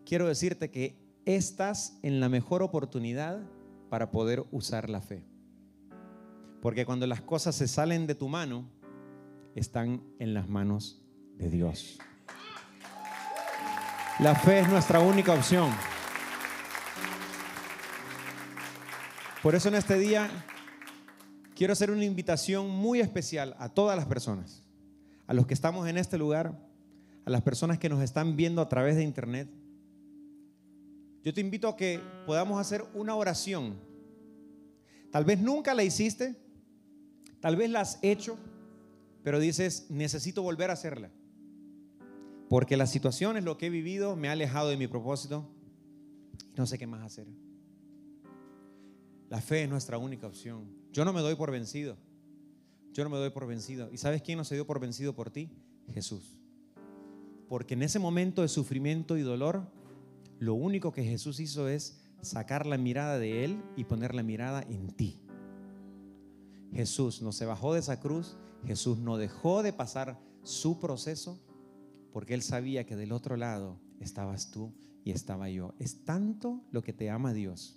quiero 0.04 0.28
decirte 0.28 0.70
que 0.70 0.94
estás 1.24 1.98
en 2.02 2.20
la 2.20 2.28
mejor 2.28 2.62
oportunidad 2.62 3.40
para 3.88 4.10
poder 4.10 4.44
usar 4.52 4.90
la 4.90 5.00
fe. 5.00 5.24
Porque 6.60 6.84
cuando 6.84 7.06
las 7.06 7.22
cosas 7.22 7.54
se 7.54 7.66
salen 7.66 8.06
de 8.06 8.14
tu 8.14 8.28
mano, 8.28 8.68
están 9.54 10.02
en 10.18 10.34
las 10.34 10.50
manos 10.50 11.02
de 11.38 11.48
Dios. 11.48 11.98
La 14.20 14.36
fe 14.36 14.60
es 14.60 14.68
nuestra 14.68 15.00
única 15.00 15.32
opción. 15.32 15.70
Por 19.42 19.56
eso 19.56 19.68
en 19.68 19.74
este 19.74 19.98
día 19.98 20.30
quiero 21.56 21.72
hacer 21.72 21.90
una 21.90 22.04
invitación 22.04 22.70
muy 22.70 23.00
especial 23.00 23.56
a 23.58 23.68
todas 23.68 23.96
las 23.96 24.06
personas, 24.06 24.62
a 25.26 25.34
los 25.34 25.46
que 25.46 25.54
estamos 25.54 25.88
en 25.88 25.98
este 25.98 26.16
lugar, 26.16 26.56
a 27.24 27.30
las 27.30 27.42
personas 27.42 27.78
que 27.78 27.88
nos 27.88 28.02
están 28.02 28.36
viendo 28.36 28.62
a 28.62 28.68
través 28.68 28.94
de 28.94 29.02
internet, 29.02 29.48
yo 31.24 31.32
te 31.32 31.40
invito 31.40 31.68
a 31.68 31.76
que 31.76 32.00
podamos 32.26 32.60
hacer 32.60 32.84
una 32.92 33.16
oración. 33.16 33.80
Tal 35.10 35.24
vez 35.24 35.40
nunca 35.40 35.72
la 35.72 35.82
hiciste, 35.82 36.36
tal 37.40 37.56
vez 37.56 37.70
la 37.70 37.80
has 37.80 37.98
hecho, 38.02 38.38
pero 39.22 39.40
dices, 39.40 39.86
necesito 39.88 40.42
volver 40.42 40.68
a 40.68 40.74
hacerla. 40.74 41.10
Porque 42.54 42.76
las 42.76 42.92
situaciones, 42.92 43.42
lo 43.42 43.58
que 43.58 43.66
he 43.66 43.68
vivido, 43.68 44.14
me 44.14 44.28
ha 44.28 44.30
alejado 44.30 44.68
de 44.68 44.76
mi 44.76 44.86
propósito 44.86 45.44
y 46.54 46.56
no 46.56 46.68
sé 46.68 46.78
qué 46.78 46.86
más 46.86 47.02
hacer. 47.02 47.26
La 49.28 49.40
fe 49.40 49.64
es 49.64 49.68
nuestra 49.68 49.98
única 49.98 50.28
opción. 50.28 50.70
Yo 50.92 51.04
no 51.04 51.12
me 51.12 51.20
doy 51.20 51.34
por 51.34 51.50
vencido. 51.50 51.96
Yo 52.92 53.02
no 53.02 53.10
me 53.10 53.16
doy 53.16 53.30
por 53.30 53.48
vencido. 53.48 53.90
¿Y 53.90 53.96
sabes 53.96 54.22
quién 54.22 54.38
no 54.38 54.44
se 54.44 54.54
dio 54.54 54.68
por 54.68 54.78
vencido 54.78 55.16
por 55.16 55.32
ti? 55.32 55.50
Jesús. 55.92 56.38
Porque 57.48 57.74
en 57.74 57.82
ese 57.82 57.98
momento 57.98 58.42
de 58.42 58.46
sufrimiento 58.46 59.16
y 59.16 59.22
dolor, 59.22 59.66
lo 60.38 60.54
único 60.54 60.92
que 60.92 61.02
Jesús 61.02 61.40
hizo 61.40 61.66
es 61.66 62.04
sacar 62.22 62.66
la 62.66 62.78
mirada 62.78 63.18
de 63.18 63.44
Él 63.44 63.64
y 63.74 63.82
poner 63.82 64.14
la 64.14 64.22
mirada 64.22 64.62
en 64.62 64.92
ti. 64.92 65.20
Jesús 66.72 67.20
no 67.20 67.32
se 67.32 67.46
bajó 67.46 67.74
de 67.74 67.80
esa 67.80 67.98
cruz, 67.98 68.36
Jesús 68.64 68.98
no 68.98 69.16
dejó 69.16 69.64
de 69.64 69.72
pasar 69.72 70.20
su 70.44 70.78
proceso 70.78 71.40
porque 72.14 72.34
Él 72.34 72.42
sabía 72.42 72.86
que 72.86 72.94
del 72.94 73.10
otro 73.10 73.36
lado 73.36 73.80
estabas 73.98 74.52
tú 74.52 74.72
y 75.02 75.10
estaba 75.10 75.50
yo. 75.50 75.74
Es 75.80 76.04
tanto 76.04 76.62
lo 76.70 76.80
que 76.80 76.92
te 76.92 77.10
ama 77.10 77.34
Dios 77.34 77.76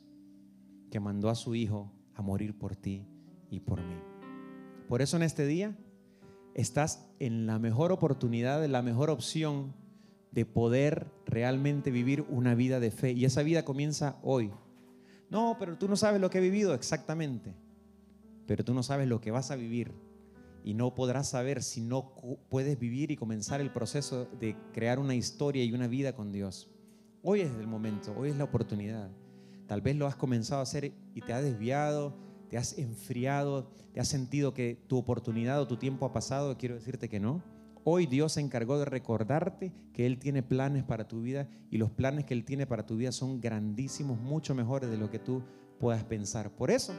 que 0.92 1.00
mandó 1.00 1.32
a 1.32 1.36
su 1.36 1.56
Hijo 1.56 1.92
a 2.14 2.22
morir 2.22 2.56
por 2.56 2.76
ti 2.76 3.08
y 3.50 3.62
por 3.62 3.80
mí. 3.82 3.96
Por 4.88 5.02
eso 5.02 5.18
en 5.18 5.24
este 5.24 5.48
día 5.48 5.76
estás 6.54 7.10
en 7.18 7.48
la 7.48 7.58
mejor 7.58 7.92
oportunidad, 7.92 8.64
en 8.64 8.74
la 8.74 8.84
mejor 8.84 9.10
opción 9.10 9.74
de 10.32 10.46
poder 10.46 11.08
realmente 11.26 11.90
vivir 11.90 12.24
una 12.30 12.54
vida 12.54 12.80
de 12.80 12.92
fe. 12.92 13.14
Y 13.14 13.26
esa 13.26 13.42
vida 13.42 13.66
comienza 13.66 14.20
hoy. 14.22 14.52
No, 15.32 15.56
pero 15.58 15.80
tú 15.80 15.88
no 15.88 15.96
sabes 15.96 16.22
lo 16.22 16.30
que 16.30 16.38
he 16.38 16.42
vivido 16.42 16.76
exactamente. 16.76 17.56
Pero 18.46 18.64
tú 18.64 18.76
no 18.76 18.84
sabes 18.84 19.08
lo 19.08 19.20
que 19.20 19.32
vas 19.32 19.50
a 19.50 19.56
vivir. 19.56 19.92
Y 20.68 20.74
no 20.74 20.94
podrás 20.94 21.30
saber 21.30 21.64
si 21.64 21.80
no 21.80 22.14
puedes 22.50 22.78
vivir 22.78 23.10
y 23.10 23.16
comenzar 23.16 23.62
el 23.62 23.72
proceso 23.72 24.26
de 24.38 24.58
crear 24.74 25.00
una 25.00 25.16
historia 25.16 25.64
y 25.64 25.72
una 25.72 25.88
vida 25.88 26.14
con 26.14 26.34
Dios. 26.34 26.70
Hoy 27.24 27.40
es 27.40 27.52
el 27.52 27.68
momento, 27.68 28.14
hoy 28.18 28.32
es 28.32 28.36
la 28.36 28.44
oportunidad. 28.44 29.10
Tal 29.66 29.80
vez 29.80 29.96
lo 29.96 30.08
has 30.08 30.18
comenzado 30.18 30.60
a 30.60 30.64
hacer 30.64 30.92
y 31.16 31.22
te 31.22 31.32
ha 31.32 31.42
desviado, 31.42 32.18
te 32.50 32.58
has 32.58 32.78
enfriado, 32.78 33.72
te 33.94 34.02
has 34.02 34.10
sentido 34.10 34.54
que 34.54 34.78
tu 34.88 34.98
oportunidad 34.98 35.62
o 35.62 35.68
tu 35.68 35.78
tiempo 35.78 36.06
ha 36.06 36.12
pasado. 36.12 36.58
Quiero 36.58 36.76
decirte 36.76 37.08
que 37.08 37.22
no 37.22 37.42
Hoy 37.90 38.06
Dios 38.06 38.34
se 38.34 38.42
encargó 38.42 38.78
de 38.78 38.84
recordarte 38.84 39.72
que 39.94 40.06
Él 40.06 40.20
tiene 40.20 40.44
planes 40.44 40.84
para 40.84 41.08
tu 41.08 41.22
vida 41.22 41.48
y 41.72 41.78
los 41.78 41.90
planes 41.90 42.26
que 42.26 42.34
Él 42.34 42.44
tiene 42.44 42.68
para 42.68 42.86
tu 42.86 42.98
vida 42.98 43.14
son 43.14 43.40
grandísimos, 43.40 44.20
mucho 44.20 44.54
mejores 44.54 44.90
de 44.90 44.98
lo 44.98 45.10
que 45.10 45.20
tú 45.20 45.42
puedas 45.80 46.04
pensar. 46.04 46.52
Por 46.52 46.70
eso 46.70 46.92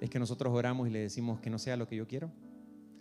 es 0.00 0.10
que 0.10 0.18
nosotros 0.18 0.52
oramos 0.52 0.88
y 0.88 0.90
le 0.90 0.98
decimos 0.98 1.38
que 1.38 1.50
no 1.50 1.60
sea 1.60 1.76
lo 1.76 1.86
que 1.86 1.94
yo 1.94 2.08
quiero, 2.08 2.32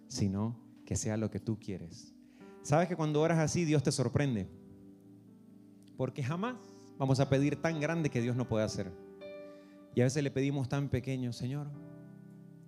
sino 0.07 0.59
que 0.85 0.95
sea 0.95 1.17
lo 1.17 1.29
que 1.29 1.39
tú 1.39 1.59
quieres. 1.59 2.13
¿Sabes 2.61 2.87
que 2.87 2.95
cuando 2.95 3.21
oras 3.21 3.39
así 3.39 3.65
Dios 3.65 3.83
te 3.83 3.91
sorprende? 3.91 4.49
Porque 5.95 6.23
jamás 6.23 6.55
vamos 6.97 7.19
a 7.19 7.29
pedir 7.29 7.61
tan 7.61 7.79
grande 7.79 8.09
que 8.09 8.21
Dios 8.21 8.35
no 8.35 8.47
puede 8.47 8.65
hacer. 8.65 8.91
Y 9.95 10.01
a 10.01 10.03
veces 10.03 10.23
le 10.23 10.31
pedimos 10.31 10.69
tan 10.69 10.89
pequeño, 10.89 11.33
Señor, 11.33 11.69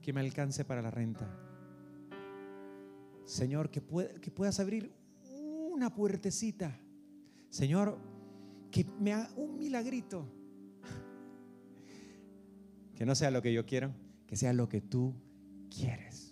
que 0.02 0.14
me 0.14 0.22
alcance 0.22 0.66
para 0.66 0.82
la 0.82 0.90
renta 0.90 1.28
Señor, 3.30 3.70
que, 3.70 3.80
que 4.22 4.32
puedas 4.32 4.60
abrir 4.60 4.92
una 5.72 5.94
puertecita. 5.94 6.80
Señor, 7.50 8.00
que 8.72 8.84
me 9.00 9.14
haga 9.14 9.30
un 9.36 9.56
milagrito. 9.56 10.28
Que 12.96 13.06
no 13.06 13.14
sea 13.14 13.30
lo 13.30 13.44
que 13.44 13.54
yo 13.54 13.68
quiero, 13.68 13.94
que 14.26 14.36
sea 14.36 14.52
lo 14.52 14.68
que 14.68 14.82
tú 14.82 15.14
quieres. 15.70 16.29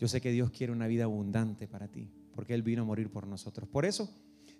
Yo 0.00 0.08
sé 0.08 0.22
que 0.22 0.32
Dios 0.32 0.50
quiere 0.50 0.72
una 0.72 0.86
vida 0.86 1.04
abundante 1.04 1.68
para 1.68 1.86
ti, 1.86 2.08
porque 2.34 2.54
Él 2.54 2.62
vino 2.62 2.82
a 2.82 2.84
morir 2.86 3.10
por 3.10 3.26
nosotros. 3.26 3.68
Por 3.68 3.84
eso, 3.84 4.10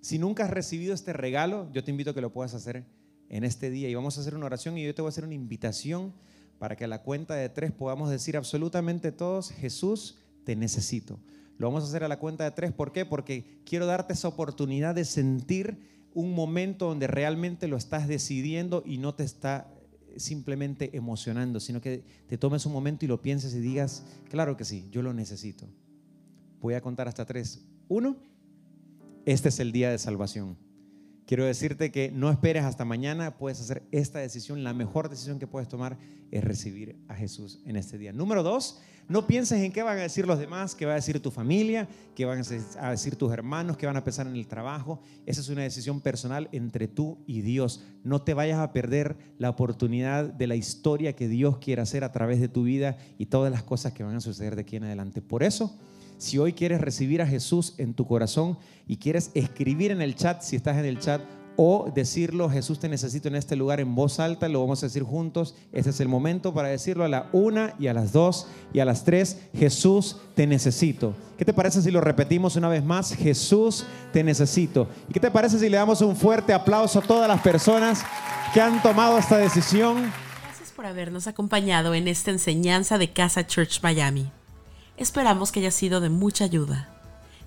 si 0.03 0.19
nunca 0.19 0.45
has 0.45 0.51
recibido 0.51 0.93
este 0.93 1.15
regalo, 1.15 1.67
yo 1.73 1.83
te 1.83 1.91
invito 1.91 2.11
a 2.11 2.15
que 2.15 2.21
lo 2.21 2.31
puedas 2.31 2.53
hacer 2.53 2.85
en 3.31 3.45
este 3.45 3.71
día 3.71 3.89
y 3.89 3.95
vamos 3.95 4.19
a 4.19 4.21
hacer 4.21 4.35
una 4.35 4.45
oración 4.45 4.77
y 4.77 4.85
yo 4.85 4.95
te 4.95 5.01
voy 5.01 5.09
a 5.09 5.11
hacer 5.11 5.25
una 5.25 5.33
invitación 5.33 6.13
para 6.59 6.77
que 6.77 6.85
a 6.85 6.89
la 6.89 7.03
cuenta 7.03 7.35
de 7.37 7.49
tres 7.49 7.73
podamos 7.73 8.11
decir 8.11 8.37
absolutamente 8.37 9.13
todos, 9.13 9.51
Jesús, 9.51 10.19
te 10.45 10.57
necesito. 10.57 11.19
Lo 11.57 11.69
vamos 11.69 11.85
a 11.85 11.87
hacer 11.87 12.05
a 12.05 12.09
la 12.09 12.19
cuenta 12.19 12.45
de 12.45 12.51
tres, 12.51 12.73
¿por 12.73 12.93
qué? 12.93 13.07
Porque 13.07 13.63
quiero 13.65 13.87
darte 13.87 14.13
esa 14.13 14.29
oportunidad 14.29 14.95
de 14.95 15.07
sentir 15.07 15.79
un 16.13 16.35
momento 16.35 16.87
donde 16.87 17.07
realmente 17.07 17.67
lo 17.67 17.79
estás 17.79 18.09
decidiendo 18.09 18.83
y 18.85 18.99
no 18.99 19.15
te 19.15 19.25
está 19.25 19.73
simplemente 20.17 20.97
emocionando, 20.97 21.61
sino 21.61 21.81
que 21.81 22.05
te 22.27 22.39
tomes 22.39 22.67
un 22.67 22.73
momento 22.73 23.05
y 23.05 23.09
lo 23.09 23.23
pienses 23.23 23.55
y 23.55 23.61
digas, 23.61 24.05
claro 24.29 24.57
que 24.57 24.65
sí, 24.65 24.89
yo 24.91 25.03
lo 25.03 25.15
necesito. 25.15 25.69
Voy 26.61 26.75
a 26.75 26.81
contar 26.81 27.09
hasta 27.09 27.25
tres. 27.25 27.65
Uno, 27.89 28.17
este 29.25 29.49
es 29.49 29.61
el 29.61 29.73
día 29.73 29.91
de 29.91 29.99
salvación. 29.99 30.57
Quiero 31.27 31.45
decirte 31.45 31.93
que 31.93 32.11
no 32.11 32.31
esperes 32.31 32.65
hasta 32.65 32.85
mañana, 32.85 33.39
puedes 33.39 33.61
hacer 33.61 33.85
esta 33.93 34.19
decisión. 34.19 34.65
La 34.65 34.75
mejor 34.75 35.09
decisión 35.09 35.39
que 35.39 35.47
puedes 35.47 35.69
tomar 35.69 35.97
es 36.33 36.43
recibir 36.43 36.97
a 37.07 37.15
Jesús 37.15 37.63
en 37.67 37.77
este 37.77 37.99
día. 37.99 38.13
Número 38.13 38.43
dos, 38.43 38.81
no 39.11 39.27
pienses 39.27 39.61
en 39.61 39.73
qué 39.73 39.83
van 39.83 39.99
a 39.99 40.03
decir 40.03 40.25
los 40.25 40.39
demás, 40.39 40.77
qué 40.77 40.87
va 40.87 40.93
a 40.93 40.95
decir 40.95 41.21
tu 41.21 41.33
familia, 41.33 41.89
qué 42.15 42.25
van 42.27 42.45
a 42.79 42.91
decir 42.91 43.17
tus 43.17 43.33
hermanos, 43.33 43.77
qué 43.77 43.87
van 43.87 43.97
a 43.97 44.05
pensar 44.05 44.29
en 44.29 44.37
el 44.37 44.47
trabajo. 44.47 45.01
Esa 45.27 45.41
es 45.41 45.49
una 45.49 45.63
decisión 45.63 46.01
personal 46.01 46.49
entre 46.53 46.87
tú 46.87 47.19
y 47.27 47.41
Dios. 47.41 47.83
No 48.05 48.23
te 48.23 48.35
vayas 48.35 48.61
a 48.61 48.73
perder 48.73 49.17
la 49.37 49.51
oportunidad 49.51 50.27
de 50.27 50.47
la 50.47 50.55
historia 50.55 51.17
que 51.17 51.27
Dios 51.27 51.59
quiere 51.59 51.83
hacer 51.83 52.05
a 52.05 52.13
través 52.13 52.41
de 52.41 52.47
tu 52.47 52.63
vida 52.63 52.99
y 53.19 53.27
todas 53.27 53.51
las 53.51 53.65
cosas 53.65 53.95
que 53.95 54.05
van 54.05 54.15
a 54.15 54.21
suceder 54.21 54.55
de 54.55 54.63
aquí 54.63 54.77
en 54.77 54.85
adelante. 54.85 55.21
Por 55.21 55.43
eso, 55.43 55.77
si 56.17 56.39
hoy 56.39 56.53
quieres 56.53 56.81
recibir 56.81 57.21
a 57.21 57.27
Jesús 57.27 57.75
en 57.79 57.95
tu 57.95 58.07
corazón 58.07 58.59
y 58.87 58.99
quieres 58.99 59.33
escribir 59.35 59.91
en 59.91 60.03
el 60.03 60.15
chat, 60.15 60.41
si 60.43 60.55
estás 60.55 60.77
en 60.77 60.85
el 60.85 61.01
chat, 61.01 61.21
o 61.63 61.91
decirlo, 61.95 62.49
Jesús 62.49 62.79
te 62.79 62.89
necesito 62.89 63.29
en 63.29 63.35
este 63.35 63.55
lugar 63.55 63.81
en 63.81 63.95
voz 63.95 64.19
alta, 64.19 64.49
lo 64.49 64.63
vamos 64.63 64.83
a 64.83 64.87
decir 64.87 65.03
juntos. 65.03 65.55
Este 65.73 65.91
es 65.91 66.01
el 66.01 66.09
momento 66.09 66.55
para 66.55 66.69
decirlo 66.69 67.05
a 67.05 67.09
la 67.09 67.29
una 67.33 67.75
y 67.79 67.89
a 67.89 67.93
las 67.93 68.13
dos 68.13 68.47
y 68.73 68.79
a 68.81 68.87
las 68.87 69.05
tres, 69.05 69.37
Jesús 69.55 70.17
te 70.35 70.47
necesito. 70.47 71.15
¿Qué 71.37 71.45
te 71.45 71.53
parece 71.53 71.83
si 71.83 71.91
lo 71.91 72.01
repetimos 72.01 72.57
una 72.57 72.71
vez 72.71 72.83
más? 72.83 73.13
Jesús 73.13 73.85
te 74.11 74.25
necesito. 74.25 74.89
¿Y 75.11 75.13
qué 75.13 75.21
te 75.21 75.31
parece 75.31 75.59
si 75.59 75.69
le 75.69 75.77
damos 75.77 76.01
un 76.01 76.17
fuerte 76.17 76.55
aplauso 76.55 77.01
a 77.01 77.03
todas 77.03 77.29
las 77.29 77.43
personas 77.43 78.07
que 78.55 78.63
han 78.63 78.81
tomado 78.81 79.19
esta 79.19 79.37
decisión? 79.37 80.11
Gracias 80.43 80.73
por 80.75 80.87
habernos 80.87 81.27
acompañado 81.27 81.93
en 81.93 82.09
esta 82.09 82.31
enseñanza 82.31 82.97
de 82.97 83.13
Casa 83.13 83.47
Church 83.47 83.83
Miami. 83.83 84.33
Esperamos 84.97 85.53
que 85.53 85.61
haya 85.61 85.73
sido 85.73 86.01
de 86.01 86.09
mucha 86.09 86.45
ayuda. 86.45 87.00